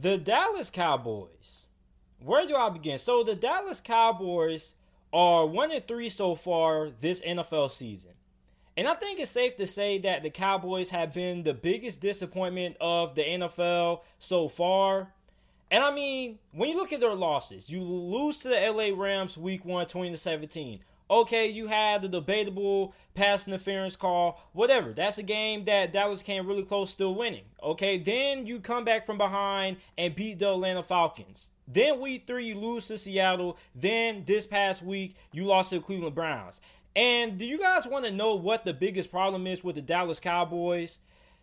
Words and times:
The 0.00 0.16
Dallas 0.16 0.70
Cowboys. 0.70 1.66
Where 2.20 2.46
do 2.46 2.54
I 2.54 2.70
begin? 2.70 3.00
So 3.00 3.24
the 3.24 3.34
Dallas 3.34 3.80
Cowboys 3.80 4.74
are 5.12 5.44
one 5.44 5.72
and 5.72 5.86
three 5.88 6.08
so 6.08 6.36
far 6.36 6.90
this 7.00 7.20
NFL 7.22 7.72
season. 7.72 8.12
And 8.76 8.86
I 8.86 8.94
think 8.94 9.18
it's 9.18 9.32
safe 9.32 9.56
to 9.56 9.66
say 9.66 9.98
that 9.98 10.22
the 10.22 10.30
Cowboys 10.30 10.90
have 10.90 11.12
been 11.12 11.42
the 11.42 11.52
biggest 11.52 12.00
disappointment 12.00 12.76
of 12.80 13.16
the 13.16 13.22
NFL 13.22 14.02
so 14.20 14.48
far. 14.48 15.14
And 15.68 15.82
I 15.82 15.92
mean, 15.92 16.38
when 16.52 16.68
you 16.68 16.76
look 16.76 16.92
at 16.92 17.00
their 17.00 17.14
losses, 17.14 17.68
you 17.68 17.82
lose 17.82 18.38
to 18.38 18.48
the 18.48 18.54
LA 18.54 18.90
Rams 18.94 19.36
week 19.36 19.64
1 19.64 19.88
20 19.88 20.10
to 20.12 20.16
17. 20.16 20.78
Okay, 21.10 21.48
you 21.48 21.68
had 21.68 22.02
the 22.02 22.08
debatable 22.08 22.94
pass 23.14 23.48
interference 23.48 23.96
call, 23.96 24.42
whatever. 24.52 24.92
That's 24.92 25.16
a 25.16 25.22
game 25.22 25.64
that 25.64 25.92
Dallas 25.92 26.22
came 26.22 26.46
really 26.46 26.64
close 26.64 26.90
still 26.90 27.14
winning. 27.14 27.44
Okay, 27.62 27.96
then 27.96 28.46
you 28.46 28.60
come 28.60 28.84
back 28.84 29.06
from 29.06 29.16
behind 29.16 29.78
and 29.96 30.14
beat 30.14 30.38
the 30.38 30.50
Atlanta 30.50 30.82
Falcons. 30.82 31.48
Then 31.66 32.00
week 32.00 32.26
3 32.26 32.46
you 32.46 32.54
lose 32.56 32.88
to 32.88 32.98
Seattle. 32.98 33.56
Then 33.74 34.24
this 34.26 34.46
past 34.46 34.82
week 34.82 35.16
you 35.32 35.44
lost 35.44 35.70
to 35.70 35.76
the 35.76 35.84
Cleveland 35.84 36.14
Browns. 36.14 36.60
And 36.94 37.38
do 37.38 37.44
you 37.44 37.58
guys 37.58 37.86
want 37.86 38.04
to 38.04 38.10
know 38.10 38.34
what 38.34 38.64
the 38.64 38.74
biggest 38.74 39.10
problem 39.10 39.46
is 39.46 39.64
with 39.64 39.76
the 39.76 39.82
Dallas 39.82 40.20
Cowboys? 40.20 40.98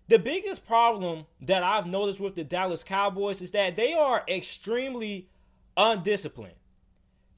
The 0.07 0.19
biggest 0.19 0.67
problem 0.67 1.25
that 1.41 1.63
I've 1.63 1.87
noticed 1.87 2.19
with 2.19 2.35
the 2.35 2.43
Dallas 2.43 2.83
Cowboys 2.83 3.41
is 3.41 3.51
that 3.51 3.75
they 3.75 3.93
are 3.93 4.23
extremely 4.27 5.29
undisciplined. 5.75 6.55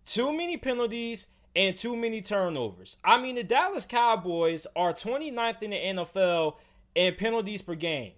Too 0.05 0.31
many 0.35 0.57
penalties 0.57 1.27
and 1.57 1.75
too 1.75 1.95
many 1.95 2.21
turnovers. 2.21 2.97
I 3.03 3.19
mean, 3.19 3.33
the 3.33 3.43
Dallas 3.43 3.87
Cowboys 3.87 4.67
are 4.75 4.93
29th 4.93 5.63
in 5.63 5.71
the 5.71 5.77
NFL 5.77 6.53
in 6.93 7.15
penalties 7.15 7.63
per 7.63 7.73
game. 7.73 8.11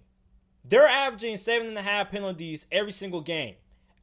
They're 0.68 0.86
averaging 0.86 1.38
seven 1.38 1.68
and 1.68 1.78
a 1.78 1.82
half 1.82 2.10
penalties 2.10 2.66
every 2.70 2.92
single 2.92 3.22
game. 3.22 3.54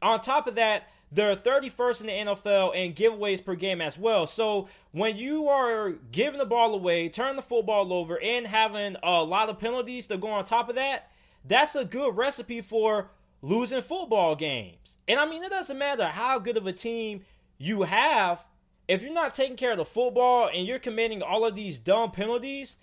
On 0.02 0.20
top 0.20 0.48
of 0.48 0.56
that, 0.56 0.90
they're 1.12 1.36
31st 1.36 2.02
in 2.02 2.08
the 2.08 2.14
NFL 2.14 2.76
in 2.76 2.94
giveaways 2.94 3.46
per 3.46 3.54
game 3.54 3.80
as 3.80 3.98
well. 3.98 4.26
So 4.26 4.70
when 4.92 5.18
you 5.18 5.48
are 5.50 5.92
giving 6.12 6.40
the 6.40 6.46
ball 6.46 6.74
away, 6.74 7.08
turning 7.08 7.36
the 7.36 7.44
football 7.44 7.94
over, 7.94 8.20
and 8.20 8.48
having 8.48 8.96
a 9.04 9.24
lot 9.24 9.50
of 9.50 9.60
penalties 9.60 10.08
to 10.08 10.18
go 10.18 10.30
on 10.30 10.46
top 10.46 10.68
of 10.68 10.76
that, 10.76 11.12
that's 11.46 11.76
a 11.76 11.86
good 11.86 12.18
recipe 12.18 12.62
for 12.62 13.12
losing 13.44 13.84
football 13.84 14.36
games. 14.36 14.98
And 15.08 15.20
I 15.20 15.30
mean, 15.30 15.44
it 15.44 15.52
doesn't 15.52 15.78
matter 15.78 16.08
how 16.08 16.40
good 16.40 16.58
of 16.58 16.66
a 16.66 16.74
team 16.74 17.22
you 17.60 17.84
have. 17.84 18.44
If 18.88 19.04
you're 19.04 19.14
not 19.14 19.34
taking 19.34 19.58
care 19.58 19.72
of 19.72 19.78
the 19.78 19.86
football 19.86 20.50
and 20.54 20.66
you're 20.66 20.80
committing 20.80 21.22
all 21.22 21.46
of 21.46 21.56
these 21.56 21.80
dumb 21.80 22.12
penalties, 22.12 22.78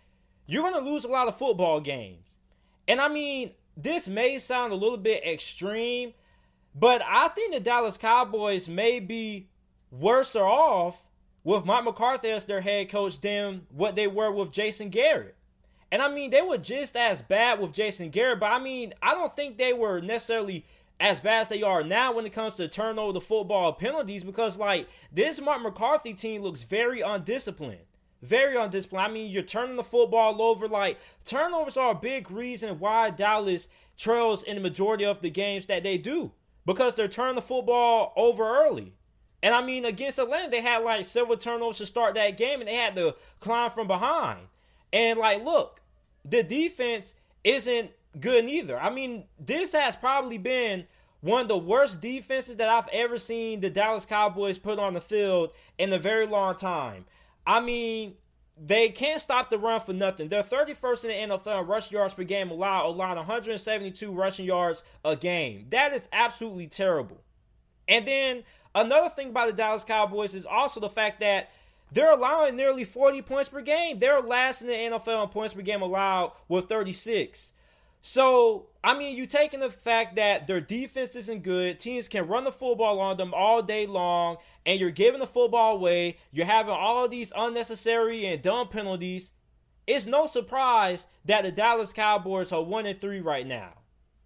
you're 0.47 0.63
going 0.63 0.75
to 0.75 0.91
lose 0.91 1.05
a 1.05 1.09
lot 1.09 1.29
of 1.29 1.39
football 1.39 1.81
games. 1.81 2.39
And 2.87 3.01
I 3.01 3.09
mean, 3.09 3.53
this 3.77 4.07
may 4.07 4.39
sound 4.39 4.73
a 4.73 4.77
little 4.77 4.99
bit 4.99 5.25
extreme, 5.25 6.13
but 6.75 7.03
I 7.03 7.29
think 7.29 7.55
the 7.55 7.61
Dallas 7.61 7.97
Cowboys 7.97 8.69
may 8.69 9.01
be 9.01 9.49
worse 9.91 10.37
off 10.37 11.01
with 11.43 11.65
Mike 11.65 11.85
McCarthy 11.85 12.31
as 12.31 12.45
their 12.45 12.61
head 12.61 12.91
coach 12.91 13.21
than 13.21 13.67
what 13.71 13.97
they 13.97 14.07
were 14.07 14.31
with 14.31 14.51
Jason 14.51 14.91
Garrett. 14.91 15.37
And 15.91 16.03
I 16.03 16.13
mean, 16.13 16.31
they 16.31 16.43
were 16.43 16.59
just 16.59 16.97
as 16.97 17.23
bad 17.23 17.61
with 17.61 17.73
Jason 17.73 18.11
Garrett, 18.11 18.41
but 18.41 18.51
I 18.51 18.59
mean, 18.59 18.95
I 19.01 19.15
don't 19.15 19.35
think 19.35 19.57
they 19.57 19.73
were 19.73 20.01
necessarily 20.01 20.65
as 21.01 21.21
bad 21.21 21.43
as 21.43 21.49
they 21.49 21.63
are 21.63 21.83
now 21.83 22.13
when 22.13 22.27
it 22.27 22.33
comes 22.33 22.55
to 22.55 22.69
turnover 22.69 23.13
the 23.13 23.21
football 23.21 23.73
penalties 23.73 24.25
because, 24.25 24.57
like, 24.57 24.89
this 25.13 25.41
Mark 25.41 25.63
McCarthy 25.63 26.15
team 26.15 26.43
looks 26.43 26.63
very 26.63 27.01
undisciplined. 27.01 27.81
Very 28.23 28.57
undisciplined. 28.57 29.07
I 29.07 29.13
mean, 29.13 29.31
you're 29.31 29.43
turning 29.43 29.77
the 29.77 29.85
football 29.85 30.41
over. 30.41 30.67
Like, 30.69 30.99
turnovers 31.25 31.77
are 31.77 31.91
a 31.91 31.97
big 31.97 32.31
reason 32.31 32.79
why 32.79 33.11
Dallas 33.11 33.69
trails 33.97 34.43
in 34.43 34.57
the 34.57 34.63
majority 34.63 35.05
of 35.05 35.21
the 35.21 35.31
games 35.31 35.67
that 35.67 35.83
they 35.83 35.99
do 35.99 36.33
because 36.65 36.95
they're 36.95 37.09
turning 37.09 37.35
the 37.35 37.43
football 37.43 38.13
over 38.17 38.45
early. 38.65 38.95
And 39.43 39.55
I 39.55 39.63
mean, 39.63 39.85
against 39.85 40.19
Atlanta, 40.19 40.51
they 40.51 40.63
had 40.63 40.79
like 40.79 41.05
several 41.05 41.37
turnovers 41.37 41.77
to 41.79 41.87
start 41.87 42.15
that 42.15 42.39
game, 42.39 42.61
and 42.61 42.69
they 42.69 42.77
had 42.77 42.95
to 42.97 43.15
climb 43.41 43.71
from 43.71 43.87
behind. 43.87 44.47
And 44.91 45.19
like, 45.19 45.45
look, 45.45 45.83
the 46.25 46.43
defense 46.43 47.15
isn't 47.43 47.91
good 48.19 48.45
neither. 48.45 48.79
I 48.79 48.91
mean, 48.91 49.25
this 49.39 49.73
has 49.73 49.97
probably 49.97 50.39
been 50.39 50.87
one 51.21 51.43
of 51.43 51.49
the 51.49 51.57
worst 51.57 52.01
defenses 52.01 52.57
that 52.57 52.69
I've 52.69 52.89
ever 52.93 53.17
seen 53.19 53.61
the 53.61 53.71
Dallas 53.71 54.05
Cowboys 54.05 54.59
put 54.59 54.79
on 54.79 54.95
the 54.95 55.01
field 55.01 55.53
in 55.79 55.93
a 55.93 55.99
very 55.99 56.27
long 56.27 56.57
time. 56.57 57.07
I 57.47 57.61
mean, 57.61 58.15
they 58.63 58.91
can't 58.91 59.21
stop 59.21 59.51
the 59.51 59.59
run 59.59 59.81
for 59.81 59.93
nothing. 59.93 60.29
They're 60.29 60.43
31st 60.43 61.05
in 61.05 61.29
the 61.29 61.37
NFL 61.37 61.63
in 61.63 61.67
rush 61.67 61.91
yards 61.91 62.15
per 62.15 62.25
game 62.25 62.51
allowed, 62.51 62.87
allowing 62.87 63.17
172 63.17 64.13
rushing 64.13 64.47
yards 64.47 64.85
a 65.05 65.17
game. 65.17 65.67
That 65.71 65.93
is 65.93 66.09
absolutely 66.13 66.69
terrible. 66.69 67.23
And 67.89 68.07
then 68.07 68.45
another 68.75 69.09
thing 69.09 69.31
about 69.31 69.49
the 69.49 69.55
Dallas 69.55 69.85
Cowboys 69.85 70.35
is 70.35 70.47
also 70.47 70.79
the 70.79 70.89
fact 70.89 71.21
that 71.21 71.51
they're 71.91 72.13
allowing 72.13 72.57
nearly 72.57 72.85
40 72.85 73.23
points 73.23 73.49
per 73.49 73.61
game. 73.61 73.99
They're 73.99 74.21
last 74.21 74.63
in 74.63 74.69
the 74.69 74.75
NFL 74.75 75.25
in 75.25 75.29
points 75.31 75.55
per 75.55 75.63
game 75.63 75.83
allowed 75.83 76.33
with 76.49 76.69
36. 76.69 77.53
So, 78.07 78.67
I 78.85 78.93
mean, 78.99 79.17
you 79.17 79.27
taking 79.27 79.61
the 79.61 79.71
fact 79.71 80.17
that 80.17 80.47
their 80.47 80.61
defense 80.61 81.17
isn't 81.17 81.43
good, 81.43 81.79
teams 81.79 82.07
can 82.07 82.29
run 82.29 82.45
the 82.45 82.53
football 82.53 83.01
on 83.01 83.17
them 83.17 83.33
all 83.33 83.63
day 83.63 83.87
long, 83.87 84.37
and 84.67 84.79
you're 84.79 84.91
giving 84.91 85.21
the 85.21 85.27
football 85.27 85.77
away, 85.77 86.19
you're 86.31 86.45
having 86.45 86.75
all 86.75 87.09
these 87.09 87.33
unnecessary 87.35 88.27
and 88.27 88.43
dumb 88.43 88.69
penalties. 88.69 89.33
It's 89.87 90.05
no 90.05 90.27
surprise 90.27 91.07
that 91.25 91.45
the 91.45 91.51
Dallas 91.51 91.95
Cowboys 91.95 92.53
are 92.53 92.63
1 92.63 92.85
and 92.85 93.01
3 93.01 93.21
right 93.21 93.47
now. 93.47 93.73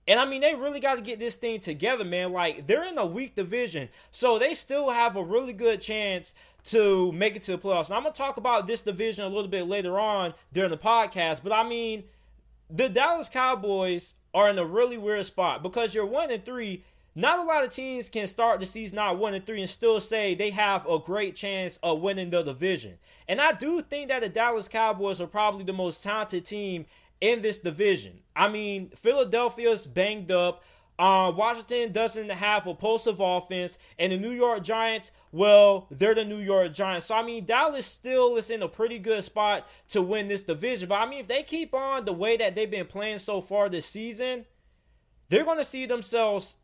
And 0.08 0.18
I 0.18 0.24
mean, 0.24 0.40
they 0.40 0.56
really 0.56 0.80
got 0.80 0.96
to 0.96 1.00
get 1.00 1.20
this 1.20 1.36
thing 1.36 1.60
together, 1.60 2.04
man. 2.04 2.32
Like, 2.32 2.66
they're 2.66 2.88
in 2.88 2.98
a 2.98 3.06
weak 3.06 3.36
division, 3.36 3.90
so 4.10 4.40
they 4.40 4.54
still 4.54 4.90
have 4.90 5.14
a 5.14 5.22
really 5.22 5.52
good 5.52 5.80
chance 5.80 6.34
to 6.64 7.12
make 7.12 7.36
it 7.36 7.42
to 7.42 7.52
the 7.52 7.58
playoffs. 7.58 7.86
And 7.86 7.94
I'm 7.94 8.02
going 8.02 8.12
to 8.12 8.18
talk 8.18 8.38
about 8.38 8.66
this 8.66 8.80
division 8.80 9.24
a 9.24 9.28
little 9.28 9.46
bit 9.46 9.68
later 9.68 10.00
on 10.00 10.34
during 10.52 10.72
the 10.72 10.76
podcast, 10.76 11.44
but 11.44 11.52
I 11.52 11.62
mean, 11.62 12.02
the 12.70 12.88
Dallas 12.88 13.28
Cowboys 13.28 14.14
are 14.34 14.50
in 14.50 14.58
a 14.58 14.64
really 14.64 14.98
weird 14.98 15.26
spot 15.26 15.62
because 15.62 15.94
you're 15.94 16.06
one 16.06 16.30
and 16.30 16.44
three. 16.44 16.84
Not 17.14 17.40
a 17.40 17.42
lot 17.42 17.64
of 17.64 17.70
teams 17.70 18.08
can 18.08 18.28
start 18.28 18.60
the 18.60 18.66
season 18.66 18.98
out 18.98 19.18
one 19.18 19.34
and 19.34 19.44
three 19.44 19.60
and 19.60 19.70
still 19.70 19.98
say 19.98 20.34
they 20.34 20.50
have 20.50 20.86
a 20.86 21.00
great 21.00 21.34
chance 21.34 21.78
of 21.82 22.00
winning 22.00 22.30
the 22.30 22.42
division. 22.42 22.98
And 23.26 23.40
I 23.40 23.52
do 23.52 23.82
think 23.82 24.08
that 24.08 24.20
the 24.20 24.28
Dallas 24.28 24.68
Cowboys 24.68 25.20
are 25.20 25.26
probably 25.26 25.64
the 25.64 25.72
most 25.72 26.02
talented 26.02 26.44
team 26.44 26.86
in 27.20 27.42
this 27.42 27.58
division. 27.58 28.20
I 28.36 28.48
mean, 28.48 28.90
Philadelphia's 28.94 29.86
banged 29.86 30.30
up. 30.30 30.62
Uh, 30.98 31.32
Washington 31.34 31.92
doesn't 31.92 32.28
have 32.28 32.66
a 32.66 32.74
pulsive 32.74 33.20
offense, 33.20 33.78
and 33.98 34.10
the 34.10 34.18
New 34.18 34.32
York 34.32 34.64
Giants, 34.64 35.12
well, 35.30 35.86
they're 35.90 36.14
the 36.14 36.24
New 36.24 36.38
York 36.38 36.72
Giants. 36.72 37.06
So 37.06 37.14
I 37.14 37.22
mean, 37.22 37.44
Dallas 37.44 37.86
still 37.86 38.36
is 38.36 38.50
in 38.50 38.62
a 38.62 38.68
pretty 38.68 38.98
good 38.98 39.22
spot 39.22 39.66
to 39.90 40.02
win 40.02 40.26
this 40.26 40.42
division. 40.42 40.88
But 40.88 40.96
I 40.96 41.06
mean, 41.06 41.20
if 41.20 41.28
they 41.28 41.44
keep 41.44 41.72
on 41.72 42.04
the 42.04 42.12
way 42.12 42.36
that 42.36 42.54
they've 42.54 42.70
been 42.70 42.86
playing 42.86 43.18
so 43.18 43.40
far 43.40 43.68
this 43.68 43.86
season, 43.86 44.46
they're 45.28 45.44
going 45.44 45.58
to 45.58 45.64
see 45.64 45.86
themselves 45.86 46.56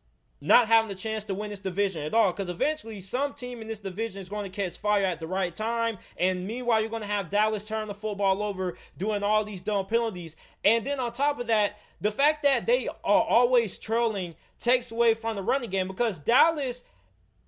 not 0.44 0.68
having 0.68 0.90
the 0.90 0.94
chance 0.94 1.24
to 1.24 1.34
win 1.34 1.48
this 1.48 1.60
division 1.60 2.02
at 2.02 2.12
all. 2.12 2.30
Because 2.30 2.50
eventually, 2.50 3.00
some 3.00 3.32
team 3.32 3.62
in 3.62 3.68
this 3.68 3.78
division 3.78 4.20
is 4.20 4.28
going 4.28 4.50
to 4.50 4.54
catch 4.54 4.76
fire 4.76 5.04
at 5.04 5.18
the 5.18 5.26
right 5.26 5.56
time. 5.56 5.96
And 6.18 6.46
meanwhile, 6.46 6.82
you're 6.82 6.90
going 6.90 7.00
to 7.00 7.08
have 7.08 7.30
Dallas 7.30 7.66
turn 7.66 7.88
the 7.88 7.94
football 7.94 8.42
over, 8.42 8.76
doing 8.98 9.22
all 9.22 9.42
these 9.44 9.62
dumb 9.62 9.86
penalties. 9.86 10.36
And 10.62 10.86
then 10.86 11.00
on 11.00 11.12
top 11.12 11.40
of 11.40 11.46
that, 11.46 11.78
the 12.02 12.12
fact 12.12 12.42
that 12.42 12.66
they 12.66 12.88
are 12.88 12.94
always 13.02 13.78
trailing 13.78 14.34
takes 14.58 14.90
away 14.90 15.14
from 15.14 15.36
the 15.36 15.42
running 15.42 15.70
game 15.70 15.88
because 15.88 16.18
Dallas 16.18 16.82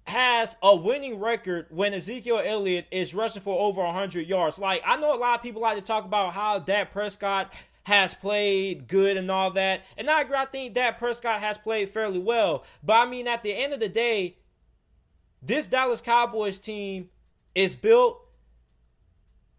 has 0.04 0.56
a 0.62 0.74
winning 0.74 1.20
record 1.20 1.66
when 1.68 1.92
Ezekiel 1.92 2.40
Elliott 2.42 2.86
is 2.90 3.12
rushing 3.12 3.42
for 3.42 3.60
over 3.60 3.82
100 3.82 4.26
yards. 4.26 4.58
Like, 4.58 4.80
I 4.86 4.96
know 4.98 5.14
a 5.14 5.18
lot 5.18 5.34
of 5.34 5.42
people 5.42 5.60
like 5.60 5.76
to 5.76 5.82
talk 5.82 6.06
about 6.06 6.32
how 6.32 6.60
Dak 6.60 6.92
Prescott 6.92 7.52
has 7.86 8.16
played 8.16 8.88
good 8.88 9.16
and 9.16 9.30
all 9.30 9.52
that. 9.52 9.80
And 9.96 10.10
I 10.10 10.22
agree, 10.22 10.36
I 10.36 10.44
think 10.46 10.74
that 10.74 10.98
Prescott 10.98 11.38
has 11.38 11.56
played 11.56 11.88
fairly 11.88 12.18
well. 12.18 12.64
But 12.82 12.94
I 12.94 13.08
mean, 13.08 13.28
at 13.28 13.44
the 13.44 13.52
end 13.52 13.72
of 13.72 13.78
the 13.78 13.88
day, 13.88 14.38
this 15.40 15.66
Dallas 15.66 16.00
Cowboys 16.00 16.58
team 16.58 17.10
is 17.54 17.76
built 17.76 18.20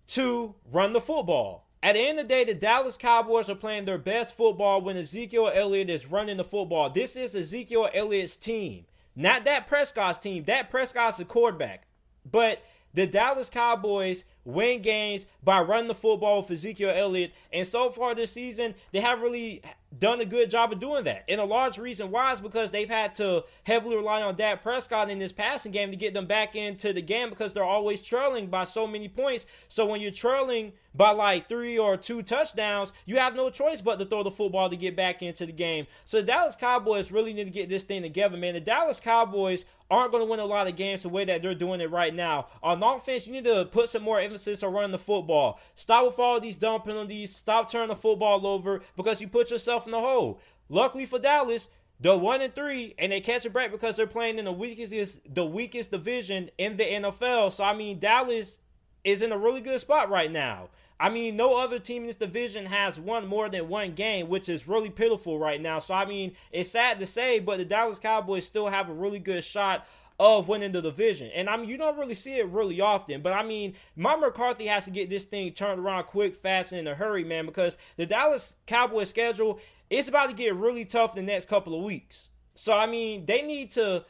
to 0.07 0.55
run 0.69 0.91
the 0.91 0.99
football. 0.99 1.69
At 1.81 1.93
the 1.93 2.01
end 2.01 2.19
of 2.19 2.27
the 2.27 2.33
day, 2.33 2.43
the 2.43 2.53
Dallas 2.53 2.97
Cowboys 2.97 3.49
are 3.49 3.55
playing 3.55 3.85
their 3.85 3.97
best 3.97 4.35
football 4.35 4.81
when 4.81 4.97
Ezekiel 4.97 5.49
Elliott 5.53 5.89
is 5.89 6.07
running 6.07 6.35
the 6.35 6.43
football. 6.43 6.89
This 6.89 7.15
is 7.15 7.33
Ezekiel 7.33 7.89
Elliott's 7.93 8.35
team, 8.35 8.87
not 9.15 9.45
Dak 9.45 9.67
Prescott's 9.67 10.19
team. 10.19 10.43
Dak 10.43 10.69
Prescott's 10.69 11.15
the 11.15 11.23
quarterback. 11.23 11.87
But 12.29 12.61
the 12.93 13.07
Dallas 13.07 13.49
Cowboys 13.49 14.25
win 14.47 14.81
games 14.81 15.25
by 15.43 15.59
running 15.59 15.89
the 15.89 15.93
football 15.93 16.41
with 16.41 16.49
Ezekiel 16.49 16.93
Elliott. 16.95 17.33
And 17.51 17.67
so 17.67 17.89
far 17.91 18.15
this 18.15 18.31
season, 18.31 18.75
they 18.93 19.01
have 19.01 19.21
really 19.21 19.61
done 19.97 20.21
a 20.21 20.25
good 20.25 20.49
job 20.49 20.71
of 20.71 20.79
doing 20.79 21.03
that. 21.03 21.23
And 21.27 21.39
a 21.39 21.45
large 21.45 21.77
reason 21.77 22.11
why 22.11 22.31
is 22.31 22.39
because 22.39 22.71
they've 22.71 22.89
had 22.89 23.13
to 23.15 23.43
heavily 23.63 23.95
rely 23.95 24.21
on 24.21 24.35
Dak 24.35 24.63
Prescott 24.63 25.09
in 25.09 25.19
this 25.19 25.31
passing 25.31 25.71
game 25.71 25.91
to 25.91 25.97
get 25.97 26.13
them 26.13 26.27
back 26.27 26.55
into 26.55 26.93
the 26.93 27.01
game 27.01 27.29
because 27.29 27.53
they're 27.53 27.63
always 27.63 28.01
trailing 28.01 28.47
by 28.47 28.63
so 28.63 28.87
many 28.87 29.09
points. 29.09 29.45
So 29.67 29.85
when 29.85 30.01
you're 30.01 30.11
trailing 30.11 30.73
by 30.93 31.11
like 31.11 31.47
three 31.47 31.77
or 31.77 31.97
two 31.97 32.21
touchdowns, 32.21 32.91
you 33.05 33.17
have 33.17 33.35
no 33.35 33.49
choice 33.49 33.81
but 33.81 33.97
to 33.99 34.05
throw 34.05 34.23
the 34.23 34.31
football 34.31 34.69
to 34.69 34.75
get 34.75 34.95
back 34.95 35.21
into 35.21 35.45
the 35.45 35.51
game. 35.51 35.87
So 36.05 36.17
the 36.17 36.27
Dallas 36.27 36.55
Cowboys 36.55 37.11
really 37.11 37.33
need 37.33 37.45
to 37.45 37.51
get 37.51 37.69
this 37.69 37.83
thing 37.83 38.01
together, 38.01 38.37
man. 38.37 38.53
The 38.53 38.61
Dallas 38.61 38.99
Cowboys 38.99 39.65
aren't 39.89 40.11
going 40.11 40.23
to 40.23 40.29
win 40.29 40.39
a 40.39 40.45
lot 40.45 40.67
of 40.67 40.75
games 40.75 41.03
the 41.03 41.09
way 41.09 41.23
that 41.25 41.41
they're 41.41 41.55
doing 41.55 41.79
it 41.79 41.89
right 41.89 42.13
now. 42.13 42.47
On 42.61 42.83
offense, 42.83 43.25
you 43.25 43.33
need 43.33 43.45
to 43.45 43.65
put 43.65 43.89
some 43.89 44.03
more 44.03 44.19
emphasis 44.19 44.36
on 44.63 44.73
running 44.73 44.91
the 44.91 44.97
football. 44.97 45.59
Stop 45.75 46.05
with 46.05 46.19
all 46.19 46.39
these 46.39 46.57
dumb 46.57 46.81
penalties. 46.81 47.35
Stop 47.35 47.71
turning 47.71 47.89
the 47.89 47.95
football 47.95 48.45
over 48.45 48.81
because 48.95 49.21
you 49.21 49.27
put 49.27 49.51
yourself 49.51 49.85
in 49.85 49.91
the 49.91 49.99
hole. 49.99 50.39
Luckily 50.69 51.05
for 51.05 51.19
Dallas, 51.19 51.69
they're 51.99 52.17
one 52.17 52.41
and 52.41 52.53
three, 52.53 52.93
and 52.97 53.11
they 53.11 53.21
catch 53.21 53.45
a 53.45 53.49
break 53.49 53.71
because 53.71 53.95
they're 53.95 54.05
playing 54.05 54.37
in 54.37 54.45
the 54.45 54.51
weakest 54.51 55.19
the 55.33 55.45
weakest 55.45 55.91
division 55.91 56.49
in 56.57 56.77
the 56.77 56.83
NFL. 56.83 57.51
So 57.51 57.63
I 57.63 57.73
mean, 57.75 57.99
Dallas 57.99 58.59
is 59.03 59.21
in 59.21 59.31
a 59.31 59.37
really 59.37 59.61
good 59.61 59.79
spot 59.79 60.09
right 60.09 60.31
now. 60.31 60.69
I 60.99 61.09
mean, 61.09 61.35
no 61.35 61.61
other 61.61 61.77
team 61.79 62.03
in 62.03 62.07
this 62.07 62.15
division 62.15 62.65
has 62.65 62.99
won 62.99 63.27
more 63.27 63.49
than 63.49 63.69
one 63.69 63.93
game, 63.93 64.29
which 64.29 64.49
is 64.49 64.67
really 64.67 64.89
pitiful 64.89 65.37
right 65.37 65.61
now. 65.61 65.79
So 65.79 65.93
I 65.93 66.05
mean, 66.05 66.33
it's 66.51 66.69
sad 66.69 66.99
to 66.99 67.05
say, 67.05 67.39
but 67.39 67.57
the 67.57 67.65
Dallas 67.65 67.99
Cowboys 67.99 68.45
still 68.45 68.67
have 68.67 68.89
a 68.89 68.93
really 68.93 69.19
good 69.19 69.43
shot 69.43 69.87
of 70.19 70.47
winning 70.47 70.71
the 70.71 70.81
division. 70.81 71.29
And 71.33 71.49
I 71.49 71.57
mean, 71.57 71.69
you 71.69 71.77
don't 71.77 71.97
really 71.97 72.15
see 72.15 72.35
it 72.35 72.47
really 72.47 72.81
often, 72.81 73.21
but 73.21 73.33
I 73.33 73.43
mean, 73.43 73.75
Mike 73.95 74.19
McCarthy 74.19 74.65
has 74.65 74.85
to 74.85 74.91
get 74.91 75.09
this 75.09 75.25
thing 75.25 75.51
turned 75.53 75.79
around 75.79 76.05
quick, 76.05 76.35
fast, 76.35 76.71
and 76.71 76.81
in 76.81 76.87
a 76.87 76.95
hurry, 76.95 77.23
man, 77.23 77.45
because 77.45 77.77
the 77.97 78.05
Dallas 78.05 78.55
Cowboys 78.65 79.09
schedule 79.09 79.59
is 79.89 80.07
about 80.07 80.27
to 80.29 80.35
get 80.35 80.55
really 80.55 80.85
tough 80.85 81.15
in 81.15 81.25
the 81.25 81.31
next 81.31 81.47
couple 81.47 81.77
of 81.77 81.83
weeks. 81.83 82.29
So, 82.55 82.73
I 82.73 82.87
mean, 82.87 83.25
they 83.25 83.43
need 83.43 83.71
to 83.71 84.05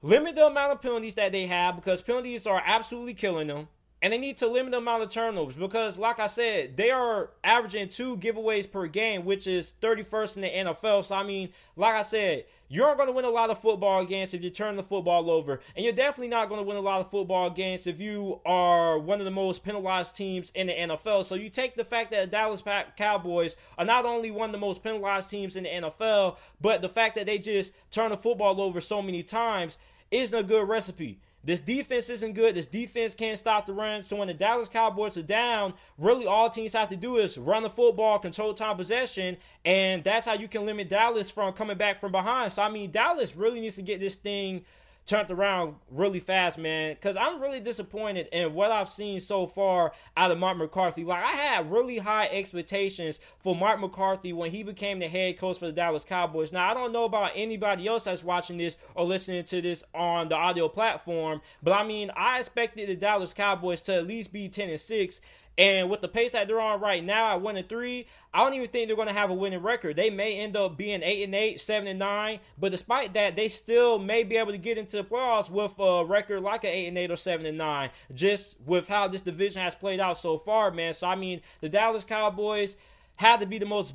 limit 0.00 0.36
the 0.36 0.46
amount 0.46 0.72
of 0.72 0.82
penalties 0.82 1.14
that 1.14 1.32
they 1.32 1.46
have 1.46 1.76
because 1.76 2.00
penalties 2.00 2.46
are 2.46 2.62
absolutely 2.64 3.14
killing 3.14 3.48
them. 3.48 3.68
And 4.06 4.12
they 4.12 4.18
need 4.18 4.36
to 4.36 4.46
limit 4.46 4.70
the 4.70 4.78
amount 4.78 5.02
of 5.02 5.10
turnovers 5.10 5.56
because, 5.56 5.98
like 5.98 6.20
I 6.20 6.28
said, 6.28 6.76
they 6.76 6.92
are 6.92 7.30
averaging 7.42 7.88
two 7.88 8.16
giveaways 8.18 8.70
per 8.70 8.86
game, 8.86 9.24
which 9.24 9.48
is 9.48 9.74
31st 9.82 10.36
in 10.36 10.42
the 10.42 10.48
NFL. 10.70 11.04
So, 11.06 11.16
I 11.16 11.24
mean, 11.24 11.48
like 11.74 11.96
I 11.96 12.02
said, 12.02 12.44
you're 12.68 12.94
going 12.94 13.08
to 13.08 13.12
win 13.12 13.24
a 13.24 13.30
lot 13.30 13.50
of 13.50 13.60
football 13.60 14.04
games 14.04 14.32
if 14.32 14.44
you 14.44 14.50
turn 14.50 14.76
the 14.76 14.84
football 14.84 15.28
over. 15.28 15.58
And 15.74 15.84
you're 15.84 15.92
definitely 15.92 16.28
not 16.28 16.48
going 16.48 16.60
to 16.60 16.64
win 16.68 16.76
a 16.76 16.80
lot 16.80 17.00
of 17.00 17.10
football 17.10 17.50
games 17.50 17.88
if 17.88 17.98
you 17.98 18.40
are 18.46 18.96
one 18.96 19.18
of 19.18 19.24
the 19.24 19.32
most 19.32 19.64
penalized 19.64 20.14
teams 20.14 20.52
in 20.54 20.68
the 20.68 20.74
NFL. 20.74 21.24
So, 21.24 21.34
you 21.34 21.50
take 21.50 21.74
the 21.74 21.84
fact 21.84 22.12
that 22.12 22.20
the 22.20 22.26
Dallas 22.28 22.62
Cowboys 22.96 23.56
are 23.76 23.84
not 23.84 24.06
only 24.06 24.30
one 24.30 24.50
of 24.50 24.52
the 24.52 24.64
most 24.64 24.84
penalized 24.84 25.30
teams 25.30 25.56
in 25.56 25.64
the 25.64 25.70
NFL, 25.70 26.36
but 26.60 26.80
the 26.80 26.88
fact 26.88 27.16
that 27.16 27.26
they 27.26 27.38
just 27.38 27.72
turn 27.90 28.12
the 28.12 28.16
football 28.16 28.60
over 28.60 28.80
so 28.80 29.02
many 29.02 29.24
times 29.24 29.78
isn't 30.12 30.38
a 30.38 30.44
good 30.44 30.68
recipe. 30.68 31.18
This 31.46 31.60
defense 31.60 32.10
isn't 32.10 32.32
good. 32.32 32.56
This 32.56 32.66
defense 32.66 33.14
can't 33.14 33.38
stop 33.38 33.66
the 33.66 33.72
run. 33.72 34.02
So 34.02 34.16
when 34.16 34.26
the 34.26 34.34
Dallas 34.34 34.68
Cowboys 34.68 35.16
are 35.16 35.22
down, 35.22 35.74
really 35.96 36.26
all 36.26 36.50
teams 36.50 36.72
have 36.72 36.88
to 36.88 36.96
do 36.96 37.18
is 37.18 37.38
run 37.38 37.62
the 37.62 37.70
football, 37.70 38.18
control 38.18 38.52
time 38.52 38.76
possession, 38.76 39.36
and 39.64 40.02
that's 40.02 40.26
how 40.26 40.34
you 40.34 40.48
can 40.48 40.66
limit 40.66 40.88
Dallas 40.88 41.30
from 41.30 41.52
coming 41.52 41.78
back 41.78 42.00
from 42.00 42.10
behind. 42.10 42.52
So 42.52 42.62
I 42.62 42.68
mean, 42.68 42.90
Dallas 42.90 43.36
really 43.36 43.60
needs 43.60 43.76
to 43.76 43.82
get 43.82 44.00
this 44.00 44.16
thing 44.16 44.64
turned 45.06 45.30
around 45.30 45.76
really 45.90 46.20
fast, 46.20 46.58
man. 46.58 46.94
Because 46.94 47.16
I'm 47.16 47.40
really 47.40 47.60
disappointed 47.60 48.28
in 48.32 48.52
what 48.54 48.72
I've 48.72 48.88
seen 48.88 49.20
so 49.20 49.46
far 49.46 49.92
out 50.16 50.30
of 50.30 50.38
Mark 50.38 50.58
McCarthy. 50.58 51.04
Like, 51.04 51.24
I 51.24 51.32
had 51.32 51.70
really 51.70 51.98
high 51.98 52.26
expectations 52.26 53.20
for 53.38 53.54
Mark 53.54 53.80
McCarthy 53.80 54.32
when 54.32 54.50
he 54.50 54.62
became 54.62 54.98
the 54.98 55.08
head 55.08 55.38
coach 55.38 55.58
for 55.58 55.66
the 55.66 55.72
Dallas 55.72 56.04
Cowboys. 56.04 56.52
Now, 56.52 56.70
I 56.70 56.74
don't 56.74 56.92
know 56.92 57.04
about 57.04 57.32
anybody 57.34 57.86
else 57.86 58.04
that's 58.04 58.24
watching 58.24 58.58
this 58.58 58.76
or 58.94 59.04
listening 59.04 59.44
to 59.44 59.62
this 59.62 59.84
on 59.94 60.28
the 60.28 60.36
audio 60.36 60.68
platform, 60.68 61.40
but 61.62 61.72
I 61.72 61.84
mean, 61.86 62.10
I 62.16 62.40
expected 62.40 62.88
the 62.88 62.96
Dallas 62.96 63.32
Cowboys 63.32 63.80
to 63.82 63.94
at 63.94 64.06
least 64.06 64.32
be 64.32 64.48
10 64.48 64.70
and 64.70 64.80
6 64.80 65.20
and 65.58 65.88
with 65.88 66.02
the 66.02 66.08
pace 66.08 66.32
that 66.32 66.48
they're 66.48 66.60
on 66.60 66.80
right 66.80 67.02
now 67.02 67.32
at 67.32 67.40
one 67.40 67.56
and 67.56 67.68
three, 67.68 68.06
I 68.34 68.44
don't 68.44 68.54
even 68.54 68.68
think 68.68 68.88
they're 68.88 68.96
going 68.96 69.08
to 69.08 69.14
have 69.14 69.30
a 69.30 69.34
winning 69.34 69.62
record. 69.62 69.96
They 69.96 70.10
may 70.10 70.38
end 70.38 70.56
up 70.56 70.76
being 70.76 71.02
eight 71.02 71.22
and 71.22 71.34
eight, 71.34 71.60
seven 71.60 71.88
and 71.88 71.98
nine, 71.98 72.40
but 72.58 72.72
despite 72.72 73.14
that, 73.14 73.36
they 73.36 73.48
still 73.48 73.98
may 73.98 74.22
be 74.22 74.36
able 74.36 74.52
to 74.52 74.58
get 74.58 74.76
into 74.76 74.98
the 74.98 75.04
playoffs 75.04 75.48
with 75.48 75.78
a 75.78 76.04
record 76.04 76.42
like 76.42 76.64
an 76.64 76.70
eight 76.70 76.88
and 76.88 76.98
eight 76.98 77.10
or 77.10 77.16
seven 77.16 77.46
and 77.46 77.56
nine. 77.56 77.90
Just 78.14 78.56
with 78.66 78.88
how 78.88 79.08
this 79.08 79.22
division 79.22 79.62
has 79.62 79.74
played 79.74 80.00
out 80.00 80.18
so 80.18 80.36
far, 80.36 80.70
man. 80.70 80.92
So 80.92 81.06
I 81.06 81.14
mean, 81.14 81.40
the 81.60 81.68
Dallas 81.68 82.04
Cowboys 82.04 82.76
have 83.16 83.40
to 83.40 83.46
be 83.46 83.58
the 83.58 83.66
most 83.66 83.94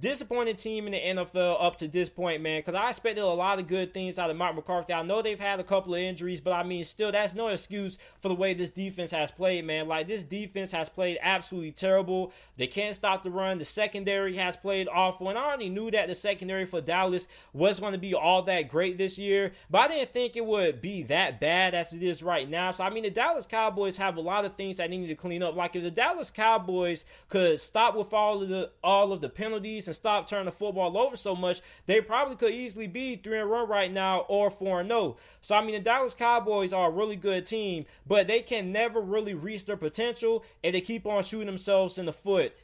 disappointing 0.00 0.56
team 0.56 0.86
in 0.86 0.92
the 0.92 1.22
NFL 1.22 1.56
up 1.60 1.76
to 1.76 1.88
this 1.88 2.08
point, 2.08 2.42
man, 2.42 2.60
because 2.60 2.74
I 2.74 2.90
expected 2.90 3.20
a 3.20 3.26
lot 3.26 3.58
of 3.58 3.66
good 3.66 3.92
things 3.94 4.18
out 4.18 4.30
of 4.30 4.36
Mark 4.36 4.54
McCarthy. 4.54 4.92
I 4.92 5.02
know 5.02 5.22
they've 5.22 5.38
had 5.38 5.60
a 5.60 5.64
couple 5.64 5.94
of 5.94 6.00
injuries, 6.00 6.40
but 6.40 6.52
I 6.52 6.62
mean, 6.62 6.84
still, 6.84 7.12
that's 7.12 7.34
no 7.34 7.48
excuse 7.48 7.98
for 8.20 8.28
the 8.28 8.34
way 8.34 8.54
this 8.54 8.70
defense 8.70 9.10
has 9.10 9.30
played, 9.30 9.64
man. 9.64 9.88
Like, 9.88 10.06
this 10.06 10.22
defense 10.22 10.72
has 10.72 10.88
played 10.88 11.18
absolutely 11.20 11.72
terrible. 11.72 12.32
They 12.56 12.66
can't 12.66 12.96
stop 12.96 13.22
the 13.22 13.30
run. 13.30 13.58
The 13.58 13.64
secondary 13.64 14.36
has 14.36 14.56
played 14.56 14.88
awful, 14.88 15.28
and 15.28 15.38
I 15.38 15.44
already 15.44 15.68
knew 15.68 15.90
that 15.90 16.08
the 16.08 16.14
secondary 16.14 16.64
for 16.64 16.80
Dallas 16.80 17.28
was 17.52 17.78
going 17.78 17.92
to 17.92 17.98
be 17.98 18.14
all 18.14 18.42
that 18.42 18.68
great 18.68 18.98
this 18.98 19.18
year, 19.18 19.52
but 19.70 19.82
I 19.82 19.88
didn't 19.88 20.12
think 20.12 20.36
it 20.36 20.46
would 20.46 20.80
be 20.80 21.02
that 21.04 21.38
bad 21.38 21.74
as 21.74 21.92
it 21.92 22.02
is 22.02 22.22
right 22.22 22.48
now. 22.48 22.72
So, 22.72 22.84
I 22.84 22.90
mean, 22.90 23.04
the 23.04 23.10
Dallas 23.10 23.46
Cowboys 23.46 23.98
have 23.98 24.16
a 24.16 24.20
lot 24.20 24.44
of 24.44 24.54
things 24.54 24.78
that 24.78 24.90
they 24.90 24.96
need 24.96 25.08
to 25.08 25.14
clean 25.14 25.42
up. 25.42 25.54
Like, 25.54 25.76
if 25.76 25.82
the 25.82 25.90
Dallas 25.90 26.30
Cowboys 26.30 27.04
could 27.28 27.60
stop 27.60 27.94
with 27.94 28.12
all 28.12 28.42
of 28.42 28.48
the 28.48 28.70
all 28.82 29.12
of 29.12 29.20
the 29.20 29.28
penalties 29.28 29.81
and 29.86 29.96
stop 29.96 30.28
turning 30.28 30.46
the 30.46 30.52
football 30.52 30.96
over 30.96 31.16
so 31.16 31.34
much, 31.34 31.60
they 31.86 32.00
probably 32.00 32.36
could 32.36 32.52
easily 32.52 32.86
be 32.86 33.16
3 33.16 33.40
and 33.40 33.50
1 33.50 33.68
right 33.68 33.92
now 33.92 34.20
or 34.28 34.50
4 34.50 34.80
and 34.80 34.88
0. 34.88 35.16
So, 35.40 35.54
I 35.54 35.64
mean, 35.64 35.74
the 35.74 35.80
Dallas 35.80 36.14
Cowboys 36.14 36.72
are 36.72 36.88
a 36.88 36.92
really 36.92 37.16
good 37.16 37.46
team, 37.46 37.86
but 38.06 38.26
they 38.26 38.40
can 38.40 38.72
never 38.72 39.00
really 39.00 39.34
reach 39.34 39.64
their 39.64 39.76
potential 39.76 40.44
and 40.62 40.74
they 40.74 40.80
keep 40.80 41.06
on 41.06 41.22
shooting 41.22 41.46
themselves 41.46 41.98
in 41.98 42.06
the 42.06 42.12
foot. 42.12 42.54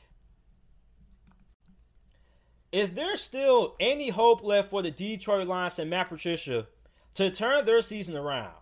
Is 2.71 2.93
there 2.93 3.17
still 3.17 3.77
any 3.81 4.11
hope 4.11 4.43
left 4.43 4.71
for 4.71 4.83
the 4.83 4.91
Detroit 4.91 5.49
Lions 5.49 5.79
and 5.79 5.89
Matt 5.89 6.11
Patricia 6.11 6.67
to 7.15 7.31
turn 7.31 7.65
their 7.65 7.81
season 7.81 8.15
around? 8.17 8.53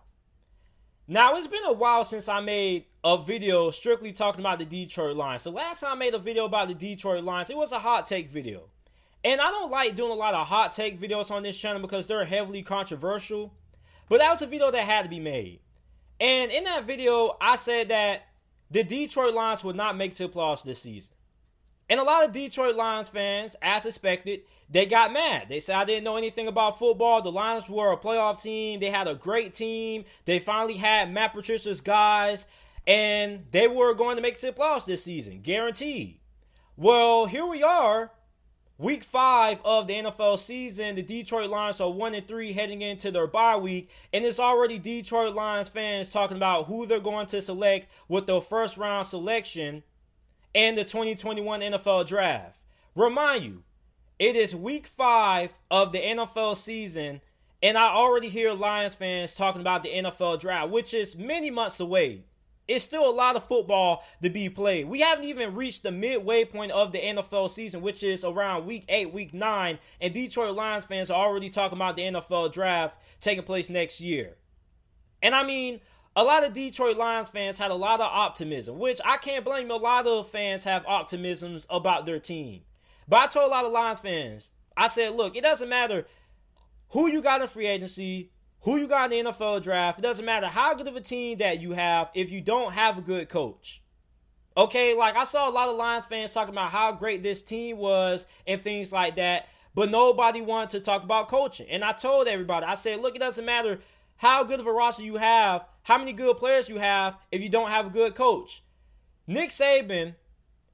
Now, 1.09 1.37
it's 1.37 1.47
been 1.47 1.63
a 1.63 1.71
while 1.71 2.03
since 2.03 2.27
I 2.27 2.41
made 2.41 2.83
a 3.01 3.17
video 3.17 3.71
strictly 3.71 4.11
talking 4.11 4.41
about 4.41 4.59
the 4.59 4.65
Detroit 4.65 5.15
Lions. 5.15 5.43
The 5.43 5.51
last 5.51 5.79
time 5.79 5.93
I 5.93 5.95
made 5.95 6.13
a 6.13 6.19
video 6.19 6.43
about 6.43 6.67
the 6.67 6.73
Detroit 6.73 7.23
Lions, 7.23 7.49
it 7.49 7.55
was 7.55 7.71
a 7.71 7.79
hot 7.79 8.07
take 8.07 8.29
video. 8.29 8.63
And 9.23 9.39
I 9.39 9.45
don't 9.45 9.71
like 9.71 9.95
doing 9.95 10.11
a 10.11 10.15
lot 10.15 10.33
of 10.33 10.47
hot 10.47 10.73
take 10.73 10.99
videos 10.99 11.31
on 11.31 11.43
this 11.43 11.57
channel 11.57 11.81
because 11.81 12.07
they're 12.07 12.25
heavily 12.25 12.61
controversial. 12.61 13.53
But 14.09 14.19
that 14.19 14.33
was 14.33 14.41
a 14.41 14.47
video 14.47 14.69
that 14.69 14.83
had 14.83 15.03
to 15.03 15.09
be 15.09 15.21
made. 15.21 15.61
And 16.19 16.51
in 16.51 16.65
that 16.65 16.83
video, 16.83 17.37
I 17.39 17.55
said 17.55 17.87
that 17.87 18.23
the 18.69 18.83
Detroit 18.83 19.33
Lions 19.33 19.63
would 19.63 19.77
not 19.77 19.95
make 19.95 20.13
to 20.15 20.27
the 20.27 20.33
playoffs 20.33 20.63
this 20.63 20.81
season. 20.81 21.13
And 21.89 21.99
a 21.99 22.03
lot 22.03 22.25
of 22.25 22.33
Detroit 22.33 22.75
Lions 22.75 23.09
fans, 23.09 23.55
as 23.61 23.85
expected, 23.85 24.41
they 24.69 24.85
got 24.85 25.13
mad. 25.13 25.47
They 25.47 25.61
said 25.61 25.75
I 25.75 25.85
didn't 25.85 26.03
know 26.03 26.17
anything 26.17 26.47
about 26.47 26.77
football. 26.77 27.21
The 27.21 27.31
Lions 27.31 27.69
were 27.69 27.93
a 27.93 27.97
playoff 27.97 28.41
team. 28.41 28.79
They 28.79 28.89
had 28.89 29.07
a 29.07 29.15
great 29.15 29.53
team. 29.53 30.03
They 30.25 30.39
finally 30.39 30.75
had 30.75 31.13
Matt 31.13 31.33
Patricia's 31.33 31.79
guys, 31.79 32.45
and 32.85 33.45
they 33.51 33.67
were 33.67 33.93
going 33.93 34.17
to 34.17 34.21
make 34.21 34.35
it 34.35 34.39
to 34.41 34.47
the 34.47 34.53
playoffs 34.53 34.85
this 34.85 35.03
season, 35.03 35.39
guaranteed. 35.41 36.19
Well, 36.75 37.25
here 37.25 37.45
we 37.45 37.63
are, 37.63 38.11
week 38.77 39.03
five 39.03 39.59
of 39.63 39.87
the 39.87 39.93
NFL 39.93 40.39
season. 40.39 40.95
The 40.95 41.01
Detroit 41.01 41.49
Lions 41.49 41.79
are 41.79 41.89
one 41.89 42.13
and 42.13 42.27
three 42.27 42.51
heading 42.51 42.81
into 42.81 43.09
their 43.09 43.27
bye 43.27 43.55
week, 43.55 43.89
and 44.11 44.25
it's 44.25 44.39
already 44.39 44.77
Detroit 44.77 45.33
Lions 45.33 45.69
fans 45.69 46.09
talking 46.09 46.37
about 46.37 46.65
who 46.65 46.85
they're 46.85 46.99
going 46.99 47.27
to 47.27 47.41
select 47.41 47.87
with 48.09 48.27
their 48.27 48.41
first 48.41 48.75
round 48.75 49.07
selection 49.07 49.83
and 50.57 50.75
the 50.75 50.83
2021 50.83 51.61
NFL 51.61 52.07
Draft. 52.07 52.57
Remind 52.95 53.45
you, 53.45 53.63
it 54.17 54.35
is 54.35 54.55
week 54.55 54.87
five 54.87 55.51
of 55.69 55.91
the 55.91 55.99
NFL 55.99 56.57
season, 56.57 57.21
and 57.61 57.77
I 57.77 57.93
already 57.93 58.27
hear 58.27 58.53
Lions 58.53 58.95
fans 58.95 59.35
talking 59.35 59.61
about 59.61 59.83
the 59.83 59.89
NFL 59.89 60.39
Draft, 60.39 60.71
which 60.71 60.95
is 60.95 61.15
many 61.15 61.51
months 61.51 61.79
away. 61.79 62.23
It's 62.67 62.83
still 62.83 63.07
a 63.07 63.13
lot 63.13 63.35
of 63.35 63.47
football 63.47 64.03
to 64.23 64.31
be 64.31 64.49
played. 64.49 64.89
We 64.89 65.01
haven't 65.01 65.25
even 65.25 65.53
reached 65.53 65.83
the 65.83 65.91
midway 65.91 66.43
point 66.43 66.71
of 66.71 66.91
the 66.91 67.01
NFL 67.01 67.51
season, 67.51 67.81
which 67.81 68.01
is 68.01 68.25
around 68.25 68.65
week 68.65 68.85
eight, 68.89 69.13
week 69.13 69.35
nine, 69.35 69.77
and 70.01 70.11
Detroit 70.11 70.55
Lions 70.55 70.85
fans 70.85 71.11
are 71.11 71.23
already 71.23 71.51
talking 71.51 71.77
about 71.77 71.95
the 71.95 72.01
NFL 72.01 72.51
draft 72.51 72.97
taking 73.21 73.43
place 73.43 73.69
next 73.69 74.01
year. 74.01 74.37
And 75.21 75.35
I 75.35 75.45
mean, 75.45 75.81
a 76.17 76.23
lot 76.23 76.43
of 76.43 76.51
Detroit 76.51 76.97
Lions 76.97 77.29
fans 77.29 77.59
had 77.59 77.69
a 77.69 77.75
lot 77.75 78.01
of 78.01 78.11
optimism, 78.11 78.79
which 78.79 78.99
I 79.05 79.17
can't 79.17 79.45
blame. 79.45 79.69
A 79.69 79.75
lot 79.75 80.07
of 80.07 80.27
fans 80.27 80.63
have 80.63 80.83
optimisms 80.85 81.67
about 81.69 82.07
their 82.07 82.19
team. 82.19 82.61
But 83.07 83.17
I 83.17 83.27
told 83.27 83.45
a 83.45 83.51
lot 83.51 83.65
of 83.65 83.71
Lions 83.71 83.99
fans, 83.99 84.49
I 84.75 84.87
said, 84.87 85.13
look, 85.13 85.35
it 85.35 85.43
doesn't 85.43 85.69
matter 85.69 86.07
who 86.89 87.05
you 87.05 87.21
got 87.21 87.41
in 87.41 87.47
free 87.47 87.67
agency, 87.67 88.31
who 88.61 88.77
you 88.77 88.87
got 88.87 89.13
in 89.13 89.25
the 89.25 89.31
NFL 89.31 89.61
draft. 89.61 89.99
It 89.99 90.01
doesn't 90.01 90.25
matter 90.25 90.47
how 90.47 90.73
good 90.73 90.87
of 90.87 90.95
a 90.95 91.01
team 91.01 91.37
that 91.37 91.61
you 91.61 91.73
have 91.73 92.09
if 92.15 92.31
you 92.31 92.41
don't 92.41 92.73
have 92.73 92.97
a 92.97 93.01
good 93.01 93.29
coach. 93.29 93.83
Okay, 94.57 94.95
like 94.95 95.15
I 95.15 95.23
saw 95.23 95.47
a 95.47 95.51
lot 95.51 95.69
of 95.69 95.75
Lions 95.75 96.07
fans 96.07 96.33
talking 96.33 96.55
about 96.55 96.71
how 96.71 96.93
great 96.93 97.21
this 97.21 97.43
team 97.43 97.77
was 97.77 98.25
and 98.47 98.59
things 98.59 98.91
like 98.91 99.17
that, 99.17 99.49
but 99.75 99.91
nobody 99.91 100.41
wanted 100.41 100.71
to 100.71 100.79
talk 100.79 101.03
about 101.03 101.27
coaching. 101.27 101.69
And 101.69 101.83
I 101.83 101.91
told 101.91 102.27
everybody, 102.27 102.65
I 102.65 102.73
said, 102.73 103.01
look, 103.01 103.15
it 103.15 103.19
doesn't 103.19 103.45
matter 103.45 103.81
how 104.17 104.43
good 104.43 104.59
of 104.59 104.67
a 104.67 104.71
roster 104.71 105.03
you 105.03 105.17
have, 105.17 105.65
how 105.83 105.97
many 105.97 106.13
good 106.13 106.37
players 106.37 106.69
you 106.69 106.77
have, 106.77 107.17
if 107.31 107.41
you 107.41 107.49
don't 107.49 107.69
have 107.69 107.87
a 107.87 107.91
good 107.91 108.15
coach. 108.15 108.63
Nick 109.25 109.49
Saban 109.49 110.15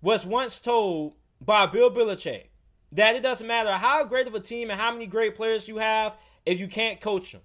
was 0.01 0.25
once 0.25 0.59
told 0.59 1.13
by 1.39 1.65
Bill 1.65 1.91
Belichick 1.91 2.45
that 2.91 3.15
it 3.15 3.23
doesn't 3.23 3.47
matter 3.47 3.71
how 3.71 4.03
great 4.03 4.27
of 4.27 4.35
a 4.35 4.39
team 4.39 4.69
and 4.69 4.79
how 4.79 4.91
many 4.91 5.07
great 5.07 5.35
players 5.35 5.67
you 5.67 5.77
have 5.77 6.15
if 6.45 6.59
you 6.59 6.67
can't 6.67 7.01
coach 7.01 7.31
them. 7.31 7.41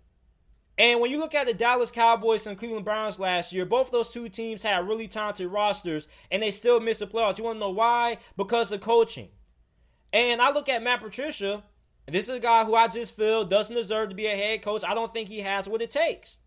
And 0.76 1.00
when 1.00 1.10
you 1.10 1.18
look 1.18 1.34
at 1.34 1.46
the 1.46 1.54
Dallas 1.54 1.90
Cowboys 1.90 2.46
and 2.46 2.56
Cleveland 2.56 2.84
Browns 2.84 3.18
last 3.18 3.52
year, 3.52 3.64
both 3.64 3.90
those 3.90 4.10
two 4.10 4.28
teams 4.28 4.62
had 4.62 4.86
really 4.86 5.08
talented 5.08 5.48
rosters 5.48 6.06
and 6.30 6.40
they 6.40 6.52
still 6.52 6.78
missed 6.78 7.00
the 7.00 7.06
playoffs. 7.06 7.36
You 7.38 7.44
want 7.44 7.56
to 7.56 7.60
know 7.60 7.70
why? 7.70 8.18
Because 8.36 8.70
of 8.70 8.80
coaching. 8.80 9.30
And 10.12 10.40
I 10.40 10.52
look 10.52 10.68
at 10.68 10.82
Matt 10.82 11.00
Patricia, 11.00 11.64
and 12.08 12.14
this 12.14 12.24
is 12.24 12.30
a 12.30 12.40
guy 12.40 12.64
who 12.64 12.74
I 12.74 12.88
just 12.88 13.14
feel 13.14 13.44
doesn't 13.44 13.76
deserve 13.76 14.08
to 14.08 14.14
be 14.14 14.28
a 14.28 14.34
head 14.34 14.62
coach. 14.62 14.82
I 14.82 14.94
don't 14.94 15.12
think 15.12 15.28
he 15.28 15.40
has 15.40 15.68
what 15.68 15.82
it 15.82 15.90
takes. 15.90 16.38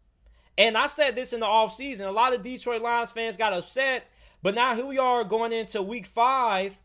And 0.57 0.75
I 0.75 0.87
said 0.87 1.15
this 1.15 1.33
in 1.33 1.39
the 1.39 1.45
offseason. 1.45 2.07
A 2.07 2.11
lot 2.11 2.33
of 2.33 2.41
Detroit 2.41 2.81
Lions 2.81 3.11
fans 3.11 3.37
got 3.37 3.53
upset, 3.53 4.07
but 4.41 4.55
now 4.55 4.73
here 4.73 4.87
we 4.87 4.97
are 4.97 5.23
going 5.23 5.53
into 5.53 5.83
week 5.83 6.07
five, 6.07 6.81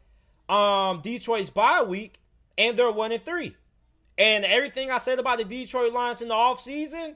um, 0.51 1.01
Detroit's 1.01 1.49
bye 1.49 1.85
week, 1.85 2.21
and 2.59 2.79
they're 2.79 2.93
one 2.93 3.13
and 3.13 3.25
three. 3.25 3.57
And 4.19 4.45
everything 4.45 4.91
I 4.91 4.99
said 4.99 5.19
about 5.19 5.39
the 5.39 5.45
Detroit 5.45 5.95
Lions 5.95 6.21
in 6.21 6.29
the 6.29 6.35
offseason 6.35 7.15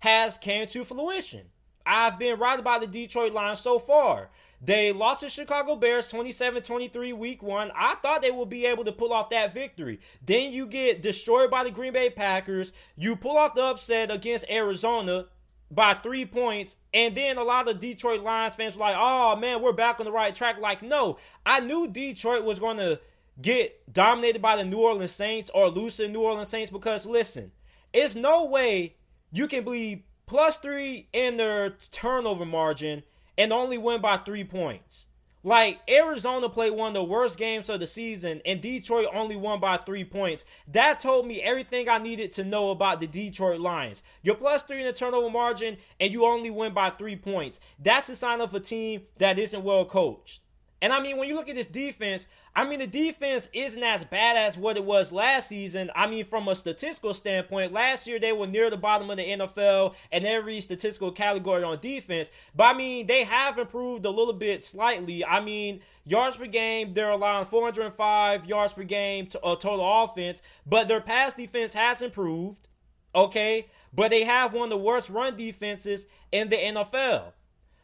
has 0.00 0.36
came 0.36 0.66
to 0.66 0.84
fruition. 0.84 1.46
I've 1.86 2.18
been 2.18 2.38
right 2.38 2.60
about 2.60 2.82
the 2.82 2.86
Detroit 2.86 3.32
Lions 3.32 3.60
so 3.60 3.78
far. 3.78 4.28
They 4.60 4.92
lost 4.92 5.20
to 5.20 5.28
Chicago 5.28 5.76
Bears 5.76 6.10
27-23 6.10 7.16
week 7.16 7.42
1. 7.42 7.70
I 7.76 7.94
thought 7.96 8.22
they 8.22 8.30
would 8.30 8.48
be 8.48 8.66
able 8.66 8.84
to 8.84 8.92
pull 8.92 9.12
off 9.12 9.30
that 9.30 9.54
victory. 9.54 10.00
Then 10.24 10.52
you 10.52 10.66
get 10.66 11.00
destroyed 11.00 11.50
by 11.50 11.64
the 11.64 11.70
Green 11.70 11.92
Bay 11.92 12.10
Packers. 12.10 12.72
You 12.96 13.14
pull 13.14 13.36
off 13.36 13.54
the 13.54 13.62
upset 13.62 14.10
against 14.10 14.50
Arizona 14.50 15.26
by 15.70 15.94
3 15.94 16.26
points. 16.26 16.76
And 16.92 17.14
then 17.14 17.38
a 17.38 17.44
lot 17.44 17.68
of 17.68 17.78
Detroit 17.78 18.22
Lions 18.22 18.56
fans 18.56 18.74
were 18.74 18.80
like, 18.80 18.96
"Oh 18.98 19.36
man, 19.36 19.62
we're 19.62 19.72
back 19.72 20.00
on 20.00 20.06
the 20.06 20.12
right 20.12 20.34
track." 20.34 20.58
Like, 20.58 20.82
no. 20.82 21.18
I 21.46 21.60
knew 21.60 21.86
Detroit 21.86 22.42
was 22.42 22.58
going 22.58 22.78
to 22.78 23.00
get 23.40 23.92
dominated 23.92 24.42
by 24.42 24.56
the 24.56 24.64
New 24.64 24.78
Orleans 24.78 25.12
Saints 25.12 25.50
or 25.54 25.68
lose 25.68 25.96
to 25.96 26.02
the 26.02 26.08
New 26.08 26.22
Orleans 26.22 26.48
Saints 26.48 26.70
because 26.70 27.06
listen, 27.06 27.52
it's 27.92 28.16
no 28.16 28.44
way 28.44 28.96
you 29.30 29.46
can 29.46 29.64
be 29.64 30.04
plus 30.26 30.58
three 30.58 31.08
in 31.12 31.36
their 31.36 31.70
turnover 31.70 32.44
margin 32.44 33.04
and 33.38 33.52
only 33.52 33.78
win 33.78 34.02
by 34.02 34.18
three 34.18 34.44
points. 34.44 35.06
Like 35.44 35.78
Arizona 35.88 36.48
played 36.48 36.72
one 36.72 36.88
of 36.88 36.94
the 36.94 37.04
worst 37.04 37.38
games 37.38 37.70
of 37.70 37.78
the 37.78 37.86
season, 37.86 38.42
and 38.44 38.60
Detroit 38.60 39.06
only 39.14 39.36
won 39.36 39.60
by 39.60 39.76
three 39.76 40.04
points. 40.04 40.44
That 40.66 40.98
told 40.98 41.26
me 41.26 41.40
everything 41.40 41.88
I 41.88 41.98
needed 41.98 42.32
to 42.32 42.44
know 42.44 42.70
about 42.70 43.00
the 43.00 43.06
Detroit 43.06 43.60
Lions. 43.60 44.02
You're 44.22 44.34
plus 44.34 44.64
three 44.64 44.80
in 44.80 44.86
the 44.86 44.92
turnover 44.92 45.30
margin, 45.30 45.76
and 46.00 46.12
you 46.12 46.26
only 46.26 46.50
win 46.50 46.74
by 46.74 46.90
three 46.90 47.16
points. 47.16 47.60
That's 47.78 48.08
a 48.08 48.16
sign 48.16 48.40
of 48.40 48.52
a 48.52 48.60
team 48.60 49.02
that 49.18 49.38
isn't 49.38 49.62
well 49.62 49.84
coached. 49.84 50.40
And 50.82 50.92
I 50.92 51.00
mean, 51.00 51.16
when 51.16 51.28
you 51.28 51.34
look 51.34 51.48
at 51.48 51.56
this 51.56 51.66
defense, 51.66 52.26
I 52.58 52.64
mean, 52.64 52.80
the 52.80 52.88
defense 52.88 53.48
isn't 53.52 53.84
as 53.84 54.02
bad 54.02 54.36
as 54.36 54.58
what 54.58 54.76
it 54.76 54.84
was 54.84 55.12
last 55.12 55.48
season. 55.48 55.92
I 55.94 56.08
mean, 56.08 56.24
from 56.24 56.48
a 56.48 56.56
statistical 56.56 57.14
standpoint, 57.14 57.72
last 57.72 58.04
year 58.08 58.18
they 58.18 58.32
were 58.32 58.48
near 58.48 58.68
the 58.68 58.76
bottom 58.76 59.08
of 59.10 59.16
the 59.16 59.22
NFL 59.22 59.94
in 60.10 60.26
every 60.26 60.60
statistical 60.60 61.12
category 61.12 61.62
on 61.62 61.78
defense. 61.78 62.32
But 62.56 62.64
I 62.64 62.72
mean, 62.76 63.06
they 63.06 63.22
have 63.22 63.58
improved 63.58 64.04
a 64.06 64.10
little 64.10 64.32
bit 64.32 64.64
slightly. 64.64 65.24
I 65.24 65.38
mean, 65.38 65.82
yards 66.04 66.36
per 66.36 66.46
game, 66.46 66.94
they're 66.94 67.10
allowing 67.10 67.46
405 67.46 68.46
yards 68.46 68.72
per 68.72 68.82
game 68.82 69.28
to 69.28 69.38
a 69.38 69.52
uh, 69.52 69.54
total 69.54 70.02
offense, 70.02 70.42
but 70.66 70.88
their 70.88 71.00
pass 71.00 71.34
defense 71.34 71.74
has 71.74 72.02
improved. 72.02 72.66
Okay, 73.14 73.68
but 73.94 74.10
they 74.10 74.24
have 74.24 74.52
one 74.52 74.64
of 74.64 74.70
the 74.70 74.78
worst 74.78 75.10
run 75.10 75.36
defenses 75.36 76.08
in 76.32 76.48
the 76.48 76.56
NFL. 76.56 77.34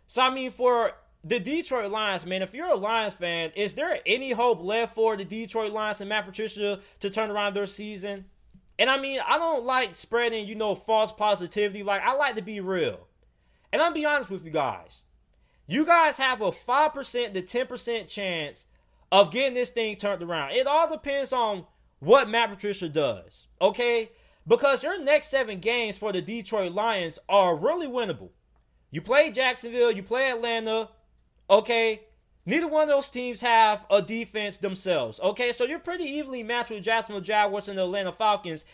So 0.09 0.21
I 0.21 0.31
mean, 0.31 0.51
for 0.51 0.95
the 1.25 1.41
Detroit 1.41 1.91
Lions, 1.91 2.27
man, 2.27 2.43
if 2.43 2.53
you're 2.53 2.73
a 2.73 2.77
Lions 2.77 3.15
fan, 3.15 3.51
is 3.57 3.75
there 3.75 3.99
any 4.05 4.33
hope 4.33 4.63
left 4.63 4.95
for 4.95 5.17
the 5.17 5.25
Detroit 5.25 5.73
Lions 5.73 6.01
and 6.01 6.11
Matt 6.11 6.27
Patricia 6.27 6.81
to 7.01 7.11
turn 7.11 7.31
around 7.31 7.55
their 7.55 7.67
season? 7.67 8.27
And 8.79 8.91
I 8.91 9.01
mean, 9.01 9.21
I 9.27 9.39
don't 9.39 9.65
like 9.65 9.97
spreading, 9.97 10.47
you 10.47 10.55
know, 10.55 10.75
false 10.75 11.13
positivity. 11.13 11.83
Like, 11.83 12.03
I 12.03 12.15
like 12.15 12.35
to 12.37 12.43
be 12.43 12.61
real. 12.61 13.09
And 13.73 13.81
I'll 13.81 13.93
be 13.93 14.05
honest 14.05 14.31
with 14.31 14.45
you 14.45 14.51
guys. 14.51 15.05
You 15.67 15.87
guys 15.87 16.19
have 16.19 16.43
a 16.43 16.51
5% 16.51 17.33
to 17.33 17.43
10% 17.43 18.09
chance 18.09 18.67
of 19.11 19.33
getting 19.33 19.55
this 19.55 19.71
thing 19.71 19.97
turned 19.97 20.23
around. 20.23 20.53
It 20.53 20.67
all 20.67 20.91
depends 20.91 21.33
on 21.33 21.65
what 22.01 22.29
Matt 22.29 22.51
Patricia 22.51 22.89
does, 22.89 23.47
okay? 23.63 24.11
Because 24.47 24.83
your 24.83 25.03
next 25.03 25.29
seven 25.31 25.61
games 25.61 25.97
for 25.97 26.13
the 26.13 26.21
Detroit 26.21 26.73
Lions 26.73 27.19
are 27.31 27.57
really 27.57 27.87
winnable. 27.87 28.31
You 28.91 29.01
play 29.01 29.31
Jacksonville, 29.31 29.91
you 29.91 30.03
play 30.03 30.31
Atlanta, 30.31 30.91
Okay? 31.49 32.03
Neither 32.47 32.69
one 32.69 32.85
of 32.85 32.89
those 32.89 33.09
teams 33.09 33.41
have 33.41 33.87
a 33.91 34.03
defense 34.03 34.59
themselves. 34.59 35.19
Okay, 35.21 35.53
so 35.53 35.65
you're 35.65 35.79
pretty 35.79 36.05
evenly 36.05 36.43
matched 36.43 36.71
with 36.71 36.85
Jacksonville 36.85 37.23
Jaguars 37.23 37.69
and 37.69 37.79
the 37.79 37.85
Atlanta 37.85 38.13
Falcons. 38.13 38.65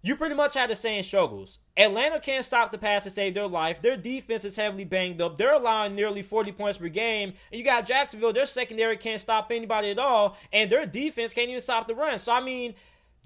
You 0.00 0.16
pretty 0.16 0.34
much 0.34 0.54
have 0.54 0.68
the 0.68 0.76
same 0.76 1.02
struggles. 1.02 1.58
Atlanta 1.76 2.20
can't 2.20 2.44
stop 2.44 2.70
the 2.70 2.78
pass 2.78 3.02
to 3.02 3.10
save 3.10 3.34
their 3.34 3.48
life. 3.48 3.82
Their 3.82 3.96
defense 3.96 4.44
is 4.44 4.56
heavily 4.56 4.84
banged 4.84 5.20
up. 5.20 5.36
They're 5.36 5.54
allowing 5.54 5.94
nearly 5.94 6.22
40 6.22 6.52
points 6.52 6.78
per 6.78 6.88
game. 6.88 7.34
And 7.50 7.58
you 7.58 7.64
got 7.64 7.86
Jacksonville, 7.86 8.32
their 8.32 8.46
secondary 8.46 8.96
can't 8.96 9.20
stop 9.20 9.50
anybody 9.50 9.90
at 9.90 9.98
all. 9.98 10.36
And 10.52 10.70
their 10.70 10.86
defense 10.86 11.34
can't 11.34 11.50
even 11.50 11.60
stop 11.60 11.88
the 11.88 11.96
run. 11.96 12.18
So, 12.18 12.32
I 12.32 12.40
mean, 12.40 12.74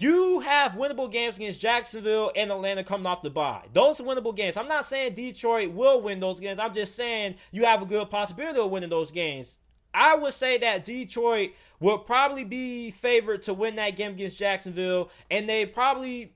you 0.03 0.41
have 0.41 0.73
winnable 0.73 1.09
games 1.09 1.37
against 1.37 1.61
Jacksonville 1.61 2.33
and 2.35 2.51
Atlanta 2.51 2.83
coming 2.83 3.05
off 3.05 3.21
the 3.21 3.29
bye. 3.29 3.63
Those 3.71 4.01
are 4.01 4.03
winnable 4.03 4.35
games. 4.35 4.57
I'm 4.57 4.67
not 4.67 4.85
saying 4.85 5.15
Detroit 5.15 5.71
will 5.71 6.01
win 6.01 6.19
those 6.19 6.41
games. 6.41 6.59
I'm 6.59 6.73
just 6.73 6.95
saying 6.95 7.35
you 7.53 7.63
have 7.63 7.81
a 7.81 7.85
good 7.85 8.09
possibility 8.09 8.59
of 8.59 8.69
winning 8.69 8.89
those 8.89 9.11
games. 9.11 9.57
I 9.93 10.15
would 10.15 10.33
say 10.33 10.57
that 10.57 10.83
Detroit 10.83 11.51
will 11.79 11.99
probably 11.99 12.43
be 12.43 12.91
favored 12.91 13.43
to 13.43 13.53
win 13.53 13.77
that 13.77 13.95
game 13.95 14.11
against 14.11 14.37
Jacksonville, 14.37 15.09
and 15.31 15.47
they 15.47 15.65
probably 15.65 16.33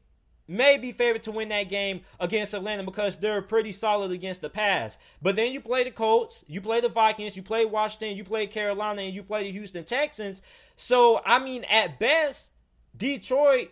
may 0.47 0.77
be 0.77 0.93
favored 0.93 1.23
to 1.23 1.31
win 1.31 1.49
that 1.49 1.67
game 1.67 2.01
against 2.21 2.53
Atlanta 2.53 2.83
because 2.83 3.17
they're 3.17 3.41
pretty 3.41 3.73
solid 3.73 4.11
against 4.11 4.39
the 4.39 4.49
pass. 4.49 4.97
But 5.21 5.35
then 5.35 5.51
you 5.51 5.59
play 5.59 5.83
the 5.83 5.91
Colts, 5.91 6.45
you 6.47 6.61
play 6.61 6.79
the 6.79 6.87
Vikings, 6.87 7.35
you 7.35 7.43
play 7.43 7.65
Washington, 7.65 8.15
you 8.15 8.23
play 8.23 8.47
Carolina, 8.47 9.01
and 9.01 9.13
you 9.13 9.23
play 9.23 9.43
the 9.43 9.51
Houston 9.51 9.83
Texans. 9.83 10.41
So, 10.77 11.19
I 11.25 11.43
mean, 11.43 11.65
at 11.65 11.99
best, 11.99 12.51
Detroit 12.97 13.71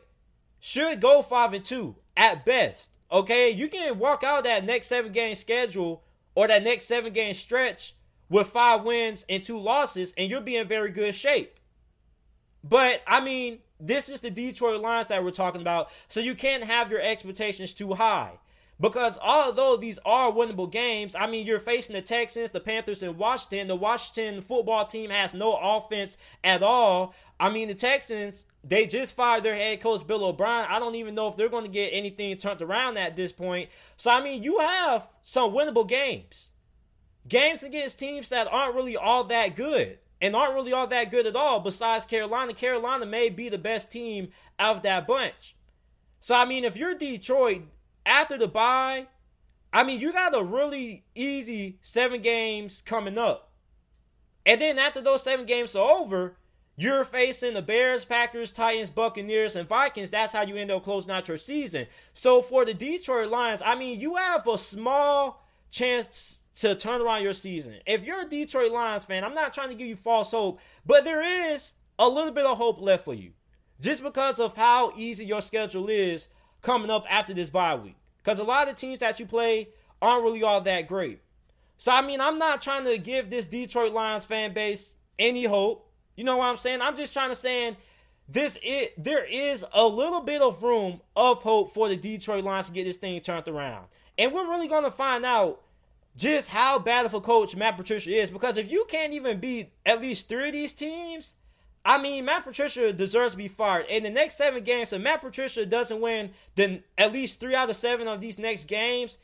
should 0.60 1.02
go 1.02 1.22
five 1.22 1.54
and 1.54 1.64
two 1.64 1.96
at 2.16 2.46
best. 2.46 2.90
Okay, 3.12 3.50
you 3.52 3.68
can 3.68 4.00
walk 4.00 4.24
out 4.24 4.44
that 4.44 4.66
next 4.66 4.88
seven 4.88 5.12
game 5.12 5.36
schedule 5.36 6.04
or 6.34 6.48
that 6.48 6.64
next 6.64 6.86
seven 6.86 7.14
game 7.14 7.34
stretch 7.34 7.96
with 8.30 8.48
five 8.48 8.84
wins 8.84 9.26
and 9.30 9.44
two 9.44 9.60
losses, 9.60 10.14
and 10.18 10.30
you'll 10.30 10.42
be 10.42 10.56
in 10.56 10.68
very 10.68 10.92
good 10.92 11.16
shape. 11.16 11.60
But 12.64 13.02
I 13.06 13.22
mean, 13.22 13.60
this 13.80 14.10
is 14.10 14.22
the 14.22 14.32
Detroit 14.32 14.82
Lions 14.82 15.08
that 15.08 15.24
we're 15.24 15.32
talking 15.32 15.62
about, 15.62 15.90
so 16.08 16.20
you 16.20 16.36
can't 16.36 16.64
have 16.64 16.90
your 16.90 17.02
expectations 17.02 17.74
too 17.74 17.94
high. 17.94 18.34
Because 18.80 19.18
although 19.22 19.78
these 19.78 20.00
are 20.06 20.32
winnable 20.32 20.70
games, 20.70 21.16
I 21.16 21.28
mean, 21.28 21.46
you're 21.48 21.60
facing 21.60 21.94
the 21.94 22.02
Texans, 22.02 22.52
the 22.52 22.60
Panthers, 22.60 23.04
and 23.04 23.18
Washington. 23.18 23.68
The 23.70 23.76
Washington 23.76 24.42
football 24.42 24.86
team 24.86 25.12
has 25.12 25.34
no 25.34 25.56
offense 25.56 26.18
at 26.44 26.62
all. 26.62 27.16
I 27.40 27.50
mean, 27.50 27.70
the 27.70 27.76
Texans, 27.76 28.46
they 28.68 28.88
just 28.88 29.16
fired 29.16 29.44
their 29.44 29.56
head 29.56 29.80
coach, 29.80 30.06
Bill 30.08 30.26
O'Brien. 30.26 30.68
I 30.70 30.80
don't 30.80 30.96
even 30.96 31.14
know 31.14 31.28
if 31.28 31.36
they're 31.36 31.50
going 31.50 31.66
to 31.66 31.72
get 31.72 31.90
anything 31.90 32.36
turned 32.38 32.62
around 32.62 32.98
at 32.98 33.16
this 33.16 33.32
point. 33.32 33.70
So, 33.96 34.10
I 34.10 34.22
mean, 34.22 34.42
you 34.42 34.60
have 34.60 35.08
some 35.24 35.52
winnable 35.52 35.88
games. 35.88 36.50
Games 37.28 37.64
against 37.64 38.00
teams 38.00 38.30
that 38.30 38.48
aren't 38.52 38.76
really 38.76 38.98
all 38.98 39.24
that 39.26 39.56
good 39.56 40.00
and 40.20 40.36
aren't 40.36 40.56
really 40.56 40.74
all 40.74 40.88
that 40.88 41.12
good 41.12 41.28
at 41.28 41.36
all, 41.36 41.60
besides 41.60 42.06
Carolina. 42.06 42.54
Carolina 42.54 43.06
may 43.06 43.30
be 43.30 43.50
the 43.50 43.58
best 43.60 43.92
team 43.92 44.30
out 44.58 44.78
of 44.78 44.84
that 44.84 45.06
bunch. 45.06 45.56
So, 46.20 46.34
I 46.36 46.46
mean, 46.46 46.64
if 46.64 46.76
you're 46.76 46.96
Detroit, 46.96 47.64
after 48.04 48.38
the 48.38 48.48
bye, 48.48 49.08
I 49.72 49.84
mean, 49.84 50.00
you 50.00 50.12
got 50.12 50.34
a 50.34 50.42
really 50.42 51.06
easy 51.14 51.78
seven 51.82 52.22
games 52.22 52.82
coming 52.82 53.18
up. 53.18 53.52
And 54.44 54.60
then 54.60 54.80
after 54.80 55.02
those 55.02 55.22
seven 55.22 55.46
games 55.46 55.76
are 55.76 55.98
over, 55.98 56.38
you're 56.78 57.06
facing 57.06 57.54
the 57.54 57.62
Bears, 57.62 58.04
Packers, 58.06 58.52
Titans, 58.52 58.90
Buccaneers, 58.90 59.56
and 59.56 59.68
Vikings. 59.68 60.10
That's 60.10 60.34
how 60.34 60.44
you 60.44 60.58
end 60.58 60.72
up 60.72 60.84
closing 60.84 61.12
out 61.12 61.28
your 61.28 61.38
season. 61.38 61.88
So 62.14 62.42
for 62.42 62.66
the 62.66 62.74
Detroit 62.74 63.30
Lions, 63.30 63.62
I 63.66 63.76
mean, 63.76 64.00
you 64.00 64.16
have 64.16 64.46
a 64.48 64.58
small 64.58 65.46
chance 65.72 66.40
to 66.56 66.76
turn 66.76 67.02
around 67.02 67.24
your 67.24 67.34
season. 67.34 67.76
If 67.86 68.04
you're 68.04 68.22
a 68.22 68.30
Detroit 68.30 68.72
Lions 68.72 69.06
fan, 69.06 69.24
I'm 69.24 69.34
not 69.34 69.54
trying 69.54 69.70
to 69.70 69.76
give 69.76 69.88
you 69.88 69.96
false 69.96 70.32
hope, 70.32 70.60
but 70.86 71.06
there 71.06 71.54
is 71.54 71.74
a 71.98 72.08
little 72.08 72.32
bit 72.32 72.46
of 72.46 72.58
hope 72.58 72.82
left 72.82 73.06
for 73.06 73.14
you. 73.14 73.32
Just 73.80 74.04
because 74.04 74.40
of 74.40 74.56
how 74.56 74.94
easy 74.96 75.26
your 75.26 75.42
schedule 75.42 75.90
is 75.90 76.30
coming 76.62 76.90
up 76.90 77.06
after 77.10 77.34
this 77.34 77.50
bye 77.50 77.76
week. 77.76 77.96
Because 78.18 78.40
a 78.40 78.44
lot 78.44 78.70
of 78.70 78.76
teams 78.76 79.00
that 79.00 79.20
you 79.20 79.26
play 79.26 79.70
aren't 80.02 80.24
really 80.24 80.44
all 80.44 80.62
that 80.62 80.88
great. 80.88 81.22
So 81.78 81.92
I 81.92 82.02
mean, 82.02 82.22
I'm 82.22 82.40
not 82.40 82.62
trying 82.62 82.86
to 82.86 82.98
give 82.98 83.30
this 83.30 83.46
Detroit 83.46 83.94
Lions 83.94 84.26
fan 84.26 84.54
base 84.54 84.96
any 85.20 85.46
hope. 85.46 85.85
You 86.16 86.24
know 86.24 86.38
what 86.38 86.46
I'm 86.46 86.58
saying? 86.58 86.82
I'm 86.82 86.98
just 86.98 87.14
trying 87.14 87.30
to 87.30 87.36
saying 87.36 87.78
this 88.28 88.58
it 88.64 88.94
there 89.02 89.26
is 89.26 89.64
a 89.74 89.86
little 89.86 90.22
bit 90.22 90.42
of 90.42 90.64
room 90.64 91.02
of 91.16 91.44
hope 91.44 91.72
for 91.72 91.90
the 91.90 91.96
Detroit 91.96 92.44
Lions 92.44 92.68
to 92.68 92.74
get 92.74 92.86
this 92.86 92.98
thing 92.98 93.20
turned 93.22 93.48
around. 93.48 93.88
And 94.18 94.32
we're 94.32 94.50
really 94.50 94.68
going 94.68 94.84
to 94.84 94.92
find 94.92 95.26
out 95.26 95.62
just 96.16 96.50
how 96.50 96.80
bad 96.80 97.06
of 97.06 97.14
a 97.14 97.22
coach 97.22 97.56
Matt 97.56 97.78
Patricia 97.78 98.10
is 98.10 98.30
because 98.30 98.58
if 98.58 98.72
you 98.72 98.86
can't 98.90 99.14
even 99.14 99.40
beat 99.40 99.74
at 99.86 100.02
least 100.02 100.30
3 100.30 100.48
of 100.48 100.54
these 100.54 100.74
teams, 100.74 101.36
I 101.86 102.02
mean, 102.02 102.26
Matt 102.26 102.44
Patricia 102.44 102.92
deserves 102.92 103.34
to 103.34 103.38
be 103.38 103.48
fired. 103.48 103.86
In 103.88 104.02
the 104.02 104.10
next 104.10 104.38
seven 104.38 104.64
games, 104.64 104.92
if 104.92 105.00
Matt 105.00 105.22
Patricia 105.22 105.66
doesn't 105.68 106.02
win 106.02 106.32
then 106.56 106.84
at 106.98 107.14
least 107.14 107.40
three 107.40 107.54
out 107.54 107.70
of 107.70 107.76
seven 107.76 108.08
of 108.08 108.22
these 108.22 108.40
next 108.40 108.64
games, 108.64 109.20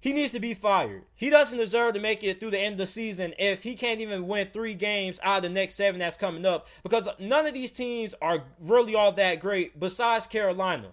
he 0.00 0.12
needs 0.12 0.32
to 0.32 0.40
be 0.40 0.54
fired. 0.54 1.04
He 1.14 1.28
doesn't 1.28 1.58
deserve 1.58 1.94
to 1.94 2.00
make 2.00 2.24
it 2.24 2.40
through 2.40 2.52
the 2.52 2.58
end 2.58 2.74
of 2.74 2.78
the 2.78 2.86
season 2.86 3.34
if 3.38 3.62
he 3.62 3.74
can't 3.74 4.00
even 4.00 4.26
win 4.26 4.48
three 4.52 4.74
games 4.74 5.20
out 5.22 5.38
of 5.38 5.42
the 5.42 5.48
next 5.50 5.74
seven 5.74 6.00
that's 6.00 6.16
coming 6.16 6.46
up 6.46 6.66
because 6.82 7.08
none 7.18 7.46
of 7.46 7.54
these 7.54 7.70
teams 7.70 8.14
are 8.22 8.44
really 8.58 8.94
all 8.94 9.12
that 9.12 9.40
great 9.40 9.78
besides 9.78 10.26
Carolina. 10.26 10.88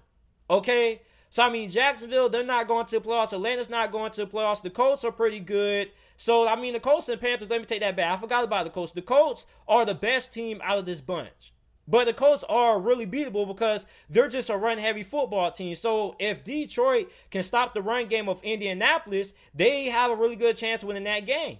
Okay? 0.50 1.02
So, 1.30 1.44
I 1.44 1.50
mean, 1.50 1.70
Jacksonville, 1.70 2.30
they're 2.30 2.44
not 2.44 2.68
going 2.68 2.86
to 2.86 3.00
the 3.00 3.06
playoffs. 3.06 3.34
Atlanta's 3.34 3.70
not 3.70 3.92
going 3.92 4.12
to 4.12 4.26
the 4.26 4.32
playoffs. 4.32 4.62
The 4.62 4.70
Colts 4.70 5.04
are 5.04 5.12
pretty 5.12 5.40
good. 5.40 5.92
So, 6.16 6.48
I 6.48 6.56
mean, 6.56 6.74
the 6.74 6.80
Colts 6.80 7.10
and 7.10 7.20
Panthers, 7.20 7.50
let 7.50 7.60
me 7.60 7.66
take 7.66 7.82
that 7.82 7.96
back. 7.96 8.18
I 8.18 8.20
forgot 8.20 8.44
about 8.44 8.64
the 8.64 8.70
Colts. 8.72 8.92
The 8.92 9.02
Colts 9.02 9.46
are 9.68 9.86
the 9.86 9.94
best 9.94 10.34
team 10.34 10.62
out 10.64 10.78
of 10.78 10.86
this 10.86 11.02
bunch. 11.02 11.54
But 11.88 12.06
the 12.06 12.14
Colts 12.14 12.44
are 12.50 12.80
really 12.80 13.08
beatable 13.08 13.48
because 13.48 13.86
they're 14.10 14.28
just 14.28 14.50
a 14.50 14.58
run 14.58 14.78
heavy 14.78 15.04
football 15.04 15.52
team. 15.52 15.76
So 15.76 16.16
if 16.20 16.44
Detroit 16.44 17.10
can 17.32 17.44
stop 17.44 17.74
the 17.74 17.82
run 17.82 18.08
game 18.08 18.28
of 18.28 18.44
Indianapolis, 18.44 19.34
they 19.54 19.86
have 19.86 20.12
a 20.12 20.16
really 20.16 20.36
good 20.36 20.58
chance 20.58 20.82
of 20.84 20.90
winning 20.90 21.06
that 21.06 21.26
game. 21.26 21.60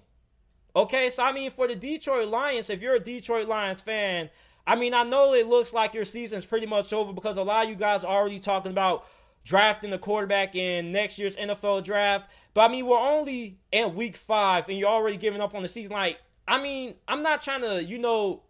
Okay, 0.76 1.10
so 1.10 1.24
I 1.24 1.32
mean, 1.32 1.50
for 1.50 1.68
the 1.68 1.76
Detroit 1.76 2.28
Lions, 2.28 2.70
if 2.70 2.82
you're 2.82 2.96
a 2.96 3.00
Detroit 3.00 3.48
Lions 3.48 3.82
fan, 3.82 4.30
I 4.68 4.76
mean, 4.76 4.94
I 4.94 5.04
know 5.04 5.34
it 5.34 5.48
looks 5.48 5.74
like 5.74 5.94
your 5.94 6.04
season's 6.06 6.46
pretty 6.46 6.68
much 6.68 6.92
over 6.92 7.14
because 7.14 7.38
a 7.38 7.44
lot 7.44 7.64
of 7.64 7.70
you 7.70 7.76
guys 7.78 8.04
are 8.04 8.14
already 8.14 8.40
talking 8.40 8.72
about 8.72 9.06
drafting 9.46 9.94
a 9.94 9.98
quarterback 9.98 10.56
in 10.56 10.92
next 10.92 11.18
year's 11.18 11.38
NFL 11.38 11.86
draft. 11.86 12.30
But 12.54 12.70
I 12.70 12.74
mean, 12.74 12.86
we're 12.86 13.00
only 13.00 13.60
in 13.72 13.96
week 13.96 14.18
five 14.18 14.68
and 14.68 14.78
you're 14.78 14.90
already 14.90 15.16
giving 15.16 15.40
up 15.40 15.56
on 15.56 15.62
the 15.62 15.70
season. 15.70 15.94
Like, 15.94 16.18
I 16.46 16.62
mean, 16.62 16.96
I'm 17.08 17.24
not 17.24 17.42
trying 17.42 17.62
to, 17.62 17.82
you 17.82 17.98
know, 17.98 18.44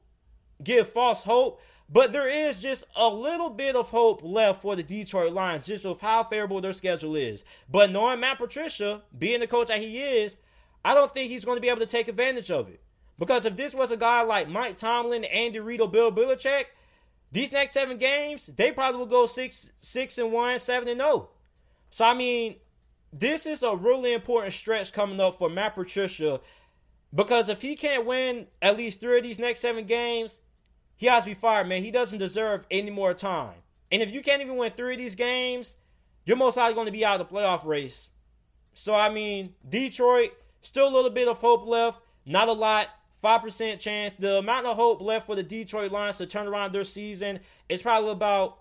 give 0.63 0.89
false 0.89 1.23
hope, 1.23 1.61
but 1.89 2.11
there 2.11 2.27
is 2.27 2.59
just 2.59 2.83
a 2.95 3.07
little 3.07 3.49
bit 3.49 3.75
of 3.75 3.89
hope 3.89 4.21
left 4.23 4.61
for 4.61 4.75
the 4.75 4.83
Detroit 4.83 5.33
Lions, 5.33 5.65
just 5.65 5.85
with 5.85 6.01
how 6.01 6.23
favorable 6.23 6.61
their 6.61 6.73
schedule 6.73 7.15
is. 7.15 7.45
But 7.69 7.91
knowing 7.91 8.19
Matt 8.19 8.37
Patricia, 8.39 9.03
being 9.17 9.39
the 9.39 9.47
coach 9.47 9.67
that 9.67 9.79
he 9.79 10.01
is, 10.01 10.37
I 10.83 10.93
don't 10.93 11.13
think 11.13 11.29
he's 11.29 11.45
going 11.45 11.57
to 11.57 11.61
be 11.61 11.69
able 11.69 11.79
to 11.79 11.85
take 11.85 12.07
advantage 12.07 12.51
of 12.51 12.67
it. 12.67 12.81
Because 13.17 13.45
if 13.45 13.55
this 13.55 13.73
was 13.73 13.91
a 13.91 13.97
guy 13.97 14.21
like 14.21 14.47
Mike 14.47 14.77
Tomlin, 14.77 15.23
Andy 15.23 15.59
Reid, 15.59 15.81
or 15.81 15.89
Bill 15.89 16.11
Belichick, 16.11 16.65
these 17.31 17.51
next 17.51 17.73
seven 17.73 17.97
games, 17.97 18.47
they 18.55 18.71
probably 18.71 18.99
will 18.99 19.05
go 19.05 19.25
six, 19.25 19.71
six 19.79 20.17
and 20.17 20.31
one, 20.31 20.59
seven 20.59 20.87
and 20.87 20.99
zero. 20.99 21.11
Oh. 21.11 21.29
So 21.89 22.05
I 22.05 22.13
mean, 22.13 22.57
this 23.11 23.45
is 23.45 23.63
a 23.63 23.75
really 23.75 24.13
important 24.13 24.53
stretch 24.53 24.93
coming 24.93 25.19
up 25.19 25.37
for 25.37 25.49
Matt 25.49 25.75
Patricia 25.75 26.39
because 27.13 27.49
if 27.49 27.61
he 27.61 27.75
can't 27.75 28.05
win 28.05 28.47
at 28.61 28.77
least 28.77 28.99
three 28.99 29.17
of 29.17 29.23
these 29.23 29.39
next 29.39 29.61
seven 29.61 29.85
games, 29.85 30.41
he 30.97 31.05
has 31.05 31.23
to 31.23 31.29
be 31.29 31.33
fired, 31.35 31.67
man. 31.67 31.83
He 31.83 31.91
doesn't 31.91 32.19
deserve 32.19 32.65
any 32.69 32.89
more 32.89 33.13
time. 33.13 33.55
And 33.91 34.01
if 34.01 34.11
you 34.11 34.21
can't 34.21 34.41
even 34.41 34.57
win 34.57 34.73
three 34.75 34.93
of 34.93 34.99
these 34.99 35.15
games, 35.15 35.75
you're 36.25 36.35
most 36.35 36.57
likely 36.57 36.73
going 36.73 36.87
to 36.87 36.91
be 36.91 37.05
out 37.05 37.21
of 37.21 37.29
the 37.29 37.33
playoff 37.33 37.65
race. 37.65 38.11
So, 38.73 38.93
I 38.93 39.09
mean, 39.09 39.53
Detroit, 39.67 40.31
still 40.61 40.87
a 40.87 40.93
little 40.93 41.09
bit 41.09 41.27
of 41.27 41.37
hope 41.37 41.65
left. 41.65 42.01
Not 42.25 42.47
a 42.47 42.53
lot. 42.53 42.89
5% 43.23 43.79
chance. 43.79 44.13
The 44.19 44.39
amount 44.39 44.65
of 44.65 44.75
hope 44.75 45.01
left 45.01 45.25
for 45.25 45.35
the 45.35 45.43
Detroit 45.43 45.91
Lions 45.91 46.17
to 46.17 46.25
turn 46.25 46.47
around 46.47 46.73
their 46.73 46.83
season 46.83 47.39
is 47.69 47.81
probably 47.81 48.11
about 48.11 48.59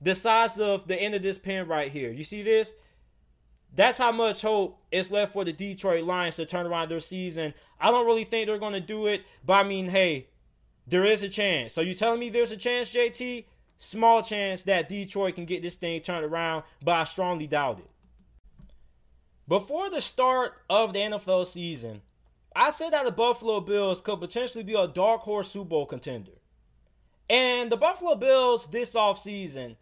the 0.00 0.14
size 0.14 0.58
of 0.58 0.86
the 0.86 1.00
end 1.00 1.14
of 1.14 1.22
this 1.22 1.38
pen 1.38 1.66
right 1.66 1.90
here. 1.90 2.12
You 2.12 2.24
see 2.24 2.42
this? 2.42 2.74
That's 3.74 3.98
how 3.98 4.12
much 4.12 4.42
hope 4.42 4.78
is 4.92 5.10
left 5.10 5.32
for 5.32 5.44
the 5.44 5.52
Detroit 5.52 6.04
Lions 6.04 6.36
to 6.36 6.46
turn 6.46 6.66
around 6.66 6.90
their 6.90 7.00
season. 7.00 7.54
I 7.80 7.90
don't 7.90 8.06
really 8.06 8.24
think 8.24 8.46
they're 8.46 8.58
going 8.58 8.74
to 8.74 8.80
do 8.80 9.06
it, 9.06 9.22
but 9.44 9.54
I 9.54 9.62
mean, 9.64 9.88
hey, 9.88 10.28
there 10.86 11.04
is 11.04 11.22
a 11.22 11.28
chance. 11.28 11.72
So 11.72 11.80
you 11.80 11.94
telling 11.94 12.20
me 12.20 12.28
there's 12.28 12.52
a 12.52 12.56
chance, 12.56 12.92
JT? 12.92 13.44
Small 13.78 14.22
chance 14.22 14.62
that 14.64 14.88
Detroit 14.88 15.34
can 15.34 15.44
get 15.44 15.62
this 15.62 15.74
thing 15.74 16.00
turned 16.00 16.24
around, 16.24 16.64
but 16.82 16.92
I 16.92 17.04
strongly 17.04 17.46
doubt 17.46 17.80
it. 17.80 17.90
Before 19.46 19.90
the 19.90 20.00
start 20.00 20.54
of 20.70 20.92
the 20.92 21.00
NFL 21.00 21.46
season, 21.46 22.02
I 22.56 22.70
said 22.70 22.92
that 22.92 23.04
the 23.04 23.12
Buffalo 23.12 23.60
Bills 23.60 24.00
could 24.00 24.20
potentially 24.20 24.64
be 24.64 24.74
a 24.74 24.86
dark 24.86 25.22
horse 25.22 25.50
Super 25.50 25.68
Bowl 25.68 25.86
contender. 25.86 26.32
And 27.28 27.70
the 27.70 27.76
Buffalo 27.76 28.14
Bills 28.14 28.68
this 28.68 28.94
offseason 28.94 29.76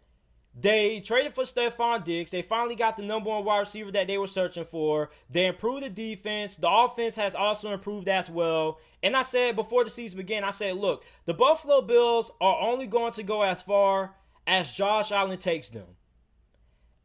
they 0.55 0.99
traded 0.99 1.33
for 1.33 1.43
Stefon 1.43 2.03
Diggs. 2.03 2.29
They 2.29 2.43
finally 2.43 2.75
got 2.75 2.95
the 2.95 3.03
number 3.03 3.29
one 3.29 3.43
wide 3.43 3.61
receiver 3.61 3.91
that 3.91 4.07
they 4.07 4.19
were 4.19 4.27
searching 4.27 4.65
for. 4.65 5.09
They 5.29 5.47
improved 5.47 5.83
the 5.83 5.89
defense. 5.89 6.55
The 6.55 6.69
offense 6.69 7.15
has 7.15 7.33
also 7.33 7.71
improved 7.71 8.07
as 8.07 8.29
well. 8.29 8.79
And 9.01 9.17
I 9.17 9.23
said 9.23 9.55
before 9.55 9.83
the 9.83 9.89
season 9.89 10.17
began, 10.17 10.43
I 10.43 10.51
said, 10.51 10.77
look, 10.77 11.03
the 11.25 11.33
Buffalo 11.33 11.81
Bills 11.81 12.31
are 12.39 12.61
only 12.61 12.85
going 12.85 13.13
to 13.13 13.23
go 13.23 13.41
as 13.41 13.63
far 13.63 14.13
as 14.45 14.71
Josh 14.71 15.11
Allen 15.11 15.39
takes 15.39 15.69
them. 15.69 15.87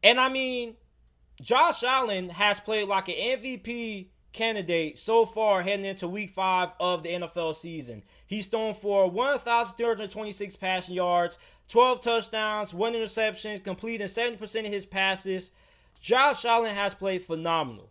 And 0.03 0.19
I 0.19 0.29
mean, 0.29 0.75
Josh 1.41 1.83
Allen 1.83 2.29
has 2.29 2.59
played 2.59 2.87
like 2.87 3.09
an 3.09 3.15
MVP 3.15 4.09
candidate 4.33 4.97
so 4.97 5.25
far 5.25 5.63
heading 5.63 5.85
into 5.85 6.07
week 6.07 6.29
five 6.29 6.69
of 6.79 7.03
the 7.03 7.09
NFL 7.09 7.55
season. 7.55 8.03
He's 8.25 8.47
thrown 8.47 8.73
for 8.73 9.09
1,326 9.09 10.55
passing 10.55 10.95
yards, 10.95 11.37
12 11.67 12.01
touchdowns, 12.01 12.73
one 12.73 12.95
interception, 12.95 13.59
completing 13.59 14.07
70% 14.07 14.65
of 14.65 14.71
his 14.71 14.85
passes. 14.85 15.51
Josh 15.99 16.45
Allen 16.45 16.75
has 16.75 16.93
played 16.93 17.23
phenomenal. 17.23 17.89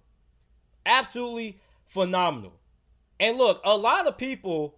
Absolutely 0.86 1.60
phenomenal. 1.86 2.54
And 3.20 3.36
look, 3.36 3.60
a 3.64 3.76
lot 3.76 4.06
of 4.06 4.16
people 4.16 4.76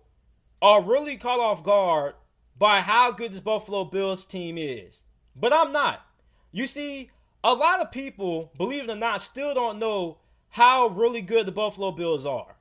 are 0.63 0.83
really 0.83 1.17
caught 1.17 1.41
off 1.41 1.63
guard 1.63 2.15
by 2.59 2.81
how 2.81 3.13
good 3.13 3.33
this 3.33 3.41
Buffalo 3.41 3.85
Bills 3.85 4.25
team 4.25 4.59
is. 4.59 5.05
But 5.37 5.53
I'm 5.53 5.73
not. 5.73 6.05
You 6.53 6.67
see, 6.67 7.11
a 7.43 7.55
lot 7.55 7.81
of 7.81 7.91
people, 7.91 8.53
believe 8.57 8.85
it 8.85 8.91
or 8.91 8.97
not, 8.97 9.23
still 9.23 9.55
don't 9.55 9.79
know 9.79 10.19
how 10.51 10.89
really 10.89 11.23
good 11.23 11.47
the 11.47 11.53
Buffalo 11.53 11.93
Bills 11.93 12.27
are. 12.27 12.57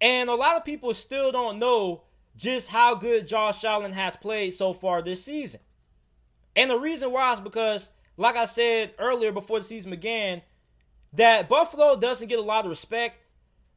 And 0.00 0.28
a 0.30 0.34
lot 0.34 0.56
of 0.56 0.64
people 0.64 0.94
still 0.94 1.30
don't 1.30 1.58
know 1.58 2.04
just 2.36 2.68
how 2.68 2.94
good 2.94 3.28
Josh 3.28 3.64
Allen 3.64 3.92
has 3.92 4.16
played 4.16 4.54
so 4.54 4.72
far 4.72 5.02
this 5.02 5.24
season. 5.24 5.60
And 6.56 6.70
the 6.70 6.78
reason 6.78 7.12
why 7.12 7.34
is 7.34 7.40
because, 7.40 7.90
like 8.16 8.36
I 8.36 8.46
said 8.46 8.94
earlier 8.98 9.30
before 9.30 9.58
the 9.58 9.64
season 9.64 9.90
began, 9.90 10.42
that 11.12 11.48
Buffalo 11.48 11.96
doesn't 11.96 12.28
get 12.28 12.38
a 12.38 12.42
lot 12.42 12.64
of 12.64 12.70
respect 12.70 13.18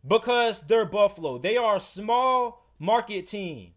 because 0.07 0.61
they're 0.61 0.85
Buffalo. 0.85 1.37
They 1.37 1.57
are 1.57 1.77
a 1.77 1.81
small 1.81 2.65
market 2.79 3.27
team. 3.27 3.71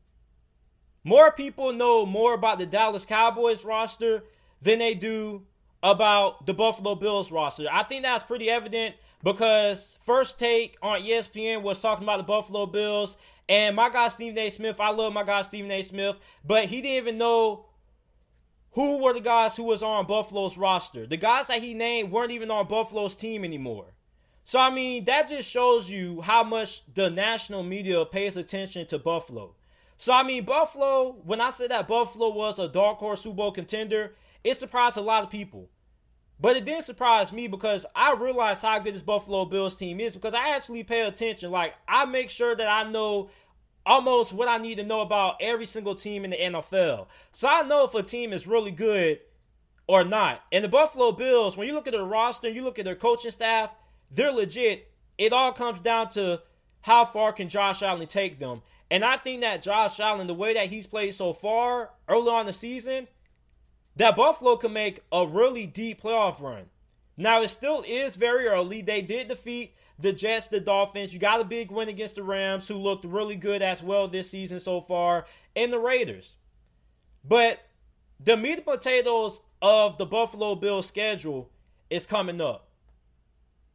More 1.03 1.33
people 1.33 1.73
know 1.73 2.05
more 2.05 2.35
about 2.35 2.59
the 2.59 2.67
Dallas 2.67 3.05
Cowboys 3.05 3.65
roster 3.65 4.25
than 4.61 4.79
they 4.79 4.95
do 4.95 5.47
about 5.83 6.47
the 6.47 6.55
Buffalo 6.55 6.95
Bills 6.95 7.31
roster. 7.31 7.67
I 7.71 7.85
think 7.85 8.03
that's 8.03 8.25
pretty 8.25 8.51
evident 8.51 8.97
because 9.27 9.97
First 10.05 10.39
Take 10.39 10.77
on 10.81 11.01
ESPN 11.01 11.63
was 11.63 11.83
talking 11.83 12.05
about 12.05 12.19
the 12.19 12.23
Buffalo 12.23 12.65
Bills 12.65 13.17
and 13.49 13.75
my 13.75 13.91
guy 13.91 14.07
Stephen 14.07 14.39
A. 14.39 14.51
Smith. 14.51 14.79
I 14.79 14.93
love 14.93 15.13
my 15.13 15.25
guy 15.25 15.43
Stephen 15.43 15.73
A. 15.73 15.83
Smith, 15.83 16.17
but 16.45 16.67
he 16.67 16.81
didn't 16.81 17.09
even 17.09 17.19
know 17.19 17.67
who 18.71 19.03
were 19.03 19.15
the 19.15 19.21
guys 19.21 19.57
who 19.57 19.65
was 19.65 19.83
on 19.83 20.07
Buffalo's 20.07 20.57
roster. 20.57 21.09
The 21.09 21.17
guys 21.17 21.49
that 21.49 21.61
he 21.61 21.75
named 21.75 22.13
weren't 22.13 22.31
even 22.31 22.53
on 22.53 22.69
Buffalo's 22.69 23.17
team 23.17 23.43
anymore. 23.43 23.95
So 24.45 24.61
I 24.61 24.71
mean, 24.71 25.07
that 25.07 25.29
just 25.29 25.51
shows 25.51 25.91
you 25.91 26.21
how 26.21 26.45
much 26.45 26.85
the 26.95 27.11
national 27.11 27.65
media 27.65 28.05
pays 28.05 28.37
attention 28.37 28.87
to 28.87 28.99
Buffalo. 29.01 29.57
So 29.97 30.13
I 30.13 30.23
mean, 30.23 30.45
Buffalo, 30.45 31.17
when 31.25 31.41
I 31.41 31.51
said 31.51 31.73
that 31.73 31.89
Buffalo 31.89 32.29
was 32.29 32.61
a 32.61 32.69
dark 32.69 32.99
horse 32.99 33.23
Super 33.23 33.35
Bowl 33.35 33.51
contender, 33.51 34.15
it 34.45 34.57
surprised 34.57 34.97
a 34.97 35.01
lot 35.01 35.25
of 35.25 35.31
people. 35.31 35.69
But 36.39 36.57
it 36.57 36.65
didn't 36.65 36.85
surprise 36.85 37.33
me 37.33 37.49
because 37.49 37.87
I 37.95 38.13
realized 38.13 38.63
how 38.63 38.79
good 38.79 38.95
this 38.95 39.03
Buffalo 39.03 39.47
Bills 39.47 39.77
team 39.77 40.01
is 40.01 40.15
because 40.15 40.35
I 40.35 40.55
actually 40.55 40.85
pay 40.85 41.03
attention. 41.07 41.51
Like, 41.51 41.75
I 41.89 42.05
make 42.05 42.29
sure 42.29 42.55
that 42.55 42.69
I 42.69 42.91
know 42.91 43.31
almost 43.87 44.33
what 44.33 44.49
I 44.49 44.59
need 44.59 44.75
to 44.77 44.85
know 44.85 45.01
about 45.01 45.37
every 45.41 45.65
single 45.65 45.95
team 45.95 46.25
in 46.25 46.33
the 46.33 46.37
NFL. 46.37 47.07
So 47.33 47.49
I 47.49 47.63
know 47.63 47.85
if 47.85 47.95
a 47.95 48.03
team 48.03 48.33
is 48.33 48.47
really 48.47 48.71
good 48.71 49.21
or 49.87 50.05
not. 50.05 50.43
And 50.53 50.65
the 50.65 50.69
Buffalo 50.69 51.13
Bills, 51.13 51.57
when 51.57 51.69
you 51.69 51.75
look 51.75 51.87
at 51.87 51.93
their 51.93 52.05
roster, 52.05 52.49
you 52.49 52.65
look 52.65 52.79
at 52.79 52.85
their 52.85 52.97
coaching 52.97 53.31
staff, 53.31 53.75
they're 54.11 54.33
legit. 54.33 54.91
It 55.17 55.33
all 55.33 55.53
comes 55.53 55.81
down 55.81 56.11
to 56.11 56.43
how 56.83 57.05
far 57.05 57.33
can 57.33 57.49
Josh 57.49 57.83
Allen 57.83 58.07
take 58.07 58.39
them. 58.39 58.63
And 58.91 59.05
I 59.05 59.17
think 59.17 59.41
that 59.41 59.63
Josh 59.63 59.99
Allen, 60.01 60.27
the 60.27 60.35
way 60.35 60.55
that 60.55 60.67
he's 60.67 60.87
played 60.87 61.15
so 61.15 61.33
far 61.33 61.91
early 62.09 62.29
on 62.29 62.47
the 62.47 62.53
season, 62.53 63.09
that 63.97 64.17
Buffalo 64.17 64.57
can 64.57 64.73
make 64.73 65.01
a 65.11 65.27
really 65.27 65.67
deep 65.67 66.03
playoff 66.03 66.41
run. 66.41 66.67
Now, 67.17 67.43
it 67.43 67.49
still 67.49 67.83
is 67.87 68.17
very 68.17 68.47
early. 68.47 68.83
They 68.83 69.01
did 69.01 69.29
defeat 69.29 69.75
the 69.99 70.13
Jets, 70.13 70.49
the 70.49 70.61
Dolphins. 70.61 71.15
You 71.15 71.19
got 71.19 71.41
a 71.41 71.45
big 71.45 71.71
win 71.71 71.89
against 71.89 72.17
the 72.17 72.23
Rams, 72.23 72.69
who 72.69 72.75
looked 72.75 73.05
really 73.05 73.37
good 73.37 73.63
as 73.63 73.83
well 73.83 74.07
this 74.07 74.31
season 74.31 74.61
so 74.61 74.81
far, 74.81 75.27
and 75.55 75.73
the 75.73 75.79
Raiders. 75.79 76.37
But 77.25 77.61
the 78.21 78.37
meat 78.37 78.59
and 78.59 78.65
potatoes 78.65 79.41
of 79.63 79.97
the 79.97 80.07
Buffalo 80.07 80.55
Bills 80.55 80.87
schedule 80.87 81.51
is 81.89 82.07
coming 82.07 82.41
up. 82.41 82.69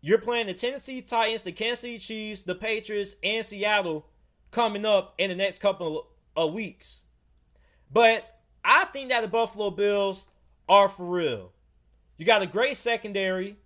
You're 0.01 0.19
playing 0.19 0.47
the 0.47 0.53
Tennessee 0.53 1.01
Titans, 1.01 1.41
the 1.43 1.51
Kansas 1.51 1.81
City 1.81 1.99
Chiefs, 1.99 2.43
the 2.43 2.55
Patriots, 2.55 3.15
and 3.23 3.45
Seattle 3.45 4.07
coming 4.51 4.85
up 4.85 5.13
in 5.17 5.29
the 5.29 5.35
next 5.35 5.59
couple 5.59 6.07
of 6.35 6.53
weeks. 6.53 7.03
But 7.91 8.40
I 8.63 8.85
think 8.85 9.09
that 9.09 9.21
the 9.21 9.27
Buffalo 9.27 9.69
Bills 9.71 10.27
are 10.69 10.87
for 10.87 11.05
real. 11.05 11.51
You 12.17 12.25
got 12.25 12.41
a 12.41 12.47
great 12.47 12.77
secondary. 12.77 13.57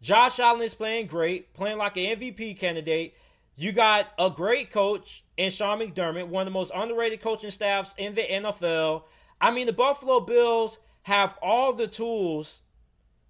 Josh 0.00 0.38
Allen 0.38 0.62
is 0.62 0.74
playing 0.74 1.06
great, 1.06 1.52
playing 1.54 1.78
like 1.78 1.96
an 1.96 2.18
MVP 2.18 2.58
candidate. 2.58 3.14
You 3.54 3.72
got 3.72 4.08
a 4.18 4.30
great 4.30 4.70
coach 4.70 5.24
in 5.36 5.50
Sean 5.50 5.80
McDermott, 5.80 6.28
one 6.28 6.46
of 6.46 6.52
the 6.52 6.58
most 6.58 6.72
underrated 6.74 7.20
coaching 7.20 7.50
staffs 7.50 7.94
in 7.96 8.14
the 8.14 8.22
NFL. 8.22 9.04
I 9.40 9.50
mean, 9.50 9.66
the 9.66 9.72
Buffalo 9.72 10.20
Bills 10.20 10.78
have 11.02 11.38
all 11.40 11.72
the 11.72 11.86
tools 11.86 12.60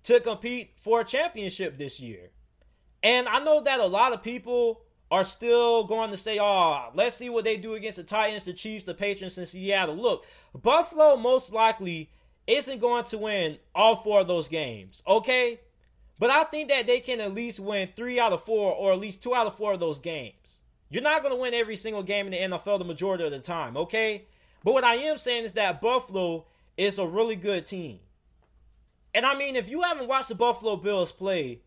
to 0.05 0.21
compete 0.21 0.73
for 0.77 1.01
a 1.01 1.05
championship 1.05 1.79
this 1.79 2.01
year. 2.01 2.31
And 3.03 3.29
I 3.29 3.41
know 3.41 3.61
that 3.61 3.81
a 3.81 3.87
lot 3.87 4.13
of 4.13 4.23
people 4.23 4.83
are 5.11 5.25
still 5.25 5.85
going 5.85 6.11
to 6.11 6.17
say, 6.17 6.39
oh, 6.41 6.91
let's 6.95 7.17
see 7.17 7.31
what 7.31 7.45
they 7.45 7.57
do 7.57 7.75
against 7.75 7.97
the 7.97 8.03
Titans, 8.03 8.43
the 8.43 8.53
Chiefs, 8.53 8.85
the 8.85 8.95
Patriots, 8.95 9.39
and 9.39 9.47
Seattle. 9.47 9.97
Look, 9.97 10.25
Buffalo 10.55 11.17
most 11.17 11.53
likely 11.53 12.11
isn't 12.47 12.81
going 12.81 13.05
to 13.05 13.19
win 13.19 13.59
all 13.75 13.97
four 13.97 14.21
of 14.21 14.29
those 14.29 14.49
games, 14.49 15.03
okay? 15.07 15.61
But 16.19 16.31
I 16.31 16.45
think 16.45 16.69
that 16.71 16.87
they 16.87 17.01
can 17.01 17.21
at 17.21 17.35
least 17.35 17.61
win 17.61 17.91
three 17.95 18.19
out 18.19 18.33
of 18.33 18.43
four 18.43 18.73
or 18.73 18.93
at 18.93 18.99
least 18.99 19.23
two 19.23 19.35
out 19.35 19.47
of 19.47 19.57
four 19.57 19.75
of 19.75 19.81
those 19.81 20.01
games. 20.01 20.35
You're 20.89 21.03
not 21.03 21.23
going 21.23 21.35
to 21.35 21.41
win 21.41 21.55
every 21.55 21.77
single 21.77 22.03
game 22.03 22.27
in 22.27 22.51
the 22.51 22.57
NFL 22.57 22.79
the 22.79 22.85
majority 22.85 23.25
of 23.25 23.33
the 23.33 23.39
time, 23.39 23.77
okay? 23.77 24.25
But 24.65 24.75
what 24.75 24.85
I 24.85 24.97
am 24.97 25.19
saying 25.19 25.45
is 25.45 25.53
that 25.53 25.81
Buffalo 25.81 26.47
is 26.77 26.99
a 26.99 27.07
really 27.07 27.37
good 27.37 27.67
team. 27.67 28.01
And 29.15 29.25
I 29.25 29.37
mean, 29.37 29.57
if 29.57 29.69
you 29.69 29.83
haven't 29.83 30.09
watched 30.09 30.29
the 30.29 30.35
Buffalo 30.35 30.77
Bills 30.77 31.13
play, 31.13 31.61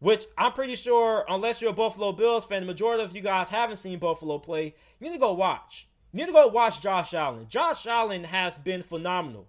which 0.00 0.26
I'm 0.36 0.52
pretty 0.52 0.74
sure, 0.74 1.24
unless 1.28 1.60
you're 1.60 1.70
a 1.70 1.74
Buffalo 1.74 2.12
Bills 2.12 2.46
fan, 2.46 2.60
the 2.62 2.66
majority 2.66 3.02
of 3.02 3.14
you 3.14 3.22
guys 3.22 3.48
haven't 3.48 3.78
seen 3.78 3.98
Buffalo 3.98 4.38
play, 4.38 4.74
you 5.00 5.08
need 5.08 5.14
to 5.14 5.18
go 5.18 5.32
watch. 5.32 5.88
You 6.12 6.18
need 6.18 6.26
to 6.26 6.32
go 6.32 6.46
watch 6.46 6.80
Josh 6.80 7.12
Allen. 7.14 7.46
Josh 7.48 7.86
Allen 7.86 8.24
has 8.24 8.56
been 8.56 8.82
phenomenal. 8.82 9.48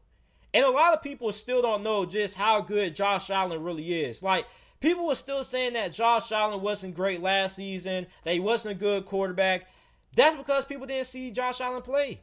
And 0.54 0.66
a 0.66 0.72
lot 0.72 0.94
of 0.94 1.04
people 1.04 1.32
still 1.32 1.62
don't 1.62 1.84
know 1.84 2.06
just 2.06 2.36
how 2.36 2.62
good 2.62 2.96
Josh 2.96 3.30
Allen 3.30 3.64
really 3.64 4.02
is. 4.04 4.24
Like, 4.24 4.48
people 4.80 5.06
were 5.06 5.16
still 5.16 5.44
saying 5.44 5.74
that 5.74 5.94
Josh 5.94 6.32
Allen 6.32 6.62
wasn't 6.62 6.96
great 6.96 7.22
last 7.22 7.56
season, 7.56 8.08
that 8.24 8.34
he 8.34 8.40
wasn't 8.40 8.76
a 8.76 8.80
good 8.80 9.06
quarterback. 9.06 9.68
That's 10.16 10.36
because 10.36 10.66
people 10.66 10.88
didn't 10.88 11.08
see 11.08 11.32
Josh 11.32 11.62
Allen 11.62 11.84
play. 11.84 12.22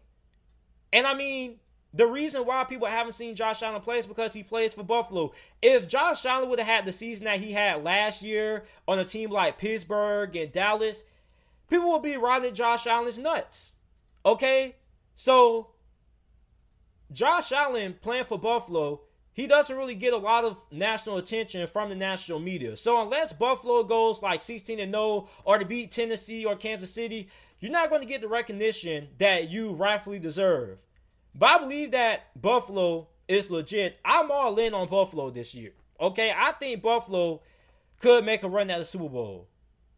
And 0.92 1.06
I 1.06 1.14
mean, 1.14 1.60
the 1.96 2.06
reason 2.06 2.42
why 2.44 2.64
people 2.64 2.86
haven't 2.86 3.14
seen 3.14 3.34
Josh 3.34 3.62
Allen 3.62 3.80
play 3.80 3.98
is 3.98 4.06
because 4.06 4.34
he 4.34 4.42
plays 4.42 4.74
for 4.74 4.82
Buffalo. 4.82 5.32
If 5.62 5.88
Josh 5.88 6.26
Allen 6.26 6.50
would 6.50 6.58
have 6.58 6.68
had 6.68 6.84
the 6.84 6.92
season 6.92 7.24
that 7.24 7.40
he 7.40 7.52
had 7.52 7.82
last 7.82 8.20
year 8.22 8.64
on 8.86 8.98
a 8.98 9.04
team 9.04 9.30
like 9.30 9.56
Pittsburgh 9.56 10.36
and 10.36 10.52
Dallas, 10.52 11.04
people 11.70 11.90
would 11.92 12.02
be 12.02 12.18
riding 12.18 12.54
Josh 12.54 12.86
Allen's 12.86 13.16
nuts. 13.16 13.72
Okay? 14.26 14.76
So, 15.14 15.68
Josh 17.10 17.50
Allen 17.50 17.96
playing 18.02 18.24
for 18.24 18.38
Buffalo, 18.38 19.00
he 19.32 19.46
doesn't 19.46 19.76
really 19.76 19.94
get 19.94 20.12
a 20.12 20.18
lot 20.18 20.44
of 20.44 20.60
national 20.70 21.16
attention 21.16 21.66
from 21.66 21.88
the 21.88 21.94
national 21.94 22.40
media. 22.40 22.76
So, 22.76 23.00
unless 23.00 23.32
Buffalo 23.32 23.84
goes 23.84 24.22
like 24.22 24.42
16 24.42 24.78
and 24.80 24.92
0 24.92 25.28
or 25.46 25.58
to 25.58 25.64
beat 25.64 25.92
Tennessee 25.92 26.44
or 26.44 26.56
Kansas 26.56 26.92
City, 26.92 27.30
you're 27.58 27.72
not 27.72 27.88
going 27.88 28.02
to 28.02 28.08
get 28.08 28.20
the 28.20 28.28
recognition 28.28 29.08
that 29.16 29.48
you 29.48 29.72
rightfully 29.72 30.18
deserve. 30.18 30.84
But 31.38 31.48
I 31.50 31.58
believe 31.58 31.90
that 31.90 32.40
Buffalo 32.40 33.08
is 33.28 33.50
legit. 33.50 33.98
I'm 34.04 34.30
all 34.30 34.58
in 34.58 34.72
on 34.72 34.88
Buffalo 34.88 35.30
this 35.30 35.54
year. 35.54 35.72
Okay, 36.00 36.32
I 36.34 36.52
think 36.52 36.82
Buffalo 36.82 37.42
could 38.00 38.24
make 38.24 38.42
a 38.42 38.48
run 38.48 38.70
at 38.70 38.78
the 38.78 38.84
Super 38.84 39.08
Bowl. 39.08 39.48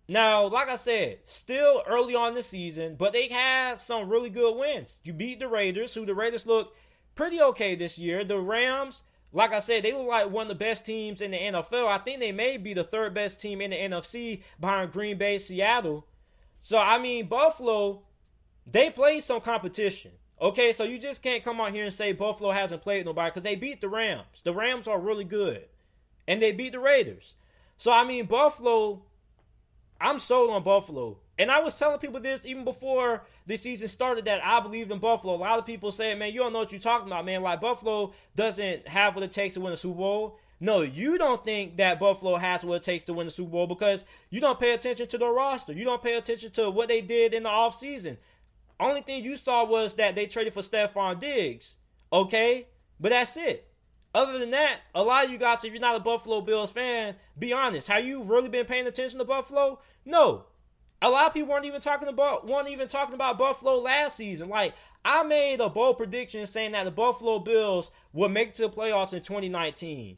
Now, 0.09 0.47
like 0.47 0.69
I 0.69 0.77
said, 0.77 1.19
still 1.25 1.83
early 1.87 2.15
on 2.15 2.35
the 2.35 2.43
season, 2.43 2.97
but 2.97 3.13
they 3.13 3.29
had 3.29 3.79
some 3.79 4.09
really 4.09 4.31
good 4.31 4.57
wins. 4.57 4.99
You 5.05 5.13
beat 5.13 5.39
the 5.39 5.49
Raiders, 5.49 5.93
who 5.93 6.07
the 6.07 6.15
Raiders 6.15 6.47
look 6.47 6.75
pretty 7.15 7.41
okay 7.43 7.75
this 7.75 7.99
year. 7.99 8.25
The 8.25 8.39
Rams, 8.39 9.03
like 9.33 9.53
I 9.53 9.59
said, 9.59 9.83
they 9.83 9.93
look 9.93 10.09
like 10.09 10.31
one 10.31 10.45
of 10.45 10.49
the 10.49 10.55
best 10.55 10.87
teams 10.87 11.21
in 11.21 11.33
the 11.33 11.39
NFL. 11.39 11.89
I 11.89 11.99
think 11.99 12.21
they 12.21 12.33
may 12.33 12.57
be 12.57 12.73
the 12.73 12.85
third 12.85 13.13
best 13.13 13.41
team 13.41 13.61
in 13.61 13.71
the 13.71 13.77
NFC 13.77 14.43
behind 14.59 14.93
Green 14.93 15.19
Bay, 15.19 15.37
Seattle. 15.37 16.07
So, 16.63 16.79
I 16.79 16.99
mean, 16.99 17.27
Buffalo, 17.27 18.03
they 18.67 18.89
play 18.89 19.21
some 19.21 19.43
competition. 19.43 20.13
Okay, 20.41 20.73
so 20.73 20.85
you 20.85 20.99
just 20.99 21.23
can't 21.23 21.43
come 21.43 21.61
out 21.61 21.73
here 21.73 21.85
and 21.85 21.93
say 21.93 22.13
Buffalo 22.13 22.53
hasn't 22.53 22.83
played 22.83 23.05
nobody 23.05 23.31
because 23.31 23.43
they 23.43 23.57
beat 23.57 23.81
the 23.81 23.89
Rams. 23.89 24.43
The 24.45 24.55
Rams 24.55 24.87
are 24.87 25.01
really 25.01 25.25
good. 25.25 25.65
And 26.29 26.41
they 26.41 26.53
beat 26.53 26.73
the 26.73 26.79
Raiders. 26.79 27.35
So, 27.77 27.91
I 27.91 28.05
mean, 28.05 28.27
Buffalo, 28.27 29.03
I'm 30.01 30.19
sold 30.19 30.51
on 30.51 30.63
Buffalo. 30.63 31.19
And 31.39 31.51
I 31.51 31.61
was 31.61 31.79
telling 31.79 31.99
people 31.99 32.21
this 32.21 32.45
even 32.45 32.65
before 32.65 33.25
the 33.47 33.57
season 33.57 33.89
started 33.89 34.27
that 34.27 34.45
I 34.45 34.61
believe 34.61 34.91
in 34.91 34.99
Buffalo. 34.99 35.35
A 35.35 35.37
lot 35.37 35.59
of 35.59 35.67
people 35.67 35.91
say, 35.91 36.15
man, 36.15 36.33
you 36.33 36.41
don't 36.41 36.53
know 36.53 36.61
what 36.61 36.73
you're 36.73 36.81
talking 36.81 37.09
about, 37.09 37.25
man. 37.25 37.43
Like, 37.43 37.61
Buffalo 37.61 38.13
doesn't 38.37 38.87
have 38.89 39.15
what 39.15 39.25
it 39.25 39.33
takes 39.33 39.55
to 39.55 39.61
win 39.61 39.73
a 39.73 39.77
Super 39.77 39.99
Bowl. 39.99 40.39
No, 40.61 40.83
you 40.83 41.19
don't 41.19 41.45
think 41.45 41.77
that 41.77 42.01
Buffalo 42.01 42.37
has 42.37 42.65
what 42.65 42.77
it 42.77 42.83
takes 42.83 43.05
to 43.05 43.13
win 43.13 43.29
the 43.29 43.31
Super 43.31 43.51
Bowl 43.51 43.67
because 43.69 44.05
you 44.31 44.41
don't 44.41 44.59
pay 44.59 44.75
attention 44.75 45.07
to 45.09 45.19
their 45.19 45.33
roster. 45.33 45.73
You 45.73 45.85
don't 45.85 46.03
pay 46.03 46.17
attention 46.17 46.51
to 46.53 46.71
what 46.71 46.89
they 46.89 47.01
did 47.01 47.33
in 47.33 47.45
the 47.45 47.49
offseason. 47.49 48.17
Only 48.81 49.01
thing 49.01 49.25
you 49.25 49.37
saw 49.37 49.65
was 49.65 49.95
that 49.95 50.15
they 50.15 50.27
traded 50.27 50.53
for 50.53 50.63
Stefon 50.63 51.19
Diggs. 51.19 51.75
Okay? 52.13 52.69
But 53.01 53.11
that's 53.11 53.37
it. 53.37 53.69
Other 54.15 54.39
than 54.39 54.51
that, 54.53 54.81
a 54.95 55.03
lot 55.03 55.27
of 55.27 55.31
you 55.31 55.39
guys, 55.39 55.65
if 55.65 55.73
you're 55.73 55.81
not 55.81 55.97
a 55.97 56.01
Buffalo 56.01 56.41
Bills 56.41 56.71
fan, 56.71 57.17
be 57.39 57.53
honest. 57.53 57.89
Have 57.89 58.05
you 58.05 58.23
really 58.23 58.49
been 58.49 58.67
paying 58.67 58.87
attention 58.87 59.19
to 59.19 59.25
Buffalo? 59.25 59.81
No. 60.05 60.47
A 61.01 61.11
lot 61.11 61.29
of 61.29 61.35
people 61.35 61.51
weren't 61.51 61.65
even 61.65 61.81
talking 61.81 62.09
about 62.09 62.47
weren't 62.47 62.69
even 62.69 62.89
talking 62.89 63.15
about 63.15 63.39
Buffalo 63.39 63.77
last 63.77 64.17
season. 64.17 64.49
Like 64.49 64.75
I 65.05 65.23
made 65.23 65.61
a 65.61 65.69
bold 65.69 65.99
prediction 65.99 66.45
saying 66.47 66.73
that 66.73 66.85
the 66.85 66.91
Buffalo 66.91 67.39
Bills 67.39 67.93
would 68.13 68.33
make 68.33 68.49
it 68.49 68.55
to 68.55 68.63
the 68.63 68.71
playoffs 68.71 69.13
in 69.13 69.23
2019. 69.23 70.17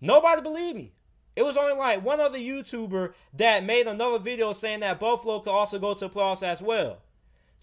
Nobody 0.00 0.40
believed 0.40 0.76
me. 0.76 0.92
It 1.36 1.42
was 1.42 1.56
only 1.56 1.74
like 1.74 2.02
one 2.02 2.20
other 2.20 2.38
YouTuber 2.38 3.12
that 3.34 3.64
made 3.64 3.86
another 3.86 4.18
video 4.18 4.52
saying 4.52 4.80
that 4.80 5.00
Buffalo 5.00 5.40
could 5.40 5.50
also 5.50 5.78
go 5.78 5.92
to 5.92 6.08
the 6.08 6.10
playoffs 6.10 6.42
as 6.42 6.62
well. 6.62 7.02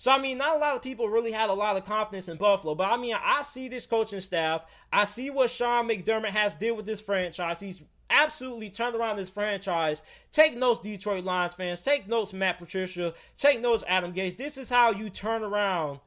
So 0.02 0.10
I 0.10 0.18
mean, 0.18 0.40
not 0.40 0.56
a 0.56 0.60
lot 0.60 0.76
of 0.76 0.82
people 0.82 1.08
really 1.10 1.32
had 1.32 1.52
a 1.52 1.54
lot 1.54 1.78
of 1.78 1.86
confidence 1.86 2.28
in 2.28 2.38
Buffalo, 2.38 2.74
but 2.74 2.90
I 2.90 2.98
mean, 2.98 3.16
I 3.24 3.44
see 3.44 3.68
this 3.68 3.86
coaching 3.86 4.20
staff. 4.20 4.66
I 4.92 5.06
see 5.06 5.30
what 5.30 5.52
Sean 5.52 5.88
McDermott 5.88 6.32
has 6.32 6.56
did 6.56 6.72
with 6.72 6.88
this 6.88 7.00
franchise. 7.00 7.60
He's 7.60 7.84
absolutely 8.10 8.72
turned 8.72 8.96
around 8.96 9.18
this 9.18 9.30
franchise. 9.30 10.02
Take 10.32 10.58
notes, 10.58 10.82
Detroit 10.82 11.24
Lions 11.24 11.54
fans. 11.54 11.82
Take 11.82 12.08
notes, 12.08 12.34
Matt 12.34 12.58
Patricia. 12.58 13.14
Take 13.38 13.62
notes, 13.62 13.84
Adam 13.88 14.12
Gase. 14.12 14.36
This 14.36 14.58
is 14.58 14.72
how 14.72 14.90
you 14.90 15.12
turn 15.12 15.44
around 15.44 16.00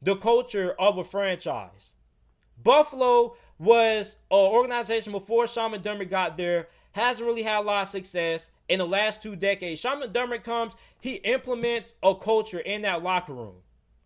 the 0.00 0.14
culture 0.14 0.76
of 0.78 0.98
a 0.98 1.02
franchise. 1.02 1.94
Buffalo 2.62 3.34
was 3.58 4.14
an 4.30 4.36
organization 4.36 5.10
before 5.10 5.48
Sean 5.48 5.72
McDermott 5.72 6.08
got 6.08 6.36
there. 6.36 6.68
Hasn't 6.92 7.26
really 7.26 7.42
had 7.42 7.58
a 7.58 7.66
lot 7.66 7.82
of 7.82 7.88
success 7.88 8.48
in 8.70 8.78
the 8.78 8.86
last 8.86 9.20
two 9.20 9.34
decades. 9.34 9.80
Sean 9.80 10.00
McDermott 10.00 10.44
comes, 10.44 10.74
he 11.00 11.14
implements 11.14 11.94
a 12.02 12.14
culture 12.14 12.60
in 12.60 12.82
that 12.82 13.02
locker 13.02 13.34
room. 13.34 13.56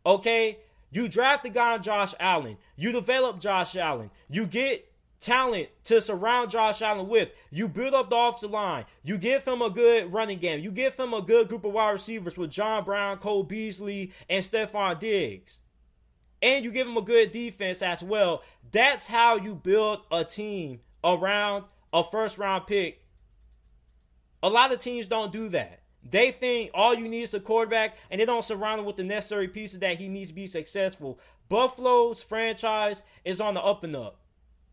Okay? 0.05 0.59
You 0.90 1.07
draft 1.07 1.44
the 1.44 1.50
guy 1.50 1.77
Josh 1.79 2.14
Allen. 2.18 2.57
You 2.74 2.90
develop 2.90 3.40
Josh 3.40 3.77
Allen. 3.77 4.11
You 4.31 4.46
get 4.46 4.90
talent 5.20 5.68
to 5.85 6.00
surround 6.00 6.50
Josh 6.50 6.81
Allen 6.81 7.09
with. 7.09 7.29
You 7.50 7.68
build 7.68 7.94
up 7.94 8.09
the 8.09 8.16
offensive 8.16 8.53
line. 8.53 8.87
You 9.03 9.18
give 9.18 9.44
him 9.44 9.61
a 9.61 9.68
good 9.68 10.11
running 10.11 10.38
game. 10.38 10.61
You 10.61 10.70
give 10.70 10.96
him 10.96 11.12
a 11.12 11.20
good 11.20 11.48
group 11.48 11.66
of 11.66 11.72
wide 11.72 11.90
receivers 11.90 12.38
with 12.38 12.50
John 12.50 12.85
Brown, 12.85 13.18
Cole 13.18 13.42
Beasley, 13.42 14.12
and 14.31 14.42
Stefon 14.42 14.98
Diggs. 14.98 15.61
And 16.40 16.64
you 16.64 16.70
give 16.70 16.87
him 16.87 16.96
a 16.96 17.03
good 17.03 17.33
defense 17.33 17.83
as 17.83 18.03
well. 18.03 18.42
That's 18.72 19.07
how 19.07 19.37
you 19.37 19.55
build 19.55 20.00
a 20.11 20.24
team 20.24 20.81
around 21.03 21.64
a 21.92 22.03
first 22.03 22.38
round 22.38 22.66
pick 22.66 23.03
a 24.44 24.50
lot 24.50 24.72
of 24.72 24.78
teams 24.78 25.07
don't 25.07 25.33
do 25.33 25.48
that. 25.48 25.80
They 26.09 26.30
think 26.30 26.70
all 26.74 26.94
you 26.94 27.09
need 27.09 27.22
is 27.22 27.33
a 27.33 27.40
quarterback, 27.40 27.96
and 28.11 28.20
they 28.20 28.26
don't 28.26 28.44
surround 28.44 28.78
him 28.78 28.85
with 28.85 28.96
the 28.96 29.02
necessary 29.02 29.48
pieces 29.48 29.80
that 29.80 29.96
he 29.96 30.07
needs 30.07 30.28
to 30.28 30.35
be 30.35 30.46
successful. 30.46 31.18
Buffalo's 31.48 32.22
franchise 32.22 33.02
is 33.24 33.40
on 33.40 33.54
the 33.54 33.62
up 33.62 33.85
and 33.85 33.96
up. 33.96 34.20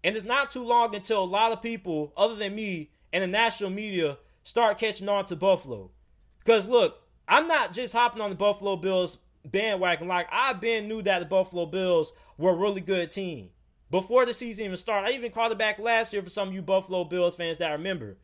And 0.04 0.18
it's 0.18 0.26
not 0.26 0.50
too 0.50 0.64
long 0.64 0.94
until 0.94 1.24
a 1.24 1.26
lot 1.26 1.54
of 1.54 1.62
people, 1.62 2.12
other 2.18 2.36
than 2.36 2.54
me 2.54 2.92
and 3.14 3.24
the 3.24 3.28
national 3.28 3.70
media, 3.70 4.18
start 4.44 4.78
catching 4.78 5.08
on 5.08 5.26
to 5.28 5.38
Buffalo. 5.38 5.92
Because 6.40 6.68
look, 6.68 7.00
I'm 7.28 7.48
not 7.48 7.72
just 7.72 7.94
hopping 7.94 8.22
on 8.22 8.30
the 8.30 8.36
Buffalo 8.36 8.76
Bills 8.76 9.20
bandwagon. 9.46 10.08
Like 10.08 10.28
I've 10.32 10.60
been 10.60 10.90
knew 10.90 11.02
that 11.04 11.20
the 11.20 11.26
Buffalo 11.26 11.66
Bills 11.66 12.12
were 12.38 12.52
a 12.52 12.56
really 12.56 12.82
good 12.82 13.10
team. 13.12 13.52
before 13.92 14.26
the 14.26 14.34
season 14.34 14.66
even 14.66 14.78
started. 14.78 15.10
I 15.10 15.12
even 15.12 15.32
called 15.32 15.52
it 15.52 15.58
back 15.58 15.78
last 15.78 16.14
year 16.14 16.22
for 16.24 16.30
some 16.30 16.48
of 16.48 16.54
you 16.54 16.62
Buffalo 16.62 17.04
Bills 17.04 17.36
fans 17.36 17.58
that 17.60 17.70
I 17.70 17.74
remember. 17.74 18.18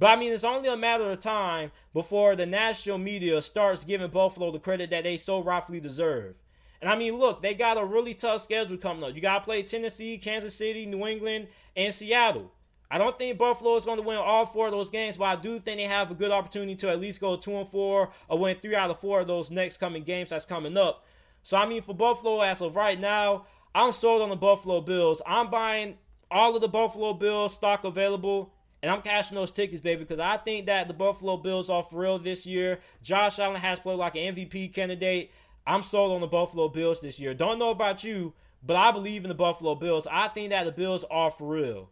But 0.00 0.06
I 0.06 0.16
mean, 0.16 0.32
it's 0.32 0.44
only 0.44 0.70
a 0.70 0.78
matter 0.78 1.10
of 1.10 1.20
time 1.20 1.72
before 1.92 2.34
the 2.34 2.46
national 2.46 2.96
media 2.96 3.42
starts 3.42 3.84
giving 3.84 4.10
Buffalo 4.10 4.50
the 4.50 4.58
credit 4.58 4.88
that 4.90 5.04
they 5.04 5.18
so 5.18 5.42
rightfully 5.42 5.78
deserve. 5.78 6.36
And 6.80 6.90
I 6.90 6.96
mean, 6.96 7.18
look, 7.18 7.42
they 7.42 7.52
got 7.52 7.76
a 7.76 7.84
really 7.84 8.14
tough 8.14 8.40
schedule 8.40 8.78
coming 8.78 9.04
up. 9.04 9.14
You 9.14 9.20
got 9.20 9.40
to 9.40 9.44
play 9.44 9.62
Tennessee, 9.62 10.16
Kansas 10.16 10.54
City, 10.54 10.86
New 10.86 11.06
England, 11.06 11.48
and 11.76 11.92
Seattle. 11.92 12.50
I 12.90 12.96
don't 12.96 13.16
think 13.18 13.36
Buffalo 13.36 13.76
is 13.76 13.84
going 13.84 13.98
to 13.98 14.02
win 14.02 14.16
all 14.16 14.46
four 14.46 14.66
of 14.66 14.72
those 14.72 14.88
games, 14.88 15.18
but 15.18 15.26
I 15.26 15.36
do 15.36 15.58
think 15.58 15.76
they 15.76 15.84
have 15.84 16.10
a 16.10 16.14
good 16.14 16.30
opportunity 16.30 16.76
to 16.76 16.88
at 16.88 16.98
least 16.98 17.20
go 17.20 17.36
two 17.36 17.56
and 17.56 17.68
four 17.68 18.10
or 18.28 18.38
win 18.38 18.56
three 18.60 18.74
out 18.74 18.90
of 18.90 18.98
four 18.98 19.20
of 19.20 19.26
those 19.26 19.50
next 19.50 19.76
coming 19.76 20.02
games 20.02 20.30
that's 20.30 20.46
coming 20.46 20.78
up. 20.78 21.04
So 21.42 21.58
I 21.58 21.66
mean, 21.66 21.82
for 21.82 21.94
Buffalo, 21.94 22.40
as 22.40 22.62
of 22.62 22.74
right 22.74 22.98
now, 22.98 23.44
I'm 23.74 23.92
sold 23.92 24.22
on 24.22 24.30
the 24.30 24.36
Buffalo 24.36 24.80
Bills. 24.80 25.20
I'm 25.26 25.50
buying 25.50 25.98
all 26.30 26.56
of 26.56 26.62
the 26.62 26.68
Buffalo 26.68 27.12
Bills 27.12 27.52
stock 27.52 27.84
available. 27.84 28.54
And 28.82 28.90
I'm 28.90 29.02
cashing 29.02 29.34
those 29.34 29.50
tickets, 29.50 29.82
baby, 29.82 30.04
because 30.04 30.18
I 30.18 30.38
think 30.38 30.66
that 30.66 30.88
the 30.88 30.94
Buffalo 30.94 31.36
Bills 31.36 31.68
are 31.68 31.82
for 31.82 32.00
real 32.00 32.18
this 32.18 32.46
year. 32.46 32.80
Josh 33.02 33.38
Allen 33.38 33.60
has 33.60 33.78
played 33.78 33.98
like 33.98 34.16
an 34.16 34.34
MVP 34.34 34.72
candidate. 34.72 35.30
I'm 35.66 35.82
sold 35.82 36.12
on 36.12 36.22
the 36.22 36.26
Buffalo 36.26 36.68
Bills 36.68 37.00
this 37.00 37.20
year. 37.20 37.34
Don't 37.34 37.58
know 37.58 37.70
about 37.70 38.04
you, 38.04 38.32
but 38.62 38.76
I 38.76 38.90
believe 38.90 39.24
in 39.24 39.28
the 39.28 39.34
Buffalo 39.34 39.74
Bills. 39.74 40.06
I 40.10 40.28
think 40.28 40.50
that 40.50 40.64
the 40.64 40.72
Bills 40.72 41.04
are 41.10 41.30
for 41.30 41.48
real. 41.48 41.90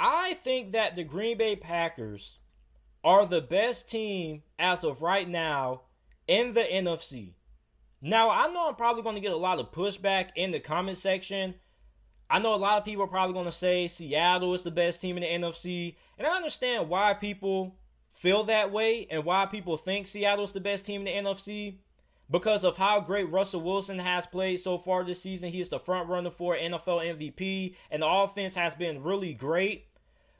I 0.00 0.34
think 0.34 0.72
that 0.72 0.96
the 0.96 1.04
Green 1.04 1.38
Bay 1.38 1.56
Packers 1.56 2.38
are 3.04 3.24
the 3.24 3.40
best 3.40 3.88
team 3.88 4.42
as 4.58 4.82
of 4.82 5.00
right 5.00 5.28
now 5.28 5.82
in 6.26 6.54
the 6.54 6.62
NFC. 6.62 7.34
Now, 8.02 8.30
I 8.30 8.48
know 8.48 8.68
I'm 8.68 8.74
probably 8.74 9.02
going 9.02 9.14
to 9.14 9.20
get 9.20 9.32
a 9.32 9.36
lot 9.36 9.58
of 9.58 9.72
pushback 9.72 10.30
in 10.34 10.50
the 10.50 10.60
comment 10.60 10.98
section. 10.98 11.54
I 12.28 12.38
know 12.38 12.54
a 12.54 12.56
lot 12.56 12.78
of 12.78 12.84
people 12.84 13.04
are 13.04 13.08
probably 13.08 13.34
going 13.34 13.46
to 13.46 13.52
say 13.52 13.86
Seattle 13.86 14.54
is 14.54 14.62
the 14.62 14.70
best 14.70 15.00
team 15.00 15.16
in 15.16 15.22
the 15.22 15.46
NFC, 15.46 15.94
and 16.18 16.26
I 16.26 16.36
understand 16.36 16.88
why 16.88 17.14
people 17.14 17.76
feel 18.12 18.44
that 18.44 18.72
way 18.72 19.06
and 19.10 19.24
why 19.24 19.46
people 19.46 19.76
think 19.76 20.06
Seattle 20.06 20.44
is 20.44 20.52
the 20.52 20.60
best 20.60 20.86
team 20.86 21.06
in 21.06 21.24
the 21.24 21.30
NFC 21.30 21.76
because 22.30 22.64
of 22.64 22.76
how 22.76 23.00
great 23.00 23.30
Russell 23.30 23.60
Wilson 23.60 23.98
has 23.98 24.26
played 24.26 24.58
so 24.58 24.78
far 24.78 25.04
this 25.04 25.22
season. 25.22 25.50
He 25.50 25.60
is 25.60 25.68
the 25.68 25.78
front 25.78 26.08
runner 26.08 26.30
for 26.30 26.56
NFL 26.56 27.16
MVP, 27.16 27.74
and 27.90 28.02
the 28.02 28.08
offense 28.08 28.54
has 28.54 28.74
been 28.74 29.02
really 29.02 29.32
great. 29.32 29.86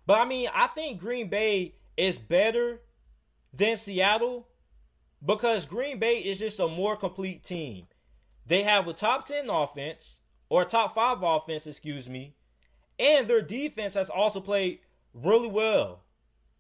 But 0.07 0.21
I 0.21 0.25
mean, 0.25 0.49
I 0.55 0.67
think 0.69 1.01
Green 1.01 1.29
Bay 1.29 1.75
is 1.97 2.19
better 2.19 2.81
than 3.53 3.77
Seattle 3.77 4.49
because 5.25 5.67
Green 5.67 5.99
Bay 5.99 6.19
is 6.19 6.39
just 6.39 6.61
a 6.61 6.69
more 6.69 6.97
complete 6.97 7.43
team. 7.43 7.87
They 8.47 8.63
have 8.63 8.87
a 8.87 8.93
top 8.93 9.27
10 9.27 9.49
offense, 9.51 10.21
or 10.49 10.65
top 10.65 10.95
5 10.95 11.23
offense, 11.23 11.67
excuse 11.67 12.09
me, 12.09 12.35
and 12.99 13.29
their 13.29 13.43
defense 13.43 13.95
has 13.95 14.11
also 14.11 14.41
played 14.41 14.81
really 15.13 15.49
well. 15.49 16.03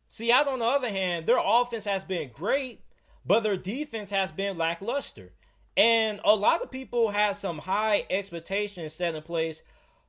Seattle, 0.08 0.54
on 0.54 0.58
the 0.60 0.64
other 0.64 0.90
hand, 0.90 1.26
their 1.26 1.40
offense 1.42 1.84
has 1.84 2.04
been 2.04 2.30
great, 2.32 2.82
but 3.24 3.42
their 3.42 3.56
defense 3.56 4.10
has 4.10 4.30
been 4.30 4.58
lackluster. 4.58 5.32
And 5.76 6.20
a 6.24 6.34
lot 6.34 6.62
of 6.62 6.70
people 6.70 7.10
had 7.10 7.36
some 7.36 7.58
high 7.58 8.06
expectations 8.08 8.94
set 8.94 9.14
in 9.14 9.22
place 9.22 9.62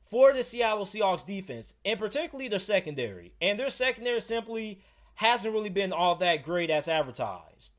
for 0.06 0.32
the 0.32 0.44
Seattle 0.44 0.86
Seahawks 0.86 1.26
defense, 1.26 1.74
and 1.84 2.00
particularly 2.00 2.48
their 2.48 2.60
secondary. 2.60 3.34
And 3.42 3.60
their 3.60 3.70
secondary 3.70 4.22
simply 4.22 4.82
hasn't 5.16 5.54
really 5.54 5.70
been 5.70 5.92
all 5.92 6.16
that 6.16 6.44
great 6.44 6.70
as 6.70 6.88
advertised. 6.88 7.74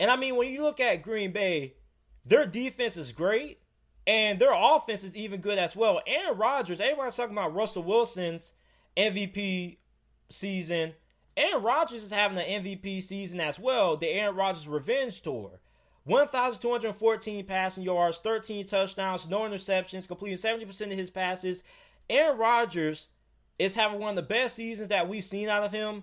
And 0.00 0.10
I 0.10 0.16
mean, 0.16 0.36
when 0.36 0.50
you 0.50 0.62
look 0.62 0.80
at 0.80 1.02
Green 1.02 1.32
Bay, 1.32 1.74
their 2.24 2.46
defense 2.46 2.96
is 2.96 3.12
great, 3.12 3.58
and 4.06 4.38
their 4.38 4.54
offense 4.54 5.04
is 5.04 5.16
even 5.16 5.40
good 5.40 5.58
as 5.58 5.74
well. 5.74 6.00
Aaron 6.06 6.36
Rodgers, 6.36 6.80
everyone's 6.80 7.16
talking 7.16 7.36
about 7.36 7.54
Russell 7.54 7.82
Wilson's 7.82 8.54
MVP 8.96 9.78
season 10.28 10.94
Aaron 11.36 11.62
Rodgers 11.62 12.04
is 12.04 12.12
having 12.12 12.38
an 12.38 12.62
MVP 12.62 13.02
season 13.02 13.40
as 13.40 13.58
well, 13.58 13.96
the 13.96 14.08
Aaron 14.08 14.36
Rodgers 14.36 14.68
Revenge 14.68 15.20
Tour. 15.20 15.58
1,214 16.04 17.46
passing 17.46 17.82
yards, 17.82 18.18
13 18.18 18.66
touchdowns, 18.66 19.26
no 19.28 19.40
interceptions, 19.40 20.06
completing 20.06 20.36
70% 20.36 20.92
of 20.92 20.98
his 20.98 21.10
passes. 21.10 21.62
Aaron 22.10 22.38
Rodgers 22.38 23.08
is 23.58 23.74
having 23.74 23.98
one 23.98 24.10
of 24.10 24.16
the 24.16 24.22
best 24.22 24.54
seasons 24.54 24.90
that 24.90 25.08
we've 25.08 25.24
seen 25.24 25.48
out 25.48 25.62
of 25.62 25.72
him 25.72 26.02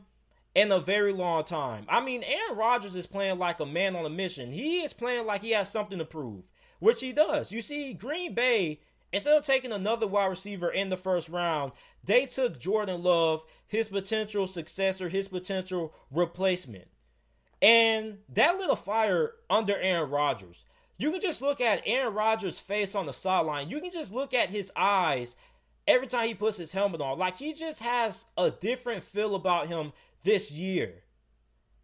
in 0.55 0.71
a 0.71 0.79
very 0.79 1.13
long 1.13 1.43
time. 1.43 1.85
I 1.87 2.01
mean, 2.01 2.23
Aaron 2.23 2.57
Rodgers 2.57 2.95
is 2.95 3.05
playing 3.05 3.37
like 3.37 3.59
a 3.59 3.65
man 3.65 3.95
on 3.95 4.05
a 4.05 4.09
mission. 4.09 4.51
He 4.51 4.81
is 4.81 4.91
playing 4.91 5.27
like 5.27 5.41
he 5.41 5.51
has 5.51 5.71
something 5.71 5.99
to 5.99 6.05
prove, 6.05 6.49
which 6.81 6.99
he 6.99 7.13
does. 7.13 7.53
You 7.53 7.61
see, 7.61 7.93
Green 7.93 8.33
Bay 8.33 8.81
Instead 9.13 9.37
of 9.37 9.45
taking 9.45 9.73
another 9.73 10.07
wide 10.07 10.27
receiver 10.27 10.69
in 10.69 10.89
the 10.89 10.97
first 10.97 11.27
round, 11.27 11.73
they 12.03 12.25
took 12.25 12.59
Jordan 12.59 13.03
Love, 13.03 13.43
his 13.67 13.89
potential 13.89 14.47
successor, 14.47 15.09
his 15.09 15.27
potential 15.27 15.93
replacement. 16.09 16.87
And 17.61 18.19
that 18.29 18.57
lit 18.57 18.69
a 18.69 18.75
fire 18.75 19.33
under 19.49 19.77
Aaron 19.77 20.09
Rodgers. 20.09 20.63
You 20.97 21.11
can 21.11 21.21
just 21.21 21.41
look 21.41 21.59
at 21.59 21.81
Aaron 21.85 22.13
Rodgers' 22.13 22.59
face 22.59 22.95
on 22.95 23.05
the 23.05 23.13
sideline. 23.13 23.69
You 23.69 23.81
can 23.81 23.91
just 23.91 24.13
look 24.13 24.33
at 24.33 24.49
his 24.49 24.71
eyes 24.75 25.35
every 25.87 26.07
time 26.07 26.27
he 26.27 26.33
puts 26.33 26.57
his 26.57 26.71
helmet 26.71 27.01
on. 27.01 27.19
Like 27.19 27.37
he 27.37 27.53
just 27.53 27.81
has 27.81 28.25
a 28.37 28.49
different 28.49 29.03
feel 29.03 29.35
about 29.35 29.67
him 29.67 29.91
this 30.23 30.51
year. 30.51 31.03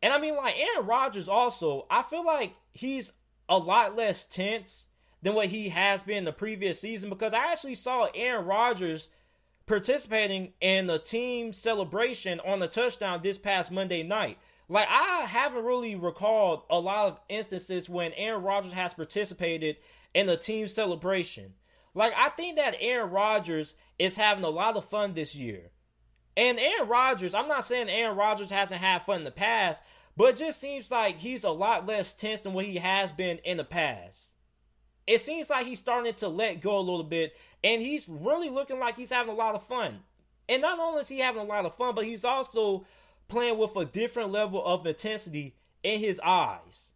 And 0.02 0.14
I 0.14 0.20
mean, 0.20 0.36
like 0.36 0.56
Aaron 0.58 0.88
Rodgers 0.88 1.28
also, 1.28 1.88
I 1.90 2.04
feel 2.04 2.26
like 2.26 2.54
he's 2.72 3.12
a 3.50 3.58
lot 3.58 3.96
less 3.96 4.24
tense 4.26 4.87
than 5.22 5.34
what 5.34 5.48
he 5.48 5.70
has 5.70 6.04
been 6.04 6.26
the 6.26 6.32
previous 6.32 6.80
season 6.80 7.10
because 7.10 7.34
I 7.34 7.52
actually 7.52 7.76
saw 7.76 8.08
Aaron 8.14 8.46
Rodgers 8.46 9.10
participating 9.66 10.54
in 10.62 10.88
the 10.88 11.00
team 11.00 11.54
celebration 11.54 12.40
on 12.46 12.60
the 12.60 12.68
touchdown 12.68 13.20
this 13.22 13.38
past 13.38 13.72
Monday 13.72 14.04
night. 14.04 14.38
Like 14.70 14.88
I 14.90 15.22
haven't 15.22 15.66
really 15.66 15.96
recalled 15.96 16.64
a 16.70 16.80
lot 16.80 17.08
of 17.08 17.20
instances 17.30 17.90
when 17.90 18.14
Aaron 18.14 18.44
Rodgers 18.44 18.74
has 18.74 18.94
participated 18.94 19.78
in 20.14 20.28
the 20.28 20.38
team 20.38 20.68
celebration. 20.68 21.54
Like 21.94 22.14
I 22.16 22.30
think 22.30 22.58
that 22.58 22.76
Aaron 22.80 23.10
Rodgers 23.10 23.76
is 23.98 24.18
having 24.18 24.44
a 24.44 24.50
lot 24.50 24.78
of 24.78 24.86
fun 24.86 25.14
this 25.14 25.36
year. 25.36 25.72
And 26.36 26.60
Aaron 26.60 26.88
Rodgers, 26.88 27.34
I'm 27.34 27.48
not 27.48 27.66
saying 27.66 27.90
Aaron 27.90 28.16
Rodgers 28.16 28.52
hasn't 28.52 28.82
had 28.82 29.04
fun 29.04 29.20
in 29.20 29.24
the 29.24 29.32
past, 29.32 29.82
but 30.16 30.36
it 30.36 30.38
just 30.38 30.60
seems 30.60 30.92
like 30.92 31.18
he's 31.18 31.44
a 31.44 31.50
lot 31.50 31.88
less 31.88 32.14
tense 32.14 32.42
than 32.42 32.54
what 32.54 32.66
he 32.66 32.76
has 32.78 33.12
been 33.12 33.40
in 33.40 33.58
the 33.58 33.64
past 33.64 34.27
it 35.08 35.22
seems 35.22 35.50
like 35.50 35.66
he's 35.66 35.80
starting 35.80 36.14
to 36.14 36.28
let 36.28 36.62
go 36.62 36.78
a 36.78 36.80
little 36.80 37.04
bit, 37.04 37.36
and 37.64 37.82
he's 37.82 38.08
really 38.08 38.50
looking 38.50 38.80
like 38.80 38.98
he's 38.98 39.10
having 39.10 39.34
a 39.34 39.38
lot 39.38 39.56
of 39.56 39.66
fun. 39.66 40.02
And 40.50 40.62
not 40.62 40.80
only 40.80 41.02
is 41.02 41.08
he 41.08 41.20
having 41.20 41.42
a 41.42 41.46
lot 41.46 41.66
of 41.66 41.76
fun, 41.76 41.96
but 41.96 42.06
he's 42.06 42.26
also 42.26 42.86
playing 43.28 43.58
with 43.58 43.76
a 43.76 43.86
different 43.86 44.32
level 44.32 44.64
of 44.64 44.86
intensity 44.86 45.56
in 45.84 46.00
his 46.00 46.20
eyes. 46.24 46.90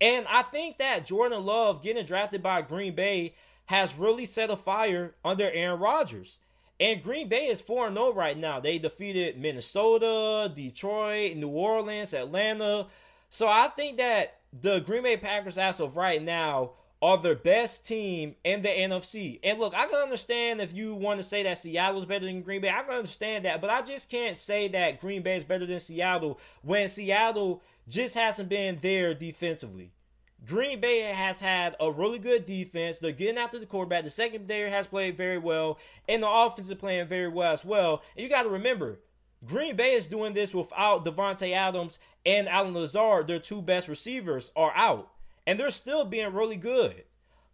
And 0.00 0.26
I 0.28 0.42
think 0.42 0.78
that 0.78 1.06
Jordan 1.06 1.44
Love 1.44 1.82
getting 1.82 2.04
drafted 2.04 2.42
by 2.42 2.62
Green 2.62 2.94
Bay 2.94 3.34
has 3.66 3.96
really 3.96 4.26
set 4.26 4.50
a 4.50 4.56
fire 4.56 5.14
under 5.24 5.50
Aaron 5.50 5.80
Rodgers. 5.80 6.38
And 6.80 7.02
Green 7.02 7.28
Bay 7.28 7.46
is 7.46 7.60
4 7.60 7.92
0 7.92 8.12
right 8.12 8.38
now. 8.38 8.60
They 8.60 8.78
defeated 8.78 9.38
Minnesota, 9.38 10.52
Detroit, 10.54 11.36
New 11.36 11.48
Orleans, 11.48 12.14
Atlanta. 12.14 12.86
So 13.28 13.48
I 13.48 13.68
think 13.68 13.96
that 13.98 14.38
the 14.52 14.78
Green 14.80 15.02
Bay 15.02 15.16
Packers, 15.16 15.58
as 15.58 15.80
of 15.80 15.96
right 15.96 16.22
now, 16.22 16.72
are 17.00 17.16
the 17.16 17.36
best 17.36 17.84
team 17.84 18.34
in 18.42 18.62
the 18.62 18.68
NFC. 18.68 19.38
And 19.44 19.58
look, 19.58 19.74
I 19.74 19.86
can 19.86 20.00
understand 20.00 20.60
if 20.60 20.74
you 20.74 20.94
want 20.94 21.20
to 21.20 21.26
say 21.26 21.44
that 21.44 21.58
Seattle's 21.58 22.06
better 22.06 22.26
than 22.26 22.42
Green 22.42 22.60
Bay. 22.60 22.70
I 22.70 22.82
can 22.82 22.94
understand 22.94 23.44
that, 23.44 23.60
but 23.60 23.70
I 23.70 23.82
just 23.82 24.10
can't 24.10 24.36
say 24.36 24.68
that 24.68 25.00
Green 25.00 25.22
Bay 25.22 25.36
is 25.36 25.44
better 25.44 25.66
than 25.66 25.80
Seattle 25.80 26.40
when 26.62 26.88
Seattle 26.88 27.62
just 27.88 28.14
hasn't 28.14 28.48
been 28.48 28.78
there 28.82 29.14
defensively. 29.14 29.92
Green 30.44 30.80
Bay 30.80 31.00
has 31.00 31.40
had 31.40 31.76
a 31.80 31.90
really 31.90 32.18
good 32.18 32.46
defense. 32.46 32.98
They're 32.98 33.12
getting 33.12 33.38
after 33.38 33.58
the 33.58 33.66
quarterback. 33.66 34.04
The 34.04 34.10
secondary 34.10 34.70
has 34.70 34.86
played 34.86 35.16
very 35.16 35.38
well, 35.38 35.78
and 36.08 36.22
the 36.22 36.30
offense 36.30 36.68
is 36.68 36.74
playing 36.74 37.06
very 37.06 37.28
well 37.28 37.52
as 37.52 37.64
well. 37.64 38.02
And 38.16 38.22
you 38.22 38.30
got 38.30 38.44
to 38.44 38.48
remember, 38.48 39.00
Green 39.44 39.76
Bay 39.76 39.94
is 39.94 40.06
doing 40.06 40.34
this 40.34 40.54
without 40.54 41.04
Davante 41.04 41.52
Adams 41.52 41.98
and 42.24 42.48
Allen 42.48 42.74
Lazard. 42.74 43.26
Their 43.26 43.40
two 43.40 43.62
best 43.62 43.88
receivers 43.88 44.52
are 44.56 44.72
out 44.74 45.10
and 45.48 45.58
they're 45.58 45.70
still 45.70 46.04
being 46.04 46.34
really 46.34 46.56
good. 46.56 47.04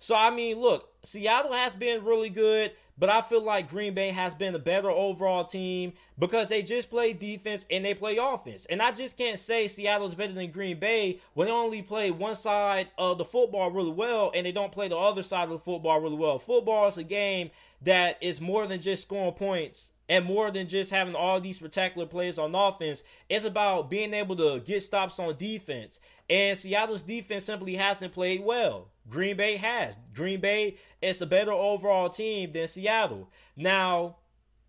So 0.01 0.17
I 0.17 0.29
mean, 0.31 0.59
look, 0.59 0.89
Seattle 1.05 1.53
has 1.53 1.75
been 1.75 2.05
really 2.05 2.29
good, 2.29 2.73
but 2.99 3.09
I 3.09 3.21
feel 3.21 3.41
like 3.41 3.71
Green 3.71 3.95
Bay 3.95 4.11
has 4.11 4.35
been 4.35 4.53
a 4.53 4.59
better 4.59 4.91
overall 4.91 5.45
team 5.45 5.93
because 6.19 6.49
they 6.49 6.61
just 6.61 6.91
play 6.91 7.13
defense 7.13 7.65
and 7.71 7.85
they 7.85 7.95
play 7.95 8.17
offense. 8.17 8.67
And 8.67 8.83
I 8.83 8.91
just 8.91 9.17
can't 9.17 9.39
say 9.39 9.69
Seattle's 9.69 10.17
better 10.17 10.33
than 10.33 10.51
Green 10.51 10.81
Bay 10.81 11.21
when 11.35 11.47
they 11.47 11.53
only 11.53 11.83
play 11.83 12.11
one 12.11 12.35
side 12.35 12.89
of 12.99 13.17
the 13.17 13.25
football 13.25 13.71
really 13.71 13.93
well 13.93 14.33
and 14.35 14.45
they 14.45 14.53
don't 14.53 14.73
play 14.73 14.89
the 14.89 14.99
other 14.99 15.23
side 15.23 15.45
of 15.45 15.51
the 15.51 15.59
football 15.59 16.01
really 16.01 16.17
well. 16.17 16.41
Football 16.41 16.89
is 16.89 16.99
a 16.99 17.05
game 17.05 17.53
that 17.83 18.19
is 18.21 18.41
more 18.41 18.67
than 18.67 18.81
just 18.81 19.03
scoring 19.03 19.35
points 19.35 19.93
And 20.09 20.27
more 20.27 20.51
than 20.51 20.69
just 20.69 20.91
having 20.91 21.15
all 21.15 21.41
these 21.41 21.57
spectacular 21.57 22.07
plays 22.07 22.39
on 22.39 22.55
offense, 22.55 23.03
it's 23.29 23.47
about 23.47 23.89
being 23.89 24.13
able 24.13 24.37
to 24.37 24.61
get 24.61 24.83
stops 24.83 25.19
on 25.19 25.37
defense. 25.37 25.99
And 26.29 26.59
Seattle's 26.59 27.03
defense 27.03 27.45
simply 27.45 27.75
hasn't 27.77 28.13
played 28.13 28.45
well. 28.45 28.89
Green 29.09 29.37
Bay 29.37 29.57
has. 29.57 29.97
Green 30.15 30.41
Bay 30.41 30.77
is 31.01 31.17
the 31.17 31.27
better 31.27 31.53
overall 31.53 32.11
team 32.11 32.53
than 32.53 32.69
Seattle. 32.69 33.31
Now, 33.57 34.17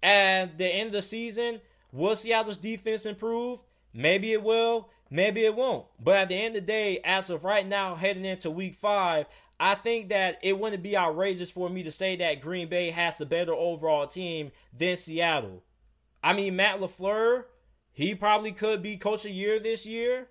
at 0.01 0.57
the 0.57 0.67
end 0.67 0.87
of 0.87 0.93
the 0.93 1.01
season, 1.01 1.61
will 1.91 2.15
Seattle's 2.15 2.57
defense 2.57 3.05
improve? 3.05 3.63
Maybe 3.93 4.33
it 4.33 4.43
will, 4.43 4.89
maybe 5.09 5.45
it 5.45 5.55
won't. 5.55 5.85
But 5.99 6.17
at 6.17 6.29
the 6.29 6.35
end 6.35 6.55
of 6.55 6.63
the 6.63 6.67
day, 6.67 6.99
as 7.03 7.29
of 7.29 7.45
right 7.45 7.65
now, 7.65 7.95
heading 7.95 8.25
into 8.25 8.51
week 8.51 8.75
five, 8.75 9.25
I 9.59 9.75
think 9.75 10.09
that 10.09 10.39
it 10.43 10.59
wouldn't 10.59 10.83
be 10.83 10.97
outrageous 10.97 11.49
for 11.49 11.69
me 11.69 11.83
to 11.83 11.91
say 11.91 12.15
that 12.17 12.41
Green 12.41 12.67
Bay 12.67 12.91
has 12.91 13.17
the 13.17 13.25
better 13.25 13.53
overall 13.53 14.05
team 14.05 14.51
than 14.73 14.97
Seattle. 14.97 15.63
I 16.21 16.33
mean, 16.33 16.55
Matt 16.55 16.79
LaFleur, 16.79 17.45
he 17.93 18.15
probably 18.15 18.51
could 18.51 18.81
be 18.81 18.97
coach 18.97 19.19
of 19.19 19.23
the 19.23 19.31
year 19.31 19.59
this 19.59 19.85
year. 19.85 20.27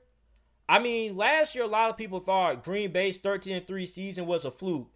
I 0.69 0.79
mean, 0.79 1.17
last 1.17 1.55
year 1.55 1.65
a 1.65 1.69
lot 1.69 1.91
of 1.91 1.97
people 1.97 2.21
thought 2.21 2.65
Green 2.65 2.93
Bay's 2.93 3.19
13 3.19 3.65
3 3.65 3.87
season 3.87 4.27
was 4.27 4.45
a 4.45 4.51
fluke. 4.51 4.91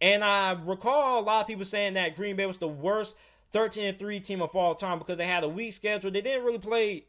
And 0.00 0.24
I 0.24 0.52
recall 0.52 1.20
a 1.20 1.22
lot 1.22 1.42
of 1.42 1.46
people 1.46 1.64
saying 1.64 1.94
that 1.94 2.16
Green 2.16 2.36
Bay 2.36 2.46
was 2.46 2.56
the 2.56 2.68
worst 2.68 3.14
13 3.52 3.96
3 3.96 4.20
team 4.20 4.42
of 4.42 4.54
all 4.56 4.74
time 4.74 4.98
because 4.98 5.18
they 5.18 5.26
had 5.26 5.44
a 5.44 5.48
weak 5.48 5.74
schedule. 5.74 6.10
They 6.10 6.22
didn't 6.22 6.44
really 6.44 6.58
play 6.58 7.06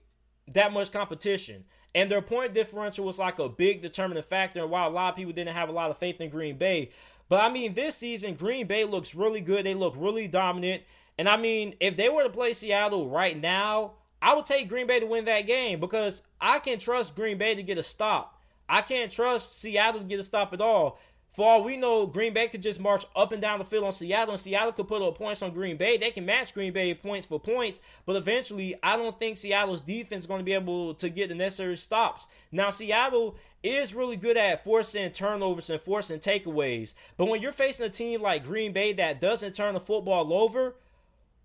that 0.47 0.73
much 0.73 0.91
competition. 0.91 1.65
And 1.93 2.09
their 2.09 2.21
point 2.21 2.53
differential 2.53 3.05
was 3.05 3.17
like 3.17 3.39
a 3.39 3.49
big 3.49 3.81
determining 3.81 4.23
factor. 4.23 4.61
And 4.61 4.69
while 4.69 4.87
a 4.87 4.91
lot 4.91 5.09
of 5.09 5.15
people 5.17 5.33
didn't 5.33 5.53
have 5.53 5.69
a 5.69 5.73
lot 5.73 5.91
of 5.91 5.97
faith 5.97 6.21
in 6.21 6.29
Green 6.29 6.57
Bay, 6.57 6.91
but 7.27 7.39
I 7.41 7.49
mean, 7.49 7.73
this 7.73 7.95
season, 7.95 8.33
Green 8.33 8.67
Bay 8.67 8.83
looks 8.83 9.15
really 9.15 9.39
good. 9.39 9.65
They 9.65 9.73
look 9.73 9.93
really 9.97 10.27
dominant. 10.27 10.83
And 11.17 11.29
I 11.29 11.37
mean, 11.37 11.75
if 11.79 11.95
they 11.95 12.09
were 12.09 12.23
to 12.23 12.29
play 12.29 12.53
Seattle 12.53 13.09
right 13.09 13.39
now, 13.39 13.93
I 14.21 14.33
would 14.33 14.45
take 14.45 14.69
Green 14.69 14.85
Bay 14.85 14.99
to 14.99 15.05
win 15.05 15.25
that 15.25 15.47
game 15.47 15.79
because 15.79 16.23
I 16.39 16.59
can 16.59 16.77
trust 16.77 17.15
Green 17.15 17.37
Bay 17.37 17.55
to 17.55 17.63
get 17.63 17.77
a 17.77 17.83
stop. 17.83 18.41
I 18.67 18.81
can't 18.81 19.11
trust 19.11 19.59
Seattle 19.59 20.01
to 20.01 20.07
get 20.07 20.19
a 20.19 20.23
stop 20.23 20.53
at 20.53 20.61
all. 20.61 20.99
For 21.31 21.47
all 21.47 21.63
we 21.63 21.77
know, 21.77 22.05
Green 22.05 22.33
Bay 22.33 22.49
could 22.49 22.61
just 22.61 22.79
march 22.79 23.05
up 23.15 23.31
and 23.31 23.41
down 23.41 23.59
the 23.59 23.65
field 23.65 23.85
on 23.85 23.93
Seattle, 23.93 24.33
and 24.33 24.41
Seattle 24.41 24.73
could 24.73 24.89
put 24.89 25.01
up 25.01 25.17
points 25.17 25.41
on 25.41 25.53
Green 25.53 25.77
Bay. 25.77 25.97
They 25.97 26.11
can 26.11 26.25
match 26.25 26.53
Green 26.53 26.73
Bay 26.73 26.93
points 26.93 27.25
for 27.25 27.39
points, 27.39 27.79
but 28.05 28.17
eventually, 28.17 28.75
I 28.83 28.97
don't 28.97 29.17
think 29.17 29.37
Seattle's 29.37 29.79
defense 29.79 30.23
is 30.23 30.27
going 30.27 30.41
to 30.41 30.45
be 30.45 30.51
able 30.51 30.93
to 30.95 31.09
get 31.09 31.29
the 31.29 31.35
necessary 31.35 31.77
stops. 31.77 32.27
Now, 32.51 32.69
Seattle 32.69 33.37
is 33.63 33.93
really 33.95 34.17
good 34.17 34.35
at 34.35 34.65
forcing 34.65 35.09
turnovers 35.11 35.69
and 35.69 35.79
forcing 35.79 36.19
takeaways, 36.19 36.93
but 37.15 37.29
when 37.29 37.41
you're 37.41 37.53
facing 37.53 37.85
a 37.85 37.89
team 37.89 38.21
like 38.21 38.43
Green 38.43 38.73
Bay 38.73 38.91
that 38.93 39.21
doesn't 39.21 39.55
turn 39.55 39.73
the 39.73 39.79
football 39.79 40.33
over, 40.33 40.75